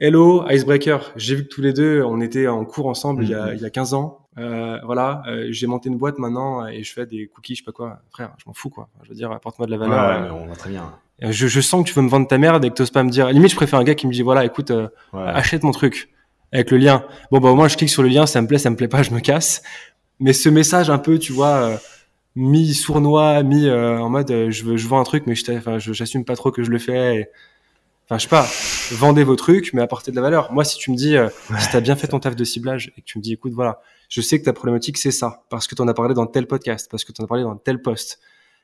Hello, 0.00 0.44
Icebreaker. 0.50 1.12
J'ai 1.14 1.36
vu 1.36 1.44
que 1.44 1.54
tous 1.54 1.62
les 1.62 1.72
deux, 1.72 2.02
on 2.02 2.20
était 2.20 2.48
en 2.48 2.64
cours 2.64 2.86
ensemble 2.86 3.22
il, 3.22 3.30
y 3.30 3.34
a, 3.34 3.46
mhm. 3.46 3.54
il 3.54 3.62
y 3.62 3.64
a 3.64 3.70
15 3.70 3.94
ans. 3.94 4.23
Euh, 4.36 4.78
voilà, 4.84 5.22
euh, 5.28 5.46
j'ai 5.50 5.66
monté 5.66 5.88
une 5.88 5.96
boîte 5.96 6.18
maintenant 6.18 6.66
et 6.66 6.82
je 6.82 6.92
fais 6.92 7.06
des 7.06 7.28
cookies, 7.28 7.54
je 7.54 7.60
sais 7.60 7.64
pas 7.64 7.72
quoi. 7.72 8.00
Frère, 8.10 8.32
je 8.38 8.44
m'en 8.46 8.52
fous, 8.52 8.70
quoi. 8.70 8.88
Je 9.02 9.08
veux 9.08 9.14
dire, 9.14 9.30
apporte-moi 9.30 9.66
de 9.66 9.70
la 9.70 9.78
valeur. 9.78 10.22
Ouais, 10.22 10.28
mais 10.28 10.30
on 10.30 10.46
va 10.46 10.56
très 10.56 10.70
bien. 10.70 10.92
Euh, 11.22 11.30
je, 11.30 11.46
je, 11.46 11.60
sens 11.60 11.84
que 11.84 11.88
tu 11.88 11.94
veux 11.94 12.02
me 12.02 12.08
vendre 12.08 12.26
ta 12.26 12.38
merde 12.38 12.64
et 12.64 12.70
que 12.70 12.74
t'oses 12.74 12.90
pas 12.90 13.04
me 13.04 13.10
dire. 13.10 13.28
Limite, 13.28 13.50
je 13.50 13.56
préfère 13.56 13.78
un 13.78 13.84
gars 13.84 13.94
qui 13.94 14.06
me 14.06 14.12
dit, 14.12 14.22
voilà, 14.22 14.44
écoute, 14.44 14.70
euh, 14.70 14.88
achète 15.12 15.62
mon 15.62 15.70
truc 15.70 16.10
avec 16.52 16.70
le 16.70 16.78
lien. 16.78 17.04
Bon, 17.30 17.38
bah, 17.38 17.50
au 17.50 17.54
moins, 17.54 17.68
je 17.68 17.76
clique 17.76 17.90
sur 17.90 18.02
le 18.02 18.08
lien, 18.08 18.26
ça 18.26 18.42
me 18.42 18.48
plaît, 18.48 18.58
ça 18.58 18.70
me 18.70 18.76
plaît 18.76 18.88
pas, 18.88 19.02
je 19.02 19.12
me 19.12 19.20
casse. 19.20 19.62
Mais 20.18 20.32
ce 20.32 20.48
message 20.48 20.90
un 20.90 20.98
peu, 20.98 21.18
tu 21.18 21.32
vois, 21.32 21.80
mi 22.34 22.74
sournois, 22.74 23.42
mi 23.42 23.70
en 23.70 24.08
mode, 24.10 24.50
je 24.50 24.64
veux, 24.64 24.76
je 24.76 24.86
vends 24.88 25.00
un 25.00 25.04
truc, 25.04 25.24
mais 25.26 25.34
je, 25.34 25.92
j'assume 25.92 26.24
pas 26.24 26.36
trop 26.36 26.50
que 26.50 26.62
je 26.62 26.70
le 26.70 26.78
fais. 26.78 27.16
Et, 27.16 27.28
Enfin, 28.06 28.18
je 28.18 28.24
sais 28.24 28.28
pas, 28.28 28.46
vendez 28.98 29.24
vos 29.24 29.34
trucs, 29.34 29.72
mais 29.72 29.80
apportez 29.80 30.10
de 30.10 30.16
la 30.16 30.22
valeur. 30.22 30.52
Moi, 30.52 30.64
si 30.64 30.76
tu 30.76 30.90
me 30.90 30.96
dis, 30.96 31.16
euh, 31.16 31.30
si 31.58 31.70
tu 31.70 31.76
as 31.76 31.80
bien 31.80 31.96
fait 31.96 32.06
ton 32.06 32.20
taf 32.20 32.36
de 32.36 32.44
ciblage 32.44 32.92
et 32.98 33.00
que 33.00 33.06
tu 33.06 33.16
me 33.16 33.22
dis, 33.22 33.32
écoute, 33.32 33.52
voilà, 33.54 33.80
je 34.14 34.20
sais 34.20 34.38
que 34.38 34.44
ta 34.44 34.52
problématique, 34.52 34.96
c'est 34.96 35.10
ça, 35.10 35.42
parce 35.50 35.66
que 35.66 35.74
tu 35.74 35.82
en 35.82 35.88
as 35.88 35.94
parlé 35.94 36.14
dans 36.14 36.26
tel 36.26 36.46
podcast, 36.46 36.88
parce 36.88 37.02
que 37.04 37.10
tu 37.10 37.20
en 37.20 37.24
as 37.24 37.26
parlé 37.26 37.42
dans 37.42 37.56
tel 37.56 37.82
post, 37.82 38.20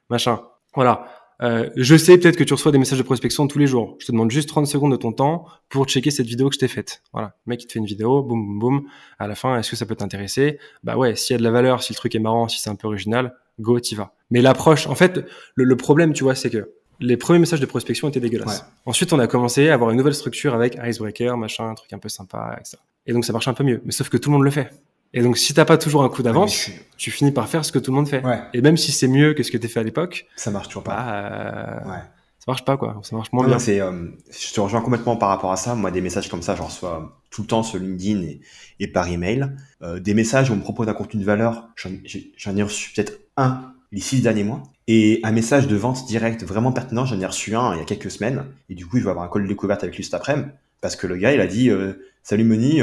machin. 0.09 0.43
Voilà. 0.77 1.07
Euh, 1.43 1.69
je 1.75 1.97
sais 1.97 2.19
peut-être 2.19 2.37
que 2.37 2.45
tu 2.45 2.55
reçois 2.55 2.71
des 2.71 2.79
messages 2.79 2.99
de 2.99 3.03
prospection 3.03 3.49
tous 3.49 3.59
les 3.59 3.67
jours. 3.67 3.97
Je 3.99 4.07
te 4.07 4.13
demande 4.13 4.31
juste 4.31 4.49
30 4.49 4.69
secondes 4.69 4.93
de 4.93 4.97
ton 4.97 5.11
temps 5.11 5.47
pour 5.69 5.87
checker 5.87 6.13
cette 6.13 6.29
vidéo 6.29 6.51
que 6.51 6.55
je 6.55 6.61
t'ai 6.61 6.69
faite. 6.69 7.03
Voilà. 7.13 7.35
Le 7.47 7.51
mec, 7.51 7.65
il 7.65 7.67
te 7.67 7.73
fait 7.73 7.81
une 7.81 7.85
vidéo, 7.85 8.23
boum, 8.23 8.47
boum, 8.47 8.59
boum. 8.61 8.89
À 9.19 9.27
la 9.27 9.35
fin, 9.35 9.59
est-ce 9.59 9.71
que 9.71 9.75
ça 9.75 9.87
peut 9.87 9.97
t'intéresser? 9.97 10.61
Bah 10.85 10.97
ouais, 10.97 11.17
s'il 11.17 11.35
y 11.35 11.37
a 11.37 11.39
de 11.39 11.43
la 11.43 11.51
valeur, 11.51 11.83
si 11.83 11.93
le 11.95 11.97
truc 11.97 12.15
est 12.15 12.21
marrant, 12.21 12.47
si 12.47 12.61
c'est 12.61 12.71
un 12.71 12.77
peu 12.77 12.87
original, 12.87 13.35
go, 13.59 13.81
t'y 13.81 13.97
vas. 13.97 14.13
Mais 14.31 14.43
l'approche, 14.43 14.87
en 14.87 14.95
fait, 14.95 15.27
le, 15.57 15.65
le 15.65 15.77
problème, 15.77 16.13
tu 16.13 16.23
vois, 16.23 16.37
c'est 16.37 16.51
que 16.51 16.71
les 17.01 17.17
premiers 17.17 17.41
messages 17.41 17.61
de 17.61 17.67
prospection 17.67 18.09
étaient 18.09 18.21
dégueulasses. 18.21 18.67
Ensuite, 18.87 19.13
on 19.13 19.19
a 19.19 19.27
commencé 19.27 19.69
à 19.69 19.75
avoir 19.75 19.91
une 19.91 19.97
nouvelle 19.97 20.15
structure 20.15 20.55
avec 20.55 20.79
Icebreaker, 20.81 21.37
machin, 21.37 21.71
un 21.71 21.75
truc 21.75 21.93
un 21.93 21.99
peu 21.99 22.09
sympa, 22.09 22.57
etc. 22.61 22.77
Et 23.07 23.13
donc, 23.13 23.25
ça 23.25 23.33
marche 23.33 23.49
un 23.49 23.55
peu 23.55 23.65
mieux. 23.65 23.83
Mais 23.85 23.91
sauf 23.91 24.11
que 24.11 24.17
tout 24.17 24.31
le 24.31 24.35
monde 24.35 24.45
le 24.45 24.51
fait. 24.51 24.71
Et 25.13 25.23
donc, 25.23 25.39
si 25.39 25.55
t'as 25.55 25.65
pas 25.65 25.77
toujours 25.77 26.05
un 26.05 26.09
coup 26.09 26.23
d'avance, 26.23 26.71
tu 26.97 27.11
finis 27.11 27.33
par 27.33 27.49
faire 27.49 27.65
ce 27.65 27.73
que 27.73 27.79
tout 27.79 27.91
le 27.91 27.97
monde 27.97 28.09
fait. 28.09 28.23
Et 28.55 28.61
même 28.61 28.77
si 28.77 28.93
c'est 28.93 29.09
mieux 29.09 29.35
que 29.35 29.43
ce 29.43 29.51
que 29.51 29.59
t'as 29.59 29.69
fait 29.69 29.81
à 29.81 29.83
l'époque, 29.83 30.27
ça 30.37 30.51
marche 30.51 30.69
toujours 30.69 30.85
pas. 30.85 30.95
Bah, 30.97 31.91
ouais. 31.91 32.03
Ça 32.41 32.45
marche 32.49 32.65
pas, 32.65 32.79
quoi. 32.79 32.99
Ça 33.03 33.15
marche 33.15 33.31
moins 33.33 33.47
bien. 33.47 33.59
C'est, 33.59 33.83
euh, 33.83 34.07
je 34.31 34.55
te 34.55 34.61
rejoins 34.61 34.81
complètement 34.81 35.17
par 35.17 35.29
rapport 35.29 35.53
à 35.53 35.57
ça. 35.57 35.75
Moi, 35.75 35.91
des 35.91 36.01
messages 36.01 36.31
comme 36.31 36.41
ça, 36.41 36.55
j'en 36.55 36.65
reçois 36.65 37.21
tout 37.31 37.43
le 37.43 37.47
temps 37.47 37.63
sur 37.63 37.79
LinkedIn 37.79 38.23
et, 38.23 38.41
et 38.79 38.87
par 38.87 39.09
email. 39.09 39.53
Euh, 39.83 40.01
des 40.01 40.15
messages 40.15 40.49
où 40.49 40.55
on 40.55 40.57
me 40.57 40.63
propose 40.63 40.89
un 40.89 40.95
contenu 40.95 41.21
de 41.21 41.27
valeur, 41.27 41.69
j'en 41.77 42.57
ai 42.57 42.63
reçu 42.63 42.93
peut-être 42.95 43.21
un 43.37 43.75
les 43.93 44.01
six 44.01 44.23
derniers 44.23 44.45
mois. 44.45 44.63
Et 44.87 45.21
un 45.23 45.33
message 45.33 45.67
de 45.67 45.77
vente 45.77 46.07
direct 46.07 46.43
vraiment 46.43 46.73
pertinent, 46.73 47.05
j'en 47.05 47.21
ai 47.21 47.27
reçu 47.27 47.55
un 47.55 47.75
il 47.75 47.79
y 47.79 47.83
a 47.83 47.85
quelques 47.85 48.11
semaines. 48.11 48.47
Et 48.71 48.75
du 48.75 48.87
coup, 48.87 48.99
je 48.99 49.05
vais 49.05 49.11
avoir 49.11 49.27
un 49.27 49.29
call 49.29 49.43
de 49.43 49.49
découverte 49.49 49.83
avec 49.83 49.95
lui 49.97 50.03
cet 50.03 50.15
après-midi. 50.15 50.49
Parce 50.81 50.97
que 50.97 51.07
le 51.07 51.17
gars, 51.17 51.35
il 51.35 51.43
a 51.43 51.47
dit 51.47 51.69
euh, 51.69 51.93
Salut 52.23 52.45
Moni, 52.45 52.81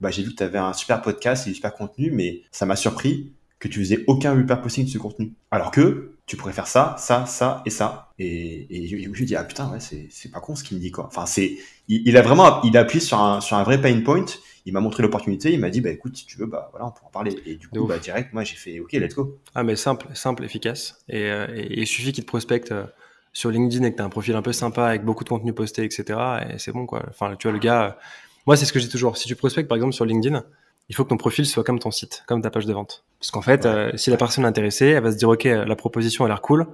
bah, 0.00 0.10
j'ai 0.10 0.22
vu 0.22 0.30
que 0.30 0.36
tu 0.36 0.42
avais 0.42 0.58
un 0.58 0.72
super 0.72 1.02
podcast 1.02 1.46
et 1.46 1.50
un 1.50 1.54
super 1.54 1.74
contenu, 1.74 2.10
mais 2.10 2.42
ça 2.50 2.66
m'a 2.66 2.76
surpris 2.76 3.32
que 3.58 3.68
tu 3.68 3.80
faisais 3.80 4.04
aucun 4.06 4.34
posting 4.56 4.86
de 4.86 4.90
ce 4.90 4.98
contenu. 4.98 5.32
Alors 5.50 5.70
que 5.70 6.12
tu 6.26 6.36
pourrais 6.36 6.52
faire 6.52 6.66
ça, 6.66 6.96
ça, 6.98 7.26
ça 7.26 7.62
et 7.66 7.70
ça. 7.70 8.08
Et, 8.18 8.66
et 8.70 8.86
je, 8.86 9.08
me 9.08 9.24
dis, 9.24 9.36
ah 9.36 9.44
putain, 9.44 9.70
ouais, 9.70 9.80
c'est 9.80 10.30
pas 10.30 10.40
con 10.40 10.56
ce 10.56 10.64
qu'il 10.64 10.78
me 10.78 10.82
dit, 10.82 10.90
quoi. 10.90 11.06
Enfin, 11.06 11.26
c'est, 11.26 11.58
il, 11.88 12.16
a 12.16 12.22
vraiment, 12.22 12.62
il 12.62 12.76
a 12.76 12.80
appuyé 12.80 13.00
sur 13.00 13.20
un, 13.20 13.40
sur 13.40 13.56
un 13.56 13.62
vrai 13.62 13.80
pain 13.80 14.00
point 14.00 14.24
il 14.66 14.72
m'a 14.72 14.80
montré 14.80 15.02
l'opportunité, 15.02 15.52
il 15.52 15.60
m'a 15.60 15.70
dit 15.70 15.80
bah 15.80 15.90
écoute 15.90 16.16
si 16.16 16.26
tu 16.26 16.36
veux 16.38 16.46
bah 16.46 16.68
voilà 16.72 16.86
on 16.86 16.90
pourra 16.90 17.08
en 17.08 17.10
parler 17.10 17.36
et 17.46 17.54
du 17.54 17.68
coup 17.68 17.86
bah 17.86 17.98
direct 17.98 18.32
moi 18.32 18.44
j'ai 18.44 18.56
fait 18.56 18.80
ok 18.80 18.92
let's 18.92 19.14
go. 19.14 19.38
Ah 19.54 19.62
mais 19.62 19.76
simple 19.76 20.06
simple 20.14 20.44
efficace 20.44 20.98
et, 21.08 21.30
euh, 21.30 21.46
il 21.70 21.86
suffit 21.86 22.12
qu'il 22.12 22.24
te 22.24 22.28
prospecte 22.28 22.72
euh, 22.72 22.84
sur 23.32 23.50
LinkedIn 23.50 23.84
et 23.84 23.92
que 23.92 23.96
tu 23.96 24.02
as 24.02 24.04
un 24.04 24.10
profil 24.10 24.34
un 24.36 24.42
peu 24.42 24.52
sympa 24.52 24.86
avec 24.86 25.04
beaucoup 25.04 25.24
de 25.24 25.28
contenu 25.28 25.52
posté 25.52 25.84
etc 25.84 26.18
et 26.48 26.58
c'est 26.58 26.72
bon 26.72 26.86
quoi. 26.86 27.02
Enfin 27.08 27.34
tu 27.38 27.48
vois 27.48 27.52
le 27.52 27.58
gars 27.58 27.98
moi 28.46 28.56
c'est 28.56 28.64
ce 28.64 28.72
que 28.72 28.78
j'ai 28.78 28.88
toujours. 28.88 29.16
Si 29.16 29.26
tu 29.26 29.36
prospectes 29.36 29.68
par 29.68 29.76
exemple 29.76 29.94
sur 29.94 30.04
LinkedIn 30.04 30.44
il 30.88 30.96
faut 30.96 31.04
que 31.04 31.10
ton 31.10 31.16
profil 31.16 31.46
soit 31.46 31.64
comme 31.64 31.78
ton 31.78 31.90
site 31.90 32.24
comme 32.26 32.42
ta 32.42 32.50
page 32.50 32.66
de 32.66 32.72
vente. 32.72 33.04
Parce 33.18 33.30
qu'en 33.30 33.42
fait 33.42 33.66
si 33.96 34.10
la 34.10 34.16
personne 34.16 34.44
est 34.44 34.48
intéressée 34.48 34.88
elle 34.88 35.02
va 35.02 35.12
se 35.12 35.16
dire 35.16 35.28
ok 35.28 35.44
la 35.44 35.76
proposition 35.76 36.24
a 36.24 36.28
l'air 36.28 36.40
cool 36.40 36.66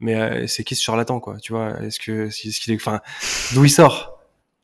mais 0.00 0.46
c'est 0.46 0.64
qui 0.64 0.74
ce 0.74 0.82
charlatan 0.82 1.20
quoi 1.20 1.38
tu 1.38 1.52
vois? 1.52 1.80
Est-ce 1.82 1.98
que 1.98 2.26
est-ce 2.26 2.60
qu'il 2.60 2.72
est 2.72 2.76
enfin 2.76 3.00
d'où 3.54 3.64
il 3.64 3.70
sort? 3.70 4.20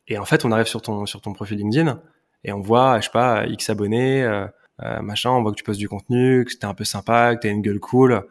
Et 0.08 0.18
en 0.18 0.24
fait 0.24 0.44
on 0.44 0.52
arrive 0.52 0.66
sur 0.66 0.82
ton 0.82 1.06
sur 1.06 1.20
ton 1.20 1.32
profil 1.32 1.58
LinkedIn 1.58 2.00
et 2.44 2.52
on 2.52 2.60
voit, 2.60 3.00
je 3.00 3.06
sais 3.06 3.12
pas, 3.12 3.46
X 3.46 3.70
abonnés, 3.70 4.22
euh, 4.22 4.46
euh, 4.82 5.02
machin, 5.02 5.30
on 5.30 5.42
voit 5.42 5.50
que 5.52 5.56
tu 5.56 5.64
postes 5.64 5.78
du 5.78 5.88
contenu, 5.88 6.44
que 6.44 6.52
c'était 6.52 6.66
un 6.66 6.74
peu 6.74 6.84
sympa, 6.84 7.34
que 7.36 7.42
t'as 7.42 7.50
une 7.50 7.62
gueule 7.62 7.80
cool. 7.80 8.22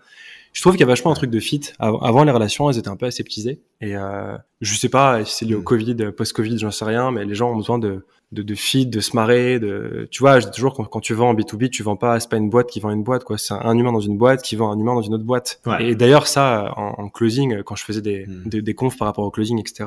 Je 0.53 0.61
trouve 0.61 0.73
qu'il 0.73 0.81
y 0.81 0.83
a 0.83 0.87
vachement 0.87 1.11
un 1.11 1.15
truc 1.15 1.29
de 1.29 1.39
fit. 1.39 1.61
Avant, 1.79 2.23
les 2.23 2.31
relations, 2.31 2.69
elles 2.69 2.77
étaient 2.77 2.89
un 2.89 2.95
peu 2.95 3.05
aseptisées. 3.05 3.61
Et 3.81 3.95
euh, 3.95 4.37
je 4.61 4.75
sais 4.75 4.89
pas 4.89 5.23
si 5.25 5.35
c'est 5.35 5.45
lié 5.45 5.55
au 5.55 5.61
mm. 5.61 5.63
Covid, 5.63 5.95
post-Covid, 6.15 6.57
j'en 6.57 6.71
sais 6.71 6.85
rien, 6.85 7.11
mais 7.11 7.25
les 7.25 7.35
gens 7.35 7.51
ont 7.51 7.55
besoin 7.55 7.79
de, 7.79 8.05
de, 8.31 8.41
de 8.41 8.55
fit, 8.55 8.85
de 8.85 8.99
se 8.99 9.15
marrer. 9.15 9.59
De... 9.59 10.07
Tu 10.11 10.19
vois, 10.19 10.41
toujours 10.41 10.73
quand, 10.73 10.85
quand 10.85 10.99
tu 10.99 11.13
vends 11.13 11.29
en 11.29 11.35
B2B, 11.35 11.69
tu 11.69 11.83
vends 11.83 11.95
pas, 11.95 12.19
c'est 12.19 12.29
pas 12.29 12.37
une 12.37 12.49
boîte 12.49 12.69
qui 12.69 12.79
vend 12.79 12.91
une 12.91 13.03
boîte, 13.03 13.23
quoi. 13.23 13.37
C'est 13.37 13.53
un 13.53 13.77
humain 13.77 13.91
dans 13.91 13.99
une 13.99 14.17
boîte 14.17 14.41
qui 14.41 14.55
vend 14.55 14.71
un 14.71 14.79
humain 14.79 14.95
dans 14.95 15.01
une 15.01 15.13
autre 15.13 15.23
boîte. 15.23 15.61
Et 15.79 15.95
d'ailleurs, 15.95 16.27
ça, 16.27 16.73
en, 16.77 16.95
en, 16.97 17.09
closing, 17.09 17.63
quand 17.63 17.75
je 17.75 17.83
faisais 17.83 18.01
des, 18.01 18.25
mm. 18.27 18.49
des, 18.49 18.61
des, 18.61 18.73
confs 18.73 18.97
par 18.97 19.07
rapport 19.07 19.25
au 19.25 19.31
closing, 19.31 19.59
etc., 19.59 19.85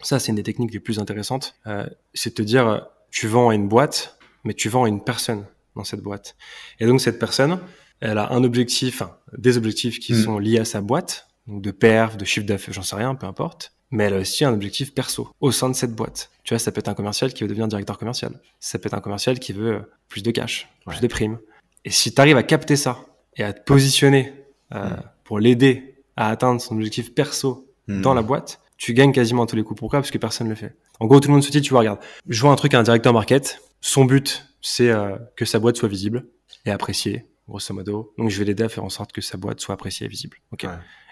ça, 0.00 0.18
c'est 0.18 0.30
une 0.30 0.36
des 0.36 0.42
techniques 0.42 0.72
les 0.72 0.80
plus 0.80 0.98
intéressantes. 0.98 1.54
Euh, 1.66 1.86
c'est 2.12 2.30
de 2.30 2.34
te 2.34 2.42
dire, 2.42 2.86
tu 3.10 3.26
vends 3.26 3.48
à 3.48 3.54
une 3.54 3.68
boîte, 3.68 4.18
mais 4.44 4.54
tu 4.54 4.68
vends 4.68 4.84
à 4.84 4.88
une 4.88 5.02
personne 5.02 5.46
dans 5.76 5.84
cette 5.84 6.00
boîte. 6.00 6.36
Et 6.80 6.86
donc 6.86 7.00
cette 7.00 7.18
personne, 7.18 7.58
elle 8.00 8.18
a 8.18 8.32
un 8.32 8.44
objectif, 8.44 9.00
enfin, 9.00 9.16
des 9.36 9.56
objectifs 9.56 9.98
qui 9.98 10.12
mm. 10.12 10.22
sont 10.22 10.38
liés 10.38 10.58
à 10.58 10.64
sa 10.64 10.80
boîte, 10.80 11.28
donc 11.46 11.62
de 11.62 11.70
perf, 11.70 12.16
de 12.16 12.24
chiffre 12.24 12.46
d'affaires, 12.46 12.74
j'en 12.74 12.82
sais 12.82 12.96
rien, 12.96 13.14
peu 13.14 13.26
importe. 13.26 13.72
Mais 13.90 14.04
elle 14.04 14.14
a 14.14 14.18
aussi 14.18 14.44
un 14.44 14.52
objectif 14.52 14.94
perso 14.94 15.28
au 15.40 15.52
sein 15.52 15.68
de 15.68 15.74
cette 15.74 15.94
boîte. 15.94 16.30
Tu 16.42 16.54
vois, 16.54 16.58
ça 16.58 16.72
peut 16.72 16.80
être 16.80 16.88
un 16.88 16.94
commercial 16.94 17.32
qui 17.32 17.44
veut 17.44 17.48
devenir 17.48 17.68
directeur 17.68 17.98
commercial. 17.98 18.40
Ça 18.58 18.78
peut 18.78 18.88
être 18.88 18.94
un 18.94 19.00
commercial 19.00 19.38
qui 19.38 19.52
veut 19.52 19.90
plus 20.08 20.22
de 20.22 20.30
cash, 20.30 20.68
plus 20.86 21.00
de 21.00 21.06
primes. 21.06 21.38
Et 21.84 21.90
si 21.90 22.12
tu 22.12 22.20
arrives 22.20 22.36
à 22.36 22.42
capter 22.42 22.76
ça 22.76 22.98
et 23.36 23.44
à 23.44 23.52
te 23.52 23.62
positionner 23.62 24.32
euh, 24.74 24.88
mm. 24.88 25.02
pour 25.24 25.38
l'aider 25.38 25.94
à 26.16 26.30
atteindre 26.30 26.60
son 26.60 26.74
objectif 26.76 27.14
perso 27.14 27.68
dans 27.86 28.14
la 28.14 28.22
boîte, 28.22 28.60
tu 28.76 28.94
gagnes 28.94 29.12
quasiment 29.12 29.44
à 29.44 29.46
tous 29.46 29.56
les 29.56 29.62
coups. 29.62 29.78
Pourquoi? 29.78 30.00
Parce 30.00 30.10
que 30.10 30.18
personne 30.18 30.46
ne 30.46 30.52
le 30.52 30.56
fait. 30.56 30.76
En 31.00 31.06
gros, 31.06 31.20
tout 31.20 31.28
le 31.28 31.34
monde 31.34 31.42
se 31.42 31.50
dit, 31.50 31.60
tu 31.60 31.70
vois, 31.70 31.80
regarde, 31.80 32.00
je 32.28 32.40
vois 32.40 32.50
un 32.50 32.56
truc 32.56 32.74
à 32.74 32.78
un 32.78 32.82
directeur 32.82 33.12
market, 33.12 33.60
son 33.80 34.04
but, 34.04 34.46
c'est 34.62 34.90
euh, 34.90 35.16
que 35.36 35.44
sa 35.44 35.58
boîte 35.58 35.76
soit 35.76 35.88
visible 35.88 36.26
et 36.64 36.70
appréciée, 36.70 37.26
grosso 37.48 37.74
modo. 37.74 38.14
Donc, 38.18 38.30
je 38.30 38.38
vais 38.38 38.44
l'aider 38.44 38.64
à 38.64 38.68
faire 38.68 38.84
en 38.84 38.90
sorte 38.90 39.12
que 39.12 39.20
sa 39.20 39.36
boîte 39.36 39.60
soit 39.60 39.74
appréciée 39.74 40.06
et 40.06 40.08
visible. 40.08 40.38
Ok. 40.52 40.66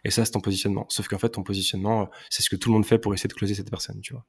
Et 0.05 0.11
ça, 0.11 0.25
c'est 0.25 0.33
ton 0.33 0.41
positionnement. 0.41 0.87
Sauf 0.89 1.09
qu'en 1.09 1.19
fait, 1.19 1.31
ton 1.31 1.43
positionnement, 1.43 2.03
euh, 2.03 2.07
c'est 2.31 2.43
ce 2.43 2.51
que 2.51 2.57
tout 2.57 2.71
le 2.71 2.75
monde 2.75 2.87
fait 2.87 2.99
pour 2.99 3.15
essayer 3.15 3.29
de 3.29 3.35
closer 3.35 3.55
cette 3.55 3.71
personne, 3.71 4.01
tu 4.01 4.15
vois. 4.15 4.25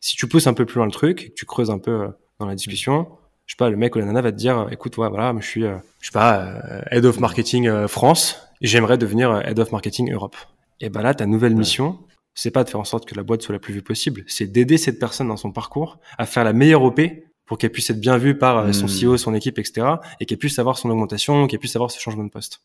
Si 0.00 0.16
tu 0.16 0.28
pousses 0.28 0.46
un 0.46 0.54
peu 0.54 0.66
plus 0.66 0.76
loin 0.76 0.86
le 0.86 0.92
truc, 0.92 1.28
que 1.28 1.34
tu 1.34 1.46
creuses 1.46 1.70
un 1.70 1.78
peu 1.78 1.90
euh, 1.90 2.08
dans 2.38 2.46
la 2.46 2.54
discussion, 2.54 3.08
je 3.46 3.54
sais 3.54 3.56
pas, 3.56 3.70
le 3.70 3.76
mec 3.76 3.94
ou 3.96 3.98
la 3.98 4.04
nana 4.04 4.20
va 4.20 4.32
te 4.32 4.36
dire, 4.36 4.68
écoute, 4.70 4.96
ouais, 4.98 5.08
voilà, 5.08 5.34
je 5.38 5.46
suis, 5.46 5.62
je 5.62 6.06
sais 6.06 6.12
pas, 6.12 6.58
head 6.90 7.04
of 7.04 7.20
marketing 7.20 7.86
France, 7.86 8.40
et 8.60 8.66
j'aimerais 8.66 8.98
devenir 8.98 9.40
head 9.46 9.60
of 9.60 9.70
marketing 9.70 10.12
Europe. 10.12 10.34
Et 10.80 10.90
ben 10.90 11.00
là, 11.00 11.14
ta 11.14 11.26
nouvelle 11.26 11.54
mission, 11.54 11.96
c'est 12.34 12.50
pas 12.50 12.64
de 12.64 12.68
faire 12.68 12.80
en 12.80 12.84
sorte 12.84 13.06
que 13.06 13.14
la 13.14 13.22
boîte 13.22 13.42
soit 13.42 13.52
la 13.52 13.58
plus 13.58 13.72
vue 13.72 13.82
possible, 13.82 14.24
c'est 14.26 14.46
d'aider 14.46 14.78
cette 14.78 14.98
personne 14.98 15.28
dans 15.28 15.36
son 15.36 15.52
parcours 15.52 15.98
à 16.18 16.26
faire 16.26 16.44
la 16.44 16.52
meilleure 16.52 16.82
OP 16.82 17.00
pour 17.46 17.58
qu'elle 17.58 17.70
puisse 17.70 17.88
être 17.90 18.00
bien 18.00 18.18
vue 18.18 18.36
par 18.36 18.58
euh, 18.58 18.72
son 18.72 18.86
hmm. 18.86 19.12
CEO, 19.12 19.16
son 19.16 19.34
équipe, 19.34 19.58
etc. 19.58 19.86
et 20.20 20.26
qu'elle 20.26 20.38
puisse 20.38 20.58
avoir 20.58 20.76
son 20.76 20.90
augmentation, 20.90 21.46
qu'elle 21.46 21.60
puisse 21.60 21.76
avoir 21.76 21.90
ce 21.90 22.00
changement 22.00 22.24
de 22.24 22.30
poste. 22.30 22.60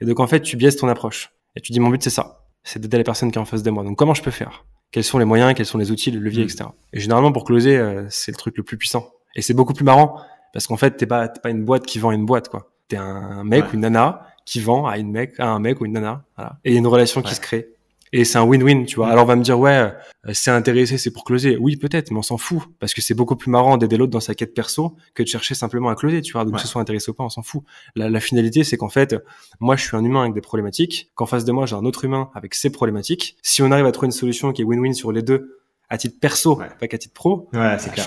Et 0.00 0.04
donc 0.04 0.20
en 0.20 0.26
fait, 0.26 0.40
tu 0.40 0.56
biaises 0.56 0.76
ton 0.76 0.88
approche 0.88 1.32
et 1.54 1.60
tu 1.60 1.72
dis 1.72 1.80
mon 1.80 1.88
but 1.88 2.02
c'est 2.02 2.10
ça, 2.10 2.44
c'est 2.64 2.80
d'aider 2.80 2.98
la 2.98 3.04
personne 3.04 3.30
qui 3.30 3.38
est 3.38 3.40
en 3.40 3.46
face 3.46 3.62
de 3.62 3.70
moi. 3.70 3.84
Donc 3.84 3.96
comment 3.96 4.14
je 4.14 4.22
peux 4.22 4.30
faire? 4.30 4.66
Quels 4.90 5.04
sont 5.04 5.18
les 5.18 5.24
moyens 5.24 5.54
Quels 5.54 5.66
sont 5.66 5.78
les 5.78 5.90
outils, 5.90 6.10
les 6.10 6.18
leviers, 6.18 6.44
hmm. 6.44 6.48
etc. 6.48 6.64
Et 6.92 7.00
généralement 7.00 7.32
pour 7.32 7.44
closer, 7.44 7.78
euh, 7.78 8.04
c'est 8.10 8.32
le 8.32 8.36
truc 8.36 8.56
le 8.56 8.64
plus 8.64 8.76
puissant. 8.76 9.10
Et 9.36 9.42
c'est 9.42 9.54
beaucoup 9.54 9.74
plus 9.74 9.84
marrant 9.84 10.20
parce 10.52 10.66
qu'en 10.66 10.76
fait 10.76 10.96
t'es 10.96 11.06
pas 11.06 11.28
pas 11.28 11.50
une 11.50 11.64
boîte 11.64 11.86
qui 11.86 11.98
vend 11.98 12.10
une 12.10 12.26
boîte 12.26 12.48
quoi. 12.48 12.70
T'es 12.88 12.96
un 12.96 13.44
mec 13.44 13.72
ou 13.72 13.74
une 13.74 13.80
nana 13.80 14.26
qui 14.44 14.60
vend 14.60 14.86
à 14.86 14.98
une 14.98 15.10
mec 15.10 15.38
à 15.38 15.48
un 15.48 15.60
mec 15.60 15.80
ou 15.80 15.86
une 15.86 15.92
nana. 15.92 16.24
Voilà. 16.36 16.58
Et 16.64 16.70
il 16.70 16.72
y 16.74 16.76
a 16.76 16.78
une 16.78 16.86
relation 16.86 17.22
qui 17.22 17.34
se 17.34 17.40
crée. 17.40 17.75
Et 18.12 18.24
c'est 18.24 18.38
un 18.38 18.44
win-win, 18.44 18.86
tu 18.86 18.96
vois. 18.96 19.08
Mm. 19.08 19.10
Alors 19.10 19.24
on 19.24 19.28
va 19.28 19.36
me 19.36 19.42
dire 19.42 19.58
ouais, 19.58 19.92
euh, 20.26 20.30
c'est 20.32 20.50
intéressé, 20.50 20.98
c'est 20.98 21.10
pour 21.10 21.24
closer. 21.24 21.56
Oui, 21.56 21.76
peut-être, 21.76 22.10
mais 22.10 22.18
on 22.18 22.22
s'en 22.22 22.38
fout 22.38 22.62
parce 22.78 22.94
que 22.94 23.02
c'est 23.02 23.14
beaucoup 23.14 23.36
plus 23.36 23.50
marrant 23.50 23.76
d'aider 23.76 23.96
l'autre 23.96 24.12
dans 24.12 24.20
sa 24.20 24.34
quête 24.34 24.54
perso 24.54 24.96
que 25.14 25.22
de 25.22 25.28
chercher 25.28 25.54
simplement 25.54 25.88
à 25.88 25.94
closer, 25.94 26.22
tu 26.22 26.32
vois. 26.32 26.44
Donc 26.44 26.54
que 26.54 26.60
ce 26.60 26.68
soit 26.68 26.80
intéressé 26.80 27.10
ou 27.10 27.14
pas, 27.14 27.24
on 27.24 27.28
s'en 27.28 27.42
fout. 27.42 27.62
La, 27.94 28.08
la 28.08 28.20
finalité, 28.20 28.64
c'est 28.64 28.76
qu'en 28.76 28.88
fait, 28.88 29.16
moi, 29.60 29.76
je 29.76 29.84
suis 29.84 29.96
un 29.96 30.04
humain 30.04 30.22
avec 30.22 30.34
des 30.34 30.40
problématiques. 30.40 31.10
Qu'en 31.14 31.26
face 31.26 31.44
de 31.44 31.52
moi, 31.52 31.66
j'ai 31.66 31.76
un 31.76 31.84
autre 31.84 32.04
humain 32.04 32.30
avec 32.34 32.54
ses 32.54 32.70
problématiques. 32.70 33.36
Si 33.42 33.62
on 33.62 33.70
arrive 33.70 33.86
à 33.86 33.92
trouver 33.92 34.06
une 34.06 34.12
solution 34.12 34.52
qui 34.52 34.62
est 34.62 34.64
win-win 34.64 34.94
sur 34.94 35.12
les 35.12 35.22
deux, 35.22 35.58
à 35.88 35.98
titre 35.98 36.18
perso, 36.20 36.56
pas 36.56 36.88
qu'à 36.88 36.98
titre 36.98 37.14
pro, 37.14 37.48
ouais, 37.52 37.76
c'est 37.78 37.92
clair. 37.92 38.06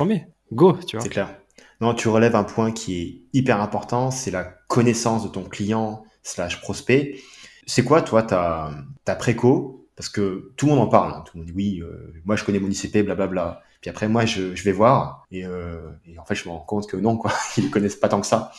Go, 0.52 0.74
tu 0.86 0.98
vois. 0.98 1.04
C'est 1.04 1.10
clair. 1.10 1.36
Non, 1.82 1.94
tu 1.94 2.10
relèves 2.10 2.36
un 2.36 2.44
point 2.44 2.72
qui 2.72 3.02
est 3.02 3.22
hyper 3.34 3.62
important, 3.62 4.12
c'est 4.12 4.32
la 4.32 4.44
connaissance 4.44 5.24
de 5.24 5.30
ton 5.30 5.44
client 5.44 6.04
slash 6.24 6.60
prospect. 6.60 7.20
C'est 7.66 7.84
quoi, 7.84 8.02
toi, 8.02 8.24
ta, 8.24 8.72
ta 9.06 9.16
préco 9.16 9.79
parce 10.00 10.08
que 10.08 10.54
tout 10.56 10.66
le 10.66 10.72
monde 10.72 10.80
en 10.80 10.88
parle. 10.88 11.12
Hein. 11.12 11.24
Tout 11.26 11.34
le 11.36 11.42
monde 11.42 11.48
dit 11.48 11.54
oui, 11.54 11.82
euh, 11.84 12.14
moi 12.24 12.38
je 12.38 12.46
connais 12.46 12.60
mon 12.60 12.70
ICP, 12.70 13.04
blablabla. 13.04 13.62
Puis 13.82 13.90
après, 13.90 14.08
moi 14.08 14.26
je, 14.26 14.42
vais 14.64 14.72
voir 14.72 15.28
et, 15.30 15.46
euh, 15.46 15.90
et, 16.06 16.18
en 16.18 16.24
fait, 16.24 16.36
je 16.36 16.48
me 16.48 16.54
rends 16.54 16.62
compte 16.62 16.88
que 16.88 16.96
non, 16.96 17.18
quoi, 17.18 17.34
ils 17.58 17.66
ne 17.66 17.70
connaissent 17.70 17.98
pas 17.98 18.08
tant 18.08 18.22
que 18.22 18.28
ça. 18.28 18.54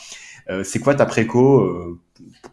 Euh, 0.51 0.63
c'est 0.63 0.77
quoi 0.77 0.93
ta 0.93 1.07
préco 1.07 1.99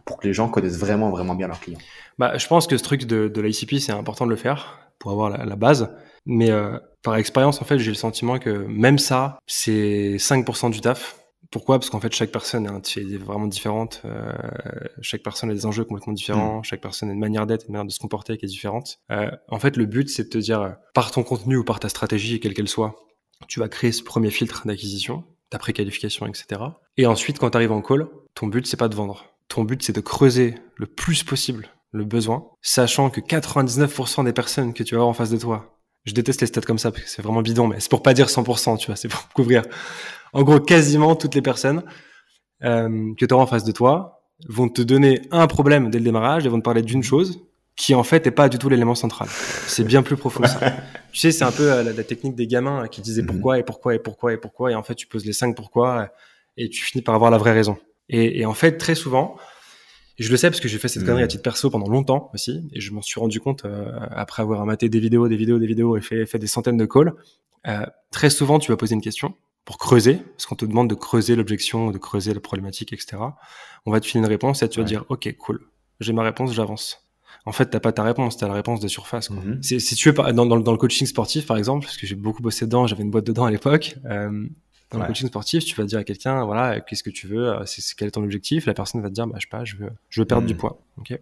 pour 0.05 0.17
que 0.17 0.25
les 0.25 0.33
gens 0.33 0.49
connaissent 0.49 0.79
vraiment, 0.79 1.11
vraiment 1.11 1.35
bien 1.35 1.47
leurs 1.47 1.59
clients? 1.59 1.77
Bah, 2.17 2.35
Je 2.35 2.47
pense 2.47 2.65
que 2.65 2.77
ce 2.77 2.83
truc 2.83 3.05
de, 3.05 3.39
l'ICP, 3.39 3.75
c'est 3.79 3.91
important 3.91 4.25
de 4.25 4.31
le 4.31 4.35
faire 4.35 4.79
pour 4.97 5.11
avoir 5.11 5.29
la, 5.29 5.45
la 5.45 5.55
base. 5.55 5.95
Mais 6.25 6.49
par 7.03 7.15
expérience, 7.15 7.61
en 7.61 7.65
fait, 7.65 7.77
j'ai 7.77 7.91
le 7.91 7.95
sentiment 7.95 8.39
que 8.39 8.49
même 8.49 8.97
ça, 8.97 9.37
c'est 9.45 10.15
5% 10.17 10.71
du 10.71 10.81
taf. 10.81 11.18
Pourquoi? 11.51 11.79
Parce 11.79 11.89
qu'en 11.89 11.99
fait, 11.99 12.13
chaque 12.13 12.31
personne 12.31 12.67
est 12.67 13.17
vraiment 13.17 13.47
différente. 13.47 14.01
Euh, 14.05 14.31
chaque 15.01 15.23
personne 15.23 15.49
a 15.49 15.53
des 15.53 15.65
enjeux 15.65 15.83
complètement 15.83 16.13
différents. 16.13 16.59
Mm. 16.59 16.63
Chaque 16.63 16.81
personne 16.81 17.09
a 17.09 17.13
une 17.13 17.19
manière 17.19 17.47
d'être, 17.47 17.65
une 17.67 17.73
manière 17.73 17.87
de 17.87 17.91
se 17.91 17.99
comporter 17.99 18.37
qui 18.37 18.45
est 18.45 18.49
différente. 18.49 18.99
Euh, 19.11 19.31
en 19.47 19.59
fait, 19.59 19.75
le 19.75 19.85
but, 19.85 20.09
c'est 20.09 20.25
de 20.25 20.29
te 20.29 20.37
dire, 20.37 20.61
euh, 20.61 20.69
par 20.93 21.11
ton 21.11 21.23
contenu 21.23 21.57
ou 21.57 21.63
par 21.63 21.79
ta 21.79 21.89
stratégie, 21.89 22.39
quelle 22.39 22.53
qu'elle 22.53 22.67
soit, 22.67 22.95
tu 23.47 23.59
vas 23.59 23.67
créer 23.67 23.91
ce 23.91 24.03
premier 24.03 24.29
filtre 24.29 24.67
d'acquisition, 24.67 25.23
ta 25.49 25.57
préqualification, 25.57 26.27
etc. 26.27 26.61
Et 26.97 27.07
ensuite, 27.07 27.39
quand 27.39 27.49
tu 27.49 27.57
arrives 27.57 27.71
en 27.71 27.81
call, 27.81 28.07
ton 28.35 28.47
but, 28.47 28.67
c'est 28.67 28.77
pas 28.77 28.89
de 28.89 28.95
vendre. 28.95 29.25
Ton 29.47 29.63
but, 29.63 29.81
c'est 29.81 29.93
de 29.93 30.01
creuser 30.01 30.55
le 30.75 30.85
plus 30.85 31.23
possible 31.23 31.69
le 31.91 32.05
besoin, 32.05 32.45
sachant 32.61 33.09
que 33.09 33.19
99% 33.19 34.23
des 34.23 34.33
personnes 34.33 34.73
que 34.73 34.83
tu 34.83 34.93
vas 34.93 34.99
avoir 34.99 35.09
en 35.09 35.13
face 35.13 35.31
de 35.31 35.37
toi, 35.37 35.79
je 36.05 36.13
déteste 36.13 36.41
les 36.41 36.47
stats 36.47 36.61
comme 36.61 36.79
ça 36.79 36.91
parce 36.91 37.03
que 37.03 37.09
c'est 37.09 37.21
vraiment 37.21 37.41
bidon, 37.41 37.67
mais 37.67 37.79
c'est 37.79 37.89
pour 37.89 38.03
pas 38.03 38.13
dire 38.13 38.27
100%, 38.27 38.77
tu 38.77 38.87
vois, 38.87 38.95
c'est 38.95 39.07
pour 39.07 39.27
couvrir 39.33 39.63
en 40.33 40.43
gros, 40.43 40.59
quasiment 40.59 41.15
toutes 41.15 41.35
les 41.35 41.41
personnes 41.41 41.83
euh, 42.63 43.13
que 43.17 43.25
tu 43.25 43.33
auras 43.33 43.43
en 43.43 43.47
face 43.47 43.63
de 43.63 43.71
toi 43.71 44.21
vont 44.47 44.69
te 44.69 44.81
donner 44.81 45.21
un 45.31 45.47
problème 45.47 45.89
dès 45.89 45.97
le 45.97 46.05
démarrage 46.05 46.45
et 46.45 46.49
vont 46.49 46.59
te 46.59 46.63
parler 46.63 46.81
d'une 46.81 47.03
chose 47.03 47.41
qui 47.75 47.95
en 47.95 48.03
fait 48.03 48.27
est 48.27 48.31
pas 48.31 48.49
du 48.49 48.57
tout 48.57 48.67
l'élément 48.67 48.95
central. 48.95 49.29
C'est 49.67 49.85
bien 49.85 50.03
plus 50.03 50.17
profond 50.17 50.45
ça. 50.45 50.59
tu 51.11 51.19
sais, 51.19 51.31
c'est 51.31 51.45
un 51.45 51.51
peu 51.51 51.71
euh, 51.71 51.83
la, 51.83 52.03
technique 52.03 52.35
des 52.35 52.47
gamins 52.47 52.87
qui 52.87 53.01
disaient 53.01 53.21
mhm. 53.21 53.27
pourquoi 53.29 53.59
et 53.59 53.63
pourquoi 53.63 53.95
et 53.95 53.99
pourquoi 53.99 54.33
et 54.33 54.37
pourquoi 54.37 54.71
et 54.71 54.75
en 54.75 54.83
fait 54.83 54.95
tu 54.95 55.07
poses 55.07 55.25
les 55.25 55.33
cinq 55.33 55.55
pourquoi 55.55 56.09
et 56.57 56.69
tu 56.69 56.83
finis 56.83 57.01
par 57.01 57.15
avoir 57.15 57.31
la 57.31 57.37
vraie 57.37 57.53
raison. 57.53 57.77
Et, 58.09 58.41
et 58.41 58.45
en 58.45 58.53
fait 58.53 58.77
très 58.77 58.95
souvent, 58.95 59.37
je 60.17 60.29
le 60.29 60.35
sais 60.35 60.49
parce 60.49 60.59
que 60.59 60.67
j'ai 60.67 60.77
fait 60.77 60.89
cette 60.89 61.05
connerie 61.05 61.21
à 61.21 61.25
mhm. 61.25 61.29
titre 61.29 61.43
perso 61.43 61.69
pendant 61.69 61.87
longtemps 61.87 62.29
aussi 62.33 62.69
et 62.73 62.81
je 62.81 62.91
m'en 62.91 63.01
suis 63.01 63.19
rendu 63.19 63.39
compte 63.39 63.63
euh, 63.63 63.89
après 64.11 64.41
avoir 64.41 64.65
maté 64.65 64.89
des 64.89 64.99
vidéos, 64.99 65.29
des 65.29 65.37
vidéos, 65.37 65.57
des 65.57 65.67
vidéos 65.67 65.95
et 65.95 66.01
fait, 66.01 66.25
fait 66.25 66.39
des 66.39 66.47
centaines 66.47 66.77
de 66.77 66.85
calls. 66.85 67.13
Très 68.11 68.29
souvent, 68.29 68.59
tu 68.59 68.71
vas 68.71 68.77
poser 68.77 68.95
une 68.95 69.01
question 69.01 69.35
pour 69.69 69.77
creuser, 69.77 70.15
parce 70.15 70.47
qu'on 70.47 70.55
te 70.55 70.65
demande 70.65 70.89
de 70.89 70.95
creuser 70.95 71.35
l'objection, 71.35 71.91
de 71.91 71.99
creuser 71.99 72.33
la 72.33 72.39
problématique, 72.39 72.91
etc. 72.91 73.17
On 73.85 73.91
va 73.91 73.99
te 73.99 74.07
filer 74.07 74.21
une 74.21 74.25
réponse 74.25 74.63
et 74.63 74.67
tu 74.67 74.79
vas 74.79 74.83
dire, 74.83 75.05
ok, 75.09 75.31
cool, 75.37 75.67
j'ai 75.99 76.11
ma 76.11 76.23
réponse, 76.23 76.53
j'avance. 76.53 77.07
En 77.45 77.51
fait, 77.51 77.67
t'as 77.67 77.79
pas 77.79 77.91
ta 77.91 78.01
réponse, 78.01 78.35
t'as 78.35 78.47
la 78.47 78.55
réponse 78.55 78.79
de 78.79 78.87
surface. 78.87 79.29
Mhm. 79.29 79.61
Si 79.61 79.93
tu 79.93 80.09
veux, 80.09 80.33
dans, 80.33 80.47
dans, 80.47 80.59
dans, 80.59 80.71
le 80.71 80.77
coaching 80.79 81.05
sportif, 81.05 81.45
par 81.45 81.55
exemple, 81.55 81.85
parce 81.85 81.97
que 81.97 82.07
j'ai 82.07 82.15
beaucoup 82.15 82.41
bossé 82.41 82.65
dedans, 82.65 82.87
j'avais 82.87 83.03
une 83.03 83.11
boîte 83.11 83.27
dedans 83.27 83.45
à 83.45 83.51
l'époque. 83.51 83.95
Euh, 84.05 84.47
dans 84.89 84.97
le 84.97 85.05
coaching 85.05 85.27
sportif, 85.27 85.63
tu 85.63 85.75
vas 85.75 85.83
dire 85.83 85.99
à 85.99 86.03
quelqu'un, 86.03 86.43
voilà, 86.45 86.79
qu'est-ce 86.79 87.03
que 87.03 87.11
tu 87.11 87.27
veux, 87.27 87.49
euh, 87.49 87.63
c'est 87.67 87.83
quel 87.95 88.07
est 88.07 88.11
ton 88.11 88.23
objectif? 88.23 88.65
La 88.65 88.73
personne 88.73 89.03
va 89.03 89.09
te 89.09 89.13
dire, 89.13 89.27
bah, 89.27 89.35
je 89.37 89.43
sais 89.43 89.49
pas, 89.51 89.65
je 89.65 89.75
veux, 89.75 89.91
je 90.09 90.21
veux 90.21 90.25
perdre 90.25 90.47
du 90.47 90.55
mhm. 90.55 90.61
poids. 90.61 90.81
Ok? 90.97 91.13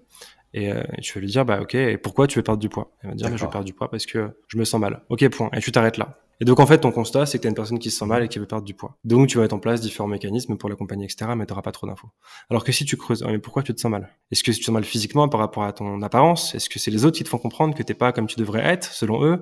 Et, 0.54 0.72
euh, 0.72 0.84
tu 1.02 1.14
vas 1.14 1.22
lui 1.22 1.28
dire, 1.28 1.46
bah 1.46 1.62
ok, 1.62 1.76
et 1.76 1.98
pourquoi 1.98 2.28
tu 2.28 2.40
veux 2.40 2.44
perdre 2.44 2.60
du 2.60 2.70
poids? 2.70 2.92
Elle 3.02 3.10
va 3.10 3.16
dire, 3.16 3.30
bah, 3.30 3.36
je 3.36 3.44
veux 3.44 3.50
perdre 3.50 3.66
du 3.66 3.74
poids 3.74 3.90
parce 3.90 4.06
que 4.06 4.32
je 4.48 4.58
me 4.58 4.66
sens 4.66 4.80
mal. 4.80 5.02
Ok, 5.10 5.28
point. 5.30 5.50
Et 5.54 5.60
tu 5.60 5.72
t'arrêtes 5.72 5.98
là. 5.98 6.20
Et 6.40 6.46
donc 6.46 6.60
en 6.60 6.68
fait, 6.68 6.80
ton 6.80 6.92
constat, 6.92 7.26
c'est 7.26 7.40
que 7.40 7.42
tu 7.42 7.48
as 7.48 7.50
une 7.50 7.56
personne 7.56 7.80
qui 7.80 7.90
se 7.90 7.98
sent 7.98 8.06
mal 8.06 8.24
et 8.24 8.28
qui 8.28 8.38
veut 8.38 8.46
perdre 8.46 8.66
du 8.66 8.76
poids. 8.76 8.96
Donc 9.04 9.28
tu 9.28 9.38
vas 9.38 9.44
mettre 9.44 9.56
en 9.56 9.60
place 9.60 9.82
différents 9.82 10.08
mécanismes 10.08 10.56
pour 10.58 10.70
l'accompagner, 10.70 11.06
etc. 11.06 11.32
Mais 11.36 11.46
tu 11.46 11.52
n'auras 11.52 11.64
pas 11.64 11.72
trop 11.72 11.88
d'infos. 11.88 12.10
Alors 12.50 12.64
que 12.64 12.72
si 12.72 12.86
tu 12.86 12.96
creuses, 12.96 13.24
mais 13.24 13.40
pourquoi 13.40 13.64
tu 13.64 13.74
te 13.74 13.82
sens 13.82 13.90
mal? 13.90 14.10
Est-ce 14.32 14.44
que 14.44 14.52
tu 14.52 14.60
te 14.60 14.64
sens 14.64 14.74
mal 14.74 14.84
physiquement 14.84 15.28
par 15.30 15.40
rapport 15.40 15.64
à 15.64 15.74
ton 15.74 16.02
apparence? 16.04 16.54
Est-ce 16.54 16.70
que 16.70 16.78
c'est 16.78 16.92
les 16.92 17.06
autres 17.06 17.18
qui 17.18 17.24
te 17.24 17.30
font 17.30 17.40
comprendre 17.40 17.74
que 17.74 17.82
t'es 17.82 17.96
pas 17.96 18.12
comme 18.12 18.28
tu 18.28 18.36
devrais 18.36 18.64
être, 18.64 18.92
selon 18.92 19.24
eux? 19.24 19.42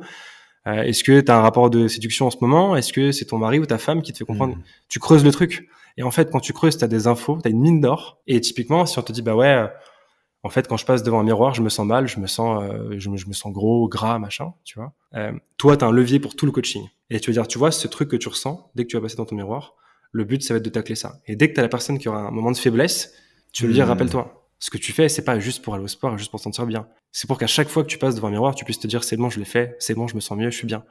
Euh, 0.67 0.83
Est-ce 0.83 1.03
que 1.03 1.19
tu 1.19 1.31
as 1.31 1.37
un 1.37 1.41
rapport 1.41 1.69
de 1.69 1.89
séduction 1.89 2.27
en 2.27 2.31
ce 2.31 2.37
moment? 2.39 2.77
Est-ce 2.77 2.93
que 2.93 3.11
c'est 3.11 3.25
ton 3.25 3.37
mari 3.37 3.59
ou 3.59 3.65
ta 3.65 3.77
femme 3.77 4.01
qui 4.01 4.13
te 4.13 4.17
fait 4.17 4.25
comprendre? 4.25 4.55
Mmh. 4.55 4.63
Tu 4.87 4.99
creuses 4.99 5.25
le 5.25 5.31
truc. 5.31 5.67
Et 5.97 6.03
en 6.03 6.11
fait, 6.11 6.31
quand 6.31 6.39
tu 6.39 6.53
creuses, 6.53 6.77
tu 6.77 6.83
as 6.83 6.87
des 6.87 7.07
infos, 7.07 7.39
tu 7.41 7.47
as 7.47 7.51
une 7.51 7.59
mine 7.59 7.81
d'or. 7.81 8.21
Et 8.25 8.39
typiquement, 8.39 8.85
si 8.85 8.97
on 8.99 9.01
te 9.01 9.11
dit, 9.11 9.21
bah 9.21 9.35
ouais 9.35 9.67
en 10.45 10.49
fait, 10.49 10.67
quand 10.67 10.77
je 10.77 10.85
passe 10.85 11.01
devant 11.01 11.19
un 11.19 11.23
miroir, 11.23 11.55
je 11.55 11.63
me 11.63 11.69
sens 11.69 11.87
mal, 11.87 12.07
je 12.07 12.19
me 12.19 12.27
sens, 12.27 12.61
euh, 12.61 12.99
je, 12.99 13.09
me, 13.09 13.17
je, 13.17 13.27
me, 13.27 13.33
sens 13.33 13.51
gros, 13.51 13.89
gras, 13.89 14.19
machin, 14.19 14.53
tu 14.63 14.77
vois. 14.77 14.93
Euh, 15.15 15.31
toi, 15.57 15.75
tu 15.75 15.83
as 15.83 15.87
un 15.87 15.91
levier 15.91 16.19
pour 16.19 16.35
tout 16.35 16.45
le 16.45 16.51
coaching. 16.51 16.83
Et 17.09 17.19
tu 17.19 17.31
veux 17.31 17.33
dire, 17.33 17.47
tu 17.47 17.57
vois, 17.57 17.71
ce 17.71 17.87
truc 17.87 18.09
que 18.09 18.15
tu 18.15 18.29
ressens, 18.29 18.69
dès 18.75 18.83
que 18.83 18.89
tu 18.89 18.95
vas 18.95 19.01
passer 19.01 19.15
dans 19.15 19.25
ton 19.25 19.35
miroir, 19.35 19.73
le 20.11 20.23
but, 20.23 20.43
ça 20.43 20.53
va 20.53 20.59
être 20.59 20.63
de 20.63 20.69
tacler 20.69 20.93
ça. 20.93 21.19
Et 21.25 21.35
dès 21.35 21.49
que 21.49 21.55
tu 21.55 21.59
as 21.59 21.63
la 21.63 21.69
personne 21.69 21.97
qui 21.97 22.07
aura 22.09 22.19
un 22.19 22.29
moment 22.29 22.51
de 22.51 22.57
faiblesse, 22.57 23.11
tu 23.53 23.63
veux 23.63 23.69
lui 23.69 23.73
dire, 23.73 23.87
mmh. 23.87 23.89
rappelle-toi, 23.89 24.47
ce 24.59 24.69
que 24.69 24.77
tu 24.77 24.93
fais, 24.93 25.09
c'est 25.09 25.25
pas 25.25 25.39
juste 25.39 25.63
pour 25.63 25.73
aller 25.73 25.83
au 25.83 25.87
sport, 25.87 26.15
juste 26.15 26.29
pour 26.29 26.39
te 26.39 26.43
sentir 26.43 26.67
bien. 26.67 26.87
C'est 27.11 27.25
pour 27.25 27.39
qu'à 27.39 27.47
chaque 27.47 27.69
fois 27.69 27.81
que 27.81 27.89
tu 27.89 27.97
passes 27.97 28.13
devant 28.13 28.27
un 28.27 28.31
miroir, 28.31 28.53
tu 28.53 28.65
puisses 28.65 28.79
te 28.79 28.85
dire, 28.85 29.03
c'est 29.03 29.17
bon, 29.17 29.31
je 29.31 29.39
l'ai 29.39 29.45
fait, 29.45 29.75
c'est 29.79 29.95
bon, 29.95 30.07
je 30.07 30.13
me 30.13 30.19
sens 30.19 30.37
mieux, 30.37 30.51
je 30.51 30.57
suis 30.57 30.67
bien. 30.67 30.83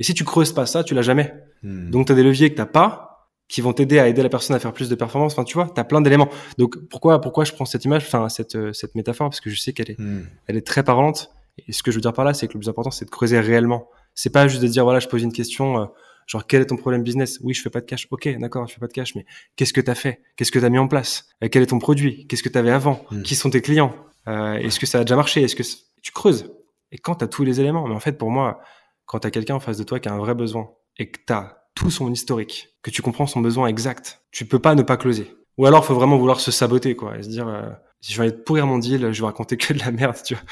Et 0.00 0.02
si 0.02 0.14
tu 0.14 0.24
creuses 0.24 0.52
pas 0.52 0.66
ça, 0.66 0.82
tu 0.82 0.94
l'as 0.94 1.02
jamais. 1.02 1.32
Mmh. 1.62 1.90
Donc, 1.90 2.06
tu 2.06 2.12
as 2.12 2.16
des 2.16 2.24
leviers 2.24 2.50
que 2.50 2.56
t'as 2.56 2.66
pas, 2.66 3.09
qui 3.50 3.60
vont 3.60 3.72
t'aider 3.72 3.98
à 3.98 4.06
aider 4.06 4.22
la 4.22 4.28
personne 4.28 4.54
à 4.54 4.60
faire 4.60 4.72
plus 4.72 4.88
de 4.88 4.94
performance. 4.94 5.32
Enfin, 5.32 5.42
tu 5.42 5.54
vois, 5.54 5.68
tu 5.74 5.80
as 5.80 5.84
plein 5.84 6.00
d'éléments. 6.00 6.28
Donc, 6.56 6.76
pourquoi, 6.88 7.20
pourquoi 7.20 7.44
je 7.44 7.52
prends 7.52 7.64
cette 7.64 7.84
image, 7.84 8.04
enfin, 8.06 8.28
cette, 8.28 8.54
euh, 8.54 8.72
cette 8.72 8.94
métaphore? 8.94 9.28
Parce 9.28 9.40
que 9.40 9.50
je 9.50 9.60
sais 9.60 9.72
qu'elle 9.72 9.90
est, 9.90 9.98
hmm. 9.98 10.24
elle 10.46 10.56
est 10.56 10.66
très 10.66 10.84
parlante. 10.84 11.32
Et 11.66 11.72
ce 11.72 11.82
que 11.82 11.90
je 11.90 11.96
veux 11.96 12.00
dire 12.00 12.12
par 12.12 12.24
là, 12.24 12.32
c'est 12.32 12.46
que 12.46 12.54
le 12.54 12.60
plus 12.60 12.68
important, 12.68 12.92
c'est 12.92 13.04
de 13.04 13.10
creuser 13.10 13.40
réellement. 13.40 13.90
C'est 14.14 14.30
pas 14.30 14.46
juste 14.46 14.62
de 14.62 14.68
dire, 14.68 14.84
voilà, 14.84 15.00
je 15.00 15.08
pose 15.08 15.22
une 15.22 15.32
question, 15.32 15.80
euh, 15.80 15.86
genre, 16.28 16.46
quel 16.46 16.62
est 16.62 16.66
ton 16.66 16.76
problème 16.76 17.02
business? 17.02 17.40
Oui, 17.42 17.52
je 17.52 17.60
fais 17.60 17.70
pas 17.70 17.80
de 17.80 17.86
cash. 17.86 18.06
Ok, 18.12 18.28
d'accord, 18.38 18.68
je 18.68 18.74
fais 18.74 18.80
pas 18.80 18.86
de 18.86 18.92
cash, 18.92 19.16
mais 19.16 19.26
qu'est-ce 19.56 19.72
que 19.72 19.80
tu 19.80 19.90
as 19.90 19.96
fait? 19.96 20.22
Qu'est-ce 20.36 20.52
que 20.52 20.60
tu 20.60 20.64
as 20.64 20.70
mis 20.70 20.78
en 20.78 20.86
place? 20.86 21.26
Euh, 21.42 21.48
Quel 21.50 21.64
est 21.64 21.66
ton 21.66 21.80
produit? 21.80 22.28
Qu'est-ce 22.28 22.44
que 22.44 22.48
tu 22.48 22.58
avais 22.58 22.70
avant? 22.70 23.04
Hmm. 23.10 23.22
Qui 23.22 23.34
sont 23.34 23.50
tes 23.50 23.60
clients? 23.60 23.94
Est-ce 24.26 24.78
que 24.78 24.86
ça 24.86 25.00
a 25.00 25.02
déjà 25.02 25.16
marché? 25.16 25.42
Est-ce 25.42 25.56
que 25.56 25.64
tu 26.02 26.12
creuses 26.12 26.52
Et 26.92 26.98
quand 26.98 27.16
tu 27.16 27.24
as 27.24 27.26
tous 27.26 27.42
les 27.42 27.60
éléments, 27.60 27.88
mais 27.88 27.96
en 27.96 28.00
fait, 28.00 28.12
pour 28.12 28.30
moi, 28.30 28.60
quand 29.06 29.18
tu 29.18 29.26
as 29.26 29.32
quelqu'un 29.32 29.56
en 29.56 29.60
face 29.60 29.76
de 29.76 29.82
toi 29.82 29.98
qui 29.98 30.08
a 30.08 30.12
un 30.12 30.18
vrai 30.18 30.36
besoin 30.36 30.70
et 30.98 31.10
que 31.10 31.18
tu 31.26 31.32
as 31.32 31.59
tout 31.80 31.90
son 31.90 32.12
historique, 32.12 32.74
que 32.82 32.90
tu 32.90 33.00
comprends 33.00 33.26
son 33.26 33.40
besoin 33.40 33.66
exact, 33.66 34.20
tu 34.32 34.44
peux 34.44 34.58
pas 34.58 34.74
ne 34.74 34.82
pas 34.82 34.98
closer. 34.98 35.34
Ou 35.56 35.64
alors, 35.64 35.84
faut 35.84 35.94
vraiment 35.94 36.18
vouloir 36.18 36.38
se 36.38 36.50
saboter, 36.50 36.94
quoi, 36.94 37.16
et 37.16 37.22
se 37.22 37.28
dire, 37.28 37.48
euh, 37.48 37.70
si 38.02 38.12
je 38.12 38.22
vais 38.22 38.32
pourrir 38.32 38.66
mon 38.66 38.76
deal, 38.76 39.12
je 39.12 39.20
vais 39.20 39.26
raconter 39.26 39.56
que 39.56 39.72
de 39.72 39.78
la 39.78 39.90
merde, 39.90 40.16
tu 40.22 40.34
vois. 40.34 40.42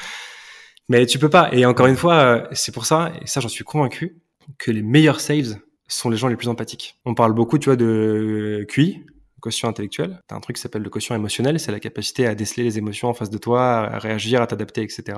Mais 0.89 1.05
tu 1.05 1.19
peux 1.19 1.29
pas. 1.29 1.53
Et 1.53 1.67
encore 1.67 1.85
une 1.85 1.95
fois, 1.95 2.15
euh, 2.15 2.47
c'est 2.51 2.73
pour 2.73 2.87
ça, 2.87 3.11
et 3.21 3.27
ça, 3.27 3.41
j'en 3.41 3.47
suis 3.47 3.63
convaincu, 3.63 4.17
que 4.57 4.71
les 4.71 4.81
meilleurs 4.81 5.19
sales 5.19 5.61
sont 5.87 6.09
les 6.09 6.17
gens 6.17 6.29
les 6.29 6.35
plus 6.35 6.47
empathiques. 6.47 6.99
On 7.05 7.13
parle 7.13 7.33
beaucoup, 7.33 7.59
tu 7.59 7.65
vois, 7.65 7.75
de 7.75 8.65
QI, 8.67 9.05
quotient 9.39 9.69
intellectuel, 9.69 10.21
tu 10.27 10.33
as 10.33 10.37
un 10.37 10.41
truc 10.41 10.55
qui 10.55 10.61
s'appelle 10.61 10.81
le 10.81 10.89
quotient 10.89 11.15
émotionnel, 11.15 11.59
c'est 11.59 11.71
la 11.71 11.79
capacité 11.79 12.27
à 12.27 12.35
déceler 12.35 12.63
les 12.63 12.77
émotions 12.77 13.09
en 13.09 13.13
face 13.13 13.29
de 13.29 13.37
toi, 13.37 13.79
à 13.79 13.99
réagir, 13.99 14.41
à 14.41 14.47
t'adapter, 14.47 14.81
etc. 14.81 15.17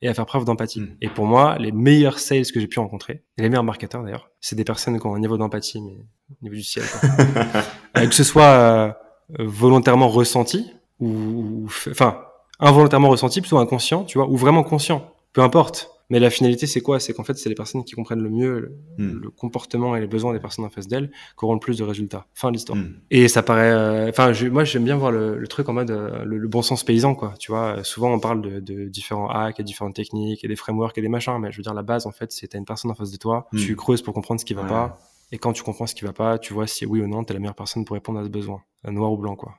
et 0.00 0.08
à 0.08 0.14
faire 0.14 0.26
preuve 0.26 0.44
d'empathie. 0.44 0.80
Mm. 0.80 0.96
Et 1.00 1.08
pour 1.08 1.26
moi, 1.26 1.56
les 1.58 1.72
meilleurs 1.72 2.18
sales 2.18 2.46
que 2.52 2.58
j'ai 2.60 2.66
pu 2.66 2.80
rencontrer, 2.80 3.22
et 3.38 3.42
les 3.42 3.48
meilleurs 3.48 3.64
marketeurs 3.64 4.02
d'ailleurs, 4.02 4.30
c'est 4.40 4.56
des 4.56 4.64
personnes 4.64 4.98
qui 4.98 5.06
ont 5.06 5.14
un 5.14 5.20
niveau 5.20 5.36
d'empathie, 5.36 5.80
mais 5.80 5.92
au 6.30 6.36
niveau 6.42 6.54
du 6.56 6.62
ciel. 6.64 6.84
quoi. 6.86 7.08
Euh, 7.98 8.06
que 8.06 8.14
ce 8.14 8.24
soit 8.24 8.42
euh, 8.44 8.92
volontairement 9.38 10.08
ressenti, 10.08 10.72
ou- 10.98 11.66
enfin, 11.90 12.22
involontairement 12.58 13.10
ressenti, 13.10 13.40
plutôt 13.42 13.58
inconscient, 13.58 14.04
tu 14.04 14.16
vois, 14.16 14.26
ou 14.28 14.36
vraiment 14.36 14.62
conscient, 14.62 15.12
peu 15.34 15.42
importe. 15.42 15.90
Mais 16.12 16.20
la 16.20 16.30
finalité, 16.30 16.66
c'est 16.66 16.82
quoi? 16.82 17.00
C'est 17.00 17.14
qu'en 17.14 17.24
fait, 17.24 17.36
c'est 17.38 17.48
les 17.48 17.54
personnes 17.54 17.82
qui 17.84 17.94
comprennent 17.94 18.22
le 18.22 18.28
mieux 18.30 18.60
le, 18.60 18.76
Hmm. 18.98 19.18
le 19.20 19.30
comportement 19.30 19.96
et 19.96 20.00
les 20.00 20.06
besoins 20.06 20.32
des 20.34 20.38
personnes 20.40 20.64
en 20.66 20.70
face 20.70 20.86
d'elles 20.86 21.10
qui 21.10 21.44
auront 21.44 21.54
le 21.54 21.58
plus 21.58 21.78
de 21.78 21.84
résultats. 21.84 22.26
Fin 22.34 22.48
de 22.50 22.54
l'histoire. 22.54 22.78
Hmm. 22.78 23.00
Et 23.10 23.26
ça 23.28 23.42
paraît, 23.42 23.72
euh, 23.72 24.10
enfin, 24.10 24.30
moi 24.50 24.62
j'aime 24.64 24.84
bien 24.84 24.96
voir 24.96 25.10
le, 25.10 25.38
le 25.38 25.48
truc 25.48 25.68
en 25.70 25.72
mode 25.72 25.90
euh, 25.90 26.22
le, 26.24 26.36
le 26.38 26.48
bon 26.48 26.60
sens 26.62 26.84
paysan, 26.84 27.14
quoi. 27.14 27.34
Tu 27.38 27.50
vois, 27.50 27.82
souvent 27.82 28.12
on 28.12 28.20
parle 28.20 28.42
de, 28.42 28.60
de 28.60 28.84
différents 28.88 29.28
hacks 29.30 29.58
et 29.58 29.62
différentes 29.64 29.94
techniques 29.96 30.44
et 30.44 30.48
des 30.48 30.56
frameworks 30.56 30.98
et 30.98 31.00
des 31.02 31.08
machins, 31.08 31.38
mais 31.40 31.50
je 31.50 31.56
veux 31.56 31.62
dire 31.62 31.74
la 31.74 31.82
base 31.82 32.06
en 32.06 32.12
fait, 32.12 32.30
c'est 32.30 32.46
t'as 32.48 32.58
une 32.58 32.66
personne 32.66 32.90
en 32.90 32.94
face 32.94 33.10
de 33.10 33.16
toi, 33.16 33.48
Hmm. 33.52 33.56
tu 33.56 33.74
creuses 33.74 34.02
pour 34.02 34.12
comprendre 34.14 34.38
ce 34.40 34.44
qui 34.44 34.52
va 34.54 34.62
Ouais. 34.62 34.68
pas, 34.68 34.98
et 35.32 35.38
quand 35.38 35.52
tu 35.54 35.62
comprends 35.62 35.86
ce 35.86 35.94
qui 35.94 36.04
va 36.04 36.12
pas, 36.12 36.38
tu 36.38 36.52
vois 36.52 36.66
si 36.66 36.84
oui 36.84 37.00
ou 37.00 37.06
non 37.08 37.24
t'es 37.24 37.32
la 37.32 37.40
meilleure 37.40 37.54
personne 37.54 37.84
pour 37.86 37.94
répondre 37.94 38.18
à 38.20 38.24
ce 38.24 38.28
besoin, 38.28 38.60
Euh, 38.86 38.90
noir 38.90 39.10
ou 39.12 39.16
blanc, 39.16 39.34
quoi. 39.34 39.54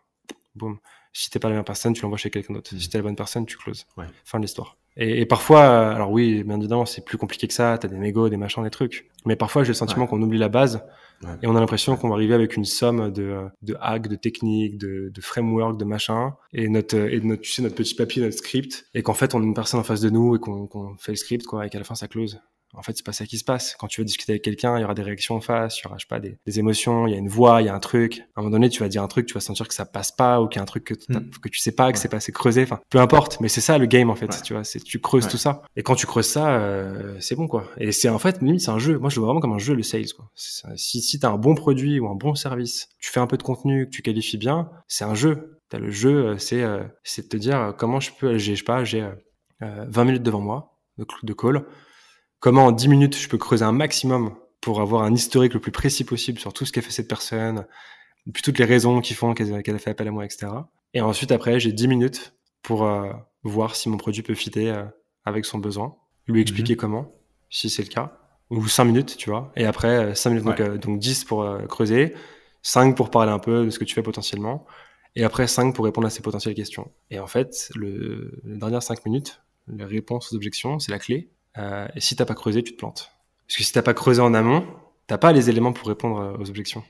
Boum. 0.56 0.78
Si 1.14 1.30
t'es 1.32 1.40
pas 1.40 1.48
la 1.48 1.54
meilleure 1.54 1.66
personne, 1.66 1.94
tu 1.94 2.02
l'envoies 2.04 2.18
chez 2.20 2.30
quelqu'un 2.30 2.54
d'autre. 2.54 2.72
Si 2.78 2.90
t'es 2.90 3.00
la 3.00 3.04
bonne 3.04 3.16
personne, 3.16 3.46
tu 3.48 3.58
closes. 3.58 3.86
Ouais. 3.98 4.06
Fin 4.24 4.38
de 4.40 4.44
l'histoire. 4.44 4.78
Et, 4.98 5.22
et 5.22 5.26
parfois, 5.26 5.62
euh, 5.62 5.96
alors 5.96 6.12
oui, 6.12 6.44
bien 6.44 6.60
évidemment, 6.60 6.86
c'est 6.86 7.04
plus 7.04 7.18
compliqué 7.18 7.48
que 7.48 7.54
ça. 7.54 7.78
T'as 7.80 7.88
des 7.88 7.98
négos, 7.98 8.30
des 8.30 8.38
machins, 8.38 8.64
des 8.64 8.70
trucs. 8.70 9.10
Mais 9.26 9.36
parfois, 9.36 9.64
j'ai 9.64 9.70
le 9.70 9.74
sentiment 9.74 10.04
Ouais. 10.04 10.10
qu'on 10.10 10.22
oublie 10.22 10.38
la 10.38 10.50
base 10.50 10.84
Ouais. 11.24 11.30
et 11.42 11.48
on 11.48 11.56
a 11.56 11.60
l'impression 11.60 11.96
qu'on 11.96 12.10
va 12.10 12.16
arriver 12.16 12.34
avec 12.34 12.58
une 12.58 12.66
somme 12.66 13.10
de, 13.12 13.24
euh, 13.24 13.48
de 13.62 13.78
hacks, 13.80 14.08
de 14.10 14.16
techniques, 14.16 14.78
de, 14.78 15.10
de 15.14 15.22
frameworks, 15.22 15.78
de 15.80 15.86
machins, 15.86 16.32
et 16.54 16.68
notre, 16.68 16.98
et 16.98 17.22
notre, 17.22 17.42
tu 17.42 17.52
sais, 17.52 17.62
notre 17.62 17.76
petit 17.76 17.96
papier, 17.96 18.22
notre 18.22 18.36
script, 18.38 18.86
et 18.94 19.04
qu'en 19.04 19.14
fait, 19.14 19.34
on 19.34 19.40
a 19.40 19.44
une 19.44 19.54
personne 19.54 19.80
en 19.80 19.84
face 19.84 20.02
de 20.02 20.10
nous 20.10 20.36
et 20.36 20.40
qu'on 20.40 20.68
qu'on 20.68 20.96
fait 20.98 21.14
le 21.14 21.16
script, 21.18 21.46
quoi, 21.46 21.66
et 21.66 21.70
qu'à 21.70 21.78
la 21.78 21.86
fin, 21.86 21.96
ça 21.96 22.08
close. 22.10 22.42
En 22.76 22.82
fait, 22.82 22.94
c'est 22.98 23.06
pas 23.06 23.14
ça 23.14 23.26
qui 23.26 23.38
se 23.38 23.44
passe. 23.44 23.76
Quand 23.80 23.88
tu 23.88 24.02
veux 24.02 24.06
discuter 24.06 24.34
avec 24.34 24.42
quelqu'un, 24.44 24.78
il 24.78 24.82
y 24.82 24.84
aura 24.84 24.94
des 24.96 25.04
réactions 25.04 25.36
en 25.36 25.42
face, 25.42 25.80
il 25.80 25.84
y 25.84 25.88
aura, 25.88 25.98
je 25.98 26.04
sais 26.06 26.08
pas, 26.10 26.20
des, 26.20 26.38
des 26.46 26.60
émotions, 26.60 27.06
il 27.08 27.12
y 27.12 27.14
a 27.14 27.18
une 27.20 27.28
voix, 27.28 27.62
il 27.62 27.66
y 27.66 27.70
a 27.70 27.76
un 27.76 27.80
truc. 27.80 28.22
À 28.36 28.40
un 28.40 28.44
moment 28.44 28.52
donné, 28.52 28.70
tu 28.70 28.80
vas 28.82 28.90
dire 28.90 29.04
un 29.04 29.08
truc, 29.08 29.28
tu 29.28 29.34
vas 29.36 29.40
sentir 29.42 29.68
que 29.68 29.74
ça 29.74 29.86
passe 29.86 30.12
pas, 30.12 30.42
ou 30.42 30.48
qu'il 30.48 30.58
y 30.58 30.60
a 30.60 30.64
un 30.64 30.66
truc 30.66 30.84
que, 30.84 30.94
Mm. 31.10 31.30
que 31.42 31.50
tu 31.50 31.60
sais 31.60 31.72
pas, 31.72 31.92
que 31.92 31.98
Ouais. 31.98 32.02
c'est 32.02 32.10
pas 32.10 32.18
assez 32.18 32.32
creusé. 32.32 32.64
Enfin, 32.64 32.80
peu 32.90 33.00
importe. 33.00 33.40
Mais 33.42 33.48
c'est 33.48 33.62
ça 33.62 33.78
le 33.78 33.86
game, 33.86 34.10
en 34.10 34.16
fait. 34.16 34.26
Ouais. 34.34 34.42
Tu 34.44 34.54
vois, 34.54 34.64
c'est, 34.64 34.80
tu 34.80 35.00
creuses 35.00 35.26
Ouais. 35.26 35.30
tout 35.32 35.38
ça. 35.38 35.62
Et 35.76 35.84
quand 35.84 35.96
tu 35.96 36.06
creuses 36.08 36.26
ça, 36.28 36.50
euh, 36.58 37.16
c'est 37.20 37.36
bon, 37.36 37.48
quoi. 37.48 37.66
Et 37.78 37.92
c'est, 37.92 38.10
en 38.10 38.20
fait, 38.20 38.42
limite, 38.42 38.62
c'est 38.62 38.72
un 38.72 38.80
jeu. 38.80 38.98
Moi, 38.98 39.10
je 39.10 39.16
le 39.16 39.20
vois 39.22 39.28
vraiment 39.28 39.42
comme 39.42 39.54
un 39.54 39.60
jeu, 39.60 39.76
le 39.76 39.84
sales, 39.84 40.12
quoi. 40.16 40.30
C'est- 40.36 40.68
Si, 40.76 41.02
si 41.02 41.20
t'as 41.20 41.30
un 41.30 41.38
bon 41.38 41.56
produit 41.56 42.00
ou 42.00 42.08
un 42.08 42.16
bon 42.16 42.34
service, 42.36 42.90
tu 43.00 43.12
fais 43.12 43.20
un 43.20 43.28
peu 43.28 43.38
de 43.38 43.44
contenu, 43.44 43.86
que 43.86 43.92
tu 43.92 44.02
qualifies 44.02 44.38
bien, 44.38 44.70
c'est 44.88 45.04
un 45.06 45.14
jeu. 45.16 45.60
T'as 45.70 45.78
le 45.80 45.92
jeu, 45.92 46.26
euh, 46.28 46.38
c'est, 46.38 46.62
euh, 46.64 46.84
c'est 47.04 47.24
de 47.24 47.28
te 47.30 47.38
dire 47.38 47.60
euh, 47.60 47.72
comment 47.72 48.00
je 48.00 48.12
peux, 48.20 48.38
j'ai, 48.38 48.54
je 48.56 48.60
sais 48.60 48.64
pas, 48.66 48.84
j'ai 48.84 49.02
euh, 49.02 49.12
euh, 49.64 49.86
20 49.90 50.06
minutes 50.06 50.24
devant 50.24 50.42
moi 50.42 50.78
de, 50.98 51.06
de 51.24 51.34
call. 51.34 51.66
Comment 52.44 52.66
en 52.66 52.72
10 52.74 52.90
minutes 52.90 53.18
je 53.18 53.30
peux 53.30 53.38
creuser 53.38 53.64
un 53.64 53.72
maximum 53.72 54.36
pour 54.60 54.82
avoir 54.82 55.04
un 55.04 55.14
historique 55.14 55.54
le 55.54 55.62
plus 55.62 55.72
précis 55.72 56.04
possible 56.04 56.40
sur 56.40 56.52
tout 56.52 56.66
ce 56.66 56.74
qu'a 56.74 56.82
fait 56.82 56.92
cette 56.92 57.08
personne, 57.08 57.66
puis 58.34 58.44
toutes 58.44 58.60
les 58.60 58.66
raisons 58.66 59.00
qui 59.00 59.14
font 59.14 59.34
qu'elle 59.34 59.54
a 59.54 59.80
fait 59.80 59.92
appel 59.92 60.10
à 60.10 60.12
moi, 60.12 60.26
etc. 60.26 60.48
Et 60.94 61.00
ensuite, 61.00 61.32
après, 61.32 61.62
j'ai 61.62 61.72
10 61.72 61.88
minutes 61.88 62.36
pour 62.62 62.84
euh, 62.84 63.14
voir 63.44 63.78
si 63.78 63.88
mon 63.88 63.96
produit 63.96 64.24
peut 64.24 64.34
fitter 64.34 64.72
euh, 64.72 64.84
avec 65.24 65.46
son 65.46 65.58
besoin, 65.58 65.96
lui 66.28 66.42
expliquer 66.42 66.76
comment, 66.76 67.16
si 67.50 67.70
c'est 67.70 67.82
le 67.82 67.88
cas, 67.88 68.18
ou 68.50 68.68
5 68.68 68.84
minutes, 68.84 69.16
tu 69.16 69.30
vois. 69.30 69.54
Et 69.56 69.64
après, 69.64 70.14
5 70.14 70.30
minutes, 70.32 70.46
donc, 70.46 70.60
euh, 70.60 70.78
donc 70.78 71.00
10 71.00 71.24
pour 71.24 71.44
euh, 71.44 71.62
creuser, 71.68 72.14
5 72.62 72.98
pour 72.98 73.10
parler 73.10 73.32
un 73.32 73.40
peu 73.40 73.64
de 73.64 73.70
ce 73.70 73.80
que 73.80 73.86
tu 73.86 73.96
fais 73.96 74.04
potentiellement, 74.04 74.66
et 75.16 75.24
après 75.24 75.48
5 75.48 75.74
pour 75.74 75.86
répondre 75.86 76.08
à 76.08 76.10
ces 76.10 76.22
potentielles 76.22 76.56
questions. 76.56 76.92
Et 77.10 77.20
en 77.20 77.28
fait, 77.28 77.72
le, 77.74 78.42
les 78.44 78.58
dernières 78.58 78.84
5 78.84 79.06
minutes, 79.06 79.42
les 79.70 79.86
réponses 79.86 80.34
aux 80.34 80.36
objections, 80.36 80.78
c'est 80.80 80.92
la 80.92 81.00
clé. 81.00 81.30
Euh, 81.58 81.88
et 81.96 82.00
si 82.00 82.16
t'as 82.16 82.26
pas 82.26 82.34
creusé, 82.36 82.64
tu 82.64 82.74
te 82.74 82.78
plantes. 82.78 83.12
Parce 83.48 83.58
que 83.58 83.64
si 83.64 83.72
t'as 83.72 83.82
pas 83.82 83.94
creusé 83.94 84.22
en 84.22 84.34
amont, 84.34 84.66
t'as 85.08 85.18
pas 85.18 85.32
les 85.32 85.50
éléments 85.50 85.74
pour 85.74 85.88
répondre 85.88 86.20
euh, 86.20 86.38
aux 86.40 86.50
objections. 86.50 86.84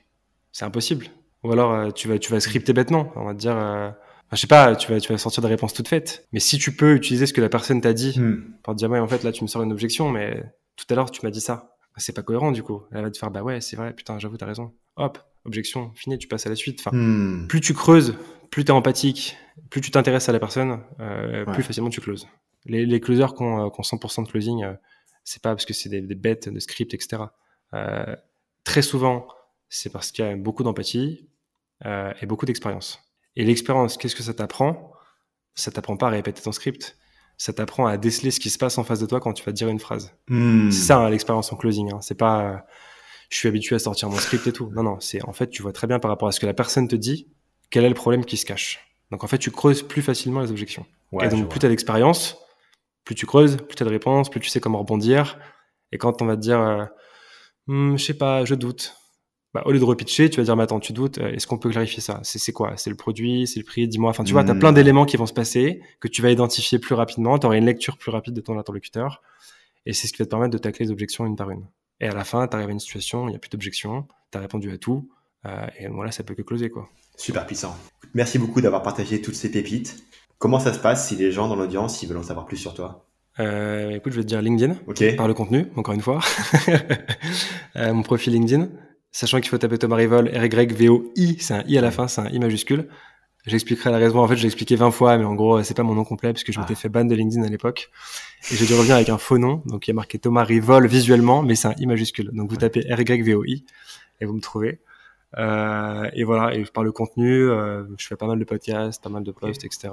C'est 0.52 0.66
impossible. 0.66 1.08
Ou 1.44 1.52
alors 1.52 1.74
euh, 1.74 1.92
tu 1.92 2.08
vas 2.08 2.18
tu 2.20 2.32
vas 2.32 2.40
scripter 2.40 2.72
bêtement. 2.74 3.12
On 3.16 3.26
va 3.26 3.34
te 3.34 3.40
dire, 3.40 3.58
euh, 3.58 3.90
enfin, 3.90 3.96
je 4.34 4.38
sais 4.38 4.48
pas, 4.48 4.76
tu 4.76 4.92
vas 4.92 5.00
tu 5.00 5.12
vas 5.12 5.18
sortir 5.18 5.42
des 5.42 5.50
réponses 5.50 5.74
toutes 5.74 5.88
faites. 5.90 6.26
Mais 6.32 6.40
si 6.40 6.58
tu 6.58 6.74
peux 6.76 6.94
utiliser 6.96 7.26
ce 7.26 7.34
que 7.34 7.42
la 7.42 7.50
personne 7.50 7.82
t'a 7.82 7.92
dit 7.94 8.18
Hmm. 8.18 8.54
pour 8.64 8.74
te 8.74 8.78
dire 8.78 8.90
ouais 8.90 9.00
en 9.00 9.08
fait 9.08 9.24
là 9.24 9.32
tu 9.34 9.44
me 9.44 9.48
sors 9.50 9.62
une 9.64 9.72
objection, 9.74 10.10
mais 10.10 10.44
tout 10.78 10.86
à 10.90 10.96
l'heure 10.96 11.12
tu 11.12 11.20
m'as 11.26 11.32
dit 11.32 11.42
ça. 11.42 11.76
Bah, 11.94 11.98
C'est 11.98 12.14
pas 12.14 12.22
cohérent 12.24 12.52
du 12.54 12.64
coup. 12.64 12.84
Elle 12.94 13.02
va 13.04 13.12
te 13.12 13.18
faire 13.18 13.30
bah 13.32 13.44
ouais 13.44 13.60
c'est 13.60 13.76
vrai 13.76 13.94
putain 13.94 14.18
j'avoue 14.20 14.38
t'as 14.38 14.46
raison. 14.46 14.72
Hop 14.96 15.18
objection 15.46 15.92
fini 15.96 16.18
tu 16.18 16.30
passes 16.30 16.46
à 16.46 16.50
la 16.50 16.56
suite. 16.56 16.80
Enfin 16.80 16.96
Hmm. 16.96 17.48
plus 17.50 17.60
tu 17.60 17.74
creuses, 17.74 18.16
plus 18.50 18.64
tu 18.64 18.70
es 18.70 18.74
empathique, 18.74 19.36
plus 19.70 19.82
tu 19.82 19.92
t'intéresses 19.92 20.30
à 20.30 20.32
la 20.32 20.40
personne, 20.40 20.80
euh, 21.02 21.44
Ouais. 21.46 21.52
plus 21.54 21.64
facilement 21.64 21.90
tu 21.90 22.00
closes. 22.00 22.28
Les, 22.66 22.86
les 22.86 23.00
closers 23.00 23.34
qui 23.36 23.44
ont, 23.44 23.68
euh, 23.68 23.70
qui 23.70 23.80
ont 23.80 23.84
100% 23.84 24.26
de 24.26 24.30
closing, 24.30 24.64
euh, 24.64 24.74
c'est 25.24 25.42
pas 25.42 25.50
parce 25.50 25.66
que 25.66 25.74
c'est 25.74 25.90
des, 25.90 26.02
des 26.02 26.16
bêtes 26.16 26.50
de 26.50 26.60
script, 26.60 26.94
etc. 26.94 27.24
Euh, 27.74 28.16
très 28.64 28.82
souvent, 28.82 29.28
c'est 29.70 29.92
parce 29.92 30.12
qu'il 30.12 30.26
y 30.26 30.28
a 30.28 30.36
beaucoup 30.36 30.64
d'empathie 30.64 31.28
euh, 31.86 32.14
et 32.22 32.26
beaucoup 32.26 32.46
d'expérience. 32.46 33.00
Et 33.36 33.44
l'expérience, 33.44 33.98
qu'est-ce 33.98 34.16
que 34.16 34.24
ça 34.24 34.34
t'apprend? 34.34 34.92
Ça 35.56 35.72
t'apprend 35.72 35.98
pas 35.98 36.08
à 36.08 36.12
répéter 36.12 36.42
ton 36.42 36.52
script. 36.52 36.98
Ça 37.38 37.52
t'apprend 37.52 37.88
à 37.88 37.98
déceler 37.98 38.32
ce 38.32 38.40
qui 38.40 38.50
se 38.50 38.58
passe 38.58 38.78
en 38.78 38.84
face 38.84 39.00
de 39.00 39.06
toi 39.06 39.20
quand 39.20 39.34
tu 39.34 39.44
vas 39.44 39.52
dire 39.52 39.68
une 39.68 39.80
phrase. 39.80 40.14
Hmm. 40.28 40.70
C'est 40.70 40.86
ça 40.86 41.00
hein, 41.00 41.10
l'expérience 41.10 41.52
en 41.52 41.56
closing. 41.56 41.92
Hein. 41.92 42.00
C'est 42.02 42.18
pas 42.18 42.46
euh, 42.46 42.58
je 43.30 43.38
suis 43.38 43.48
habitué 43.48 43.76
à 43.76 43.80
sortir 43.80 44.10
mon 44.10 44.18
script 44.18 44.46
et 44.46 44.54
tout. 44.54 44.72
Non, 44.76 44.84
non, 44.84 45.00
c'est 45.00 45.24
en 45.28 45.34
fait 45.34 45.50
tu 45.50 45.64
vois 45.64 45.74
très 45.74 45.88
bien 45.88 46.00
par 46.00 46.10
rapport 46.10 46.28
à 46.28 46.32
ce 46.32 46.40
que 46.40 46.46
la 46.46 46.54
personne 46.54 46.88
te 46.88 46.96
dit, 46.96 47.28
quel 47.72 47.84
est 47.84 47.90
le 47.90 47.96
problème 47.96 48.24
qui 48.24 48.38
se 48.38 48.46
cache. 48.46 48.80
Donc 49.10 49.24
en 49.24 49.28
fait 49.28 49.40
tu 49.40 49.50
creuses 49.50 49.82
plus 49.82 50.04
facilement 50.04 50.42
les 50.42 50.52
objections. 50.52 50.86
Ouais, 51.12 51.26
et 51.26 51.30
donc 51.30 51.50
plus 51.50 51.60
tu 51.60 51.66
as 51.66 51.70
d'expérience, 51.70 52.38
plus 53.06 53.16
tu 53.16 53.26
creuses, 53.26 53.58
plus 53.58 53.76
tu 53.76 53.84
as 53.84 53.86
de 53.86 53.92
réponses, 53.92 54.30
plus 54.30 54.40
tu 54.40 54.50
sais 54.50 54.60
comment 54.60 54.80
rebondir. 54.80 55.38
Et 55.92 55.98
quand 55.98 56.22
on 56.22 56.26
va 56.26 56.36
te 56.36 56.42
dire 56.42 56.60
euh, 56.60 56.86
Hmm, 57.68 57.96
je 57.96 58.04
sais 58.04 58.18
pas, 58.18 58.44
je 58.44 58.56
doute. 58.56 58.94
Bah, 59.54 59.62
au 59.66 59.72
lieu 59.72 59.80
de 59.80 59.84
repitcher, 59.86 60.30
tu 60.30 60.38
vas 60.38 60.44
dire 60.44 60.56
mais 60.58 60.64
attends, 60.64 60.80
tu 60.82 60.92
doutes, 60.94 61.20
euh, 61.20 61.32
est-ce 61.32 61.48
qu'on 61.48 61.58
peut 61.58 61.70
clarifier 61.70 62.02
ça? 62.02 62.20
C'est 62.24 62.52
quoi? 62.52 62.74
C'est 62.76 62.90
le 62.90 62.96
produit, 62.98 63.48
c'est 63.48 63.60
le 63.60 63.66
prix, 63.66 63.88
dis-moi. 63.88 64.10
Enfin, 64.10 64.24
tu 64.24 64.34
vois, 64.34 64.44
tu 64.44 64.50
as 64.52 64.54
Hmm. 64.54 64.60
plein 64.60 64.74
d'éléments 64.74 65.06
qui 65.06 65.16
vont 65.16 65.28
se 65.28 65.34
passer, 65.34 65.80
que 66.02 66.08
tu 66.10 66.22
vas 66.22 66.32
identifier 66.32 66.80
plus 66.80 66.96
rapidement, 66.96 67.38
tu 67.40 67.46
auras 67.46 67.56
une 67.56 67.66
lecture 67.66 67.98
plus 67.98 68.12
rapide 68.12 68.34
de 68.34 68.42
ton 68.42 68.58
interlocuteur, 68.60 69.22
et 69.86 69.94
c'est 69.94 70.08
ce 70.08 70.14
qui 70.14 70.20
va 70.20 70.26
te 70.26 70.30
permettre 70.32 70.52
de 70.52 70.58
tacler 70.58 70.88
les 70.88 70.92
objections 70.92 71.26
une 71.26 71.36
par 71.36 71.52
une. 71.52 71.66
Et 72.02 72.08
à 72.08 72.14
la 72.14 72.24
fin, 72.26 72.46
tu 72.48 72.56
arrives 72.56 72.68
à 72.70 72.72
une 72.72 72.80
situation, 72.80 73.28
il 73.28 73.30
n'y 73.30 73.36
a 73.36 73.40
plus 73.40 73.50
d'objections, 73.50 74.08
tu 74.32 74.38
as 74.38 74.42
répondu 74.42 74.72
à 74.72 74.78
tout, 74.78 75.08
euh, 75.46 75.68
et 75.80 75.88
voilà, 75.88 76.12
ça 76.12 76.24
peut 76.24 76.34
que 76.34 76.42
closer, 76.42 76.70
quoi. 76.70 76.90
Super 77.16 77.46
puissant. 77.46 77.78
Merci 78.16 78.40
beaucoup 78.40 78.60
d'avoir 78.60 78.82
partagé 78.82 79.22
toutes 79.22 79.36
ces 79.36 79.52
pépites. 79.52 80.04
Comment 80.44 80.60
ça 80.60 80.74
se 80.74 80.80
passe 80.80 81.08
si 81.08 81.16
les 81.16 81.32
gens 81.32 81.48
dans 81.48 81.56
l'audience 81.56 82.04
ils 82.04 82.10
veulent 82.10 82.18
en 82.18 82.24
savoir 82.24 82.46
plus 82.46 82.58
sur 82.58 82.74
toi? 82.74 83.08
Euh, 83.40 83.92
écoute, 83.92 84.12
je 84.12 84.18
vais 84.18 84.24
te 84.24 84.28
dire 84.28 84.42
LinkedIn, 84.42 84.76
Ok. 84.88 85.16
par 85.16 85.30
le 85.30 85.34
contenu, 85.34 85.68
encore 85.78 85.94
une 85.94 86.02
fois. 86.02 86.20
Euh, 87.78 87.94
mon 87.94 88.04
profil 88.04 88.34
LinkedIn, 88.34 88.68
sachant 89.10 89.40
qu'il 89.40 89.48
faut 89.50 89.58
taper 89.58 89.78
Thomas 89.78 89.96
Rivol, 89.96 90.28
R-Y-V-O-I, 90.28 91.38
c'est 91.40 91.54
un 91.54 91.64
I 91.66 91.78
à 91.78 91.82
la 91.82 91.92
fin, 91.92 92.10
c'est 92.10 92.20
un 92.20 92.28
I 92.30 92.40
majuscule. 92.40 92.90
J'expliquerai 93.46 93.90
la 93.90 93.98
raison. 94.00 94.20
En 94.20 94.28
fait, 94.28 94.36
je 94.36 94.42
l'ai 94.42 94.48
expliqué 94.48 94.76
20 94.76 94.92
fois, 94.92 95.18
mais 95.18 95.24
en 95.24 95.34
gros, 95.34 95.64
c'est 95.64 95.74
pas 95.74 95.84
mon 95.84 95.96
nom 95.96 96.04
complet 96.04 96.34
parce 96.34 96.44
que 96.44 96.52
je 96.52 96.60
Ah. 96.60 96.62
m'étais 96.64 96.76
fait 96.76 96.90
ban 96.90 97.06
de 97.06 97.16
LinkedIn 97.16 97.42
à 97.44 97.50
l'époque. 97.50 97.90
Et 98.52 98.56
j'ai 98.58 98.66
dû 98.66 98.74
revenir 98.74 98.96
avec 98.96 99.08
un 99.08 99.18
faux 99.18 99.38
nom. 99.38 99.64
Donc, 99.66 99.88
il 99.88 99.92
y 99.92 99.94
a 99.94 99.96
marqué 99.96 100.20
Thomas 100.20 100.44
Rivol 100.44 100.88
visuellement, 100.88 101.42
mais 101.42 101.56
c'est 101.56 101.70
un 101.70 101.74
I 101.80 101.86
majuscule. 101.88 102.32
Donc, 102.34 102.50
vous 102.50 102.58
tapez 102.58 102.82
R-Y-V-O-I 102.94 103.64
et 104.20 104.26
vous 104.26 104.34
me 104.34 104.42
trouvez. 104.42 104.82
Euh, 105.38 106.10
et 106.14 106.24
voilà. 106.24 106.54
Et 106.56 106.64
par 106.66 106.84
le 106.84 106.92
contenu, 106.92 107.50
euh, 107.50 107.86
je 107.98 108.08
fais 108.08 108.16
pas 108.16 108.28
mal 108.28 108.40
de 108.40 108.44
podcasts, 108.46 109.02
pas 109.04 109.10
mal 109.10 109.24
de 109.24 109.32
posts, 109.32 109.64
etc. 109.66 109.90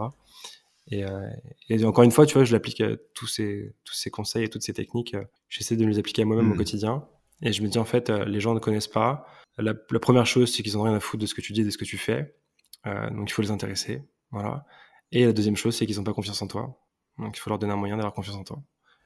Et, 0.89 1.05
euh, 1.05 1.29
et 1.69 1.85
encore 1.85 2.05
une 2.05 2.11
fois, 2.11 2.27
tu 2.27 2.35
vois, 2.35 2.45
je 2.45 2.53
l'applique 2.53 2.81
à 2.81 2.97
tous 3.15 3.27
ces, 3.27 3.75
tous 3.85 3.95
ces 3.95 4.11
conseils 4.11 4.45
et 4.45 4.49
toutes 4.49 4.63
ces 4.63 4.73
techniques. 4.73 5.15
euh, 5.15 5.25
J'essaie 5.49 5.77
de 5.77 5.85
les 5.87 5.99
appliquer 5.99 6.23
à 6.23 6.25
moi-même 6.25 6.51
au 6.53 6.55
quotidien. 6.57 7.07
Et 7.43 7.53
je 7.53 7.63
me 7.63 7.69
dis, 7.69 7.79
en 7.79 7.85
fait, 7.85 8.11
euh, 8.11 8.25
les 8.25 8.41
gens 8.41 8.55
ne 8.55 8.59
connaissent 8.61 8.89
pas. 8.89 9.27
La, 9.57 9.73
la 9.91 9.99
première 10.01 10.27
chose, 10.27 10.53
c'est 10.55 10.63
qu'ils 10.63 10.77
ont 10.79 10.83
rien 10.83 10.95
à 10.95 11.01
foutre 11.01 11.23
de 11.23 11.27
ce 11.27 11.35
que 11.35 11.41
tu 11.41 11.53
dis 11.53 11.63
et 11.63 11.65
de 11.65 11.71
ce 11.71 11.79
que 11.79 11.85
tu 11.85 11.97
fais. 11.99 12.35
Euh, 12.87 13.11
donc, 13.11 13.31
il 13.31 13.33
faut 13.33 13.43
les 13.43 13.51
intéresser. 13.51 14.03
Voilà. 14.31 14.65
Et 15.13 15.25
la 15.27 15.33
deuxième 15.33 15.57
chose, 15.57 15.75
c'est 15.77 15.87
qu'ils 15.87 15.97
n'ont 15.97 16.05
pas 16.05 16.13
confiance 16.13 16.41
en 16.43 16.47
toi. 16.47 16.79
Donc, 17.19 17.37
il 17.37 17.41
faut 17.41 17.51
leur 17.51 17.59
donner 17.59 17.73
un 17.73 17.77
moyen 17.77 17.97
d'avoir 17.97 18.13
confiance 18.15 18.37
en 18.37 18.45
toi. 18.45 18.63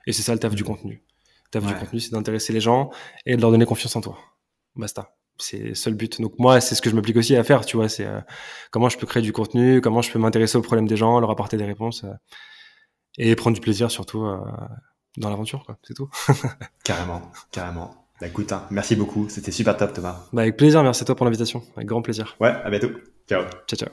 Et 0.06 0.12
c'est 0.12 0.22
ça 0.22 0.32
le 0.32 0.38
taf 0.40 0.54
du 0.54 0.62
Mhm. 0.62 0.68
contenu. 0.68 1.04
Le 1.46 1.50
taf 1.50 1.66
du 1.66 1.74
contenu, 1.74 2.00
c'est 2.00 2.10
d'intéresser 2.12 2.52
les 2.52 2.60
gens 2.60 2.90
et 3.26 3.36
de 3.36 3.40
leur 3.40 3.50
donner 3.50 3.66
confiance 3.66 3.94
en 3.96 4.00
toi. 4.00 4.18
Basta. 4.76 5.14
C'est 5.38 5.58
le 5.58 5.74
seul 5.74 5.94
but. 5.94 6.20
Donc, 6.20 6.38
moi, 6.38 6.60
c'est 6.60 6.74
ce 6.74 6.82
que 6.82 6.88
je 6.90 6.94
m'applique 6.94 7.16
aussi 7.16 7.34
à 7.36 7.42
faire, 7.44 7.64
tu 7.66 7.76
vois. 7.76 7.88
C'est 7.88 8.06
euh, 8.06 8.20
comment 8.70 8.88
je 8.88 8.96
peux 8.98 9.06
créer 9.06 9.22
du 9.22 9.32
contenu, 9.32 9.80
comment 9.80 10.00
je 10.02 10.10
peux 10.12 10.18
m'intéresser 10.18 10.56
aux 10.58 10.62
problèmes 10.62 10.86
des 10.86 10.96
gens, 10.96 11.18
leur 11.20 11.30
apporter 11.30 11.56
des 11.56 11.64
réponses. 11.64 12.04
euh, 12.04 12.12
et 13.18 13.36
prendre 13.36 13.54
du 13.54 13.60
plaisir, 13.60 13.90
surtout, 13.90 14.24
euh, 14.24 14.38
dans 15.16 15.30
l'aventure, 15.30 15.64
quoi. 15.64 15.76
C'est 15.84 15.94
tout. 15.94 16.08
Carrément, 16.84 17.22
carrément. 17.52 18.08
Bah, 18.20 18.26
écoute, 18.28 18.52
hein, 18.52 18.64
merci 18.70 18.96
beaucoup. 18.96 19.28
C'était 19.28 19.52
super 19.52 19.76
top, 19.76 19.92
Thomas. 19.92 20.26
Bah, 20.32 20.42
avec 20.42 20.56
plaisir. 20.56 20.82
Merci 20.82 21.02
à 21.02 21.06
toi 21.06 21.14
pour 21.14 21.24
l'invitation. 21.24 21.62
Avec 21.76 21.88
grand 21.88 22.02
plaisir. 22.02 22.36
Ouais, 22.40 22.50
à 22.64 22.70
bientôt. 22.70 22.90
Ciao. 23.28 23.44
Ciao, 23.68 23.88
ciao. 23.88 23.90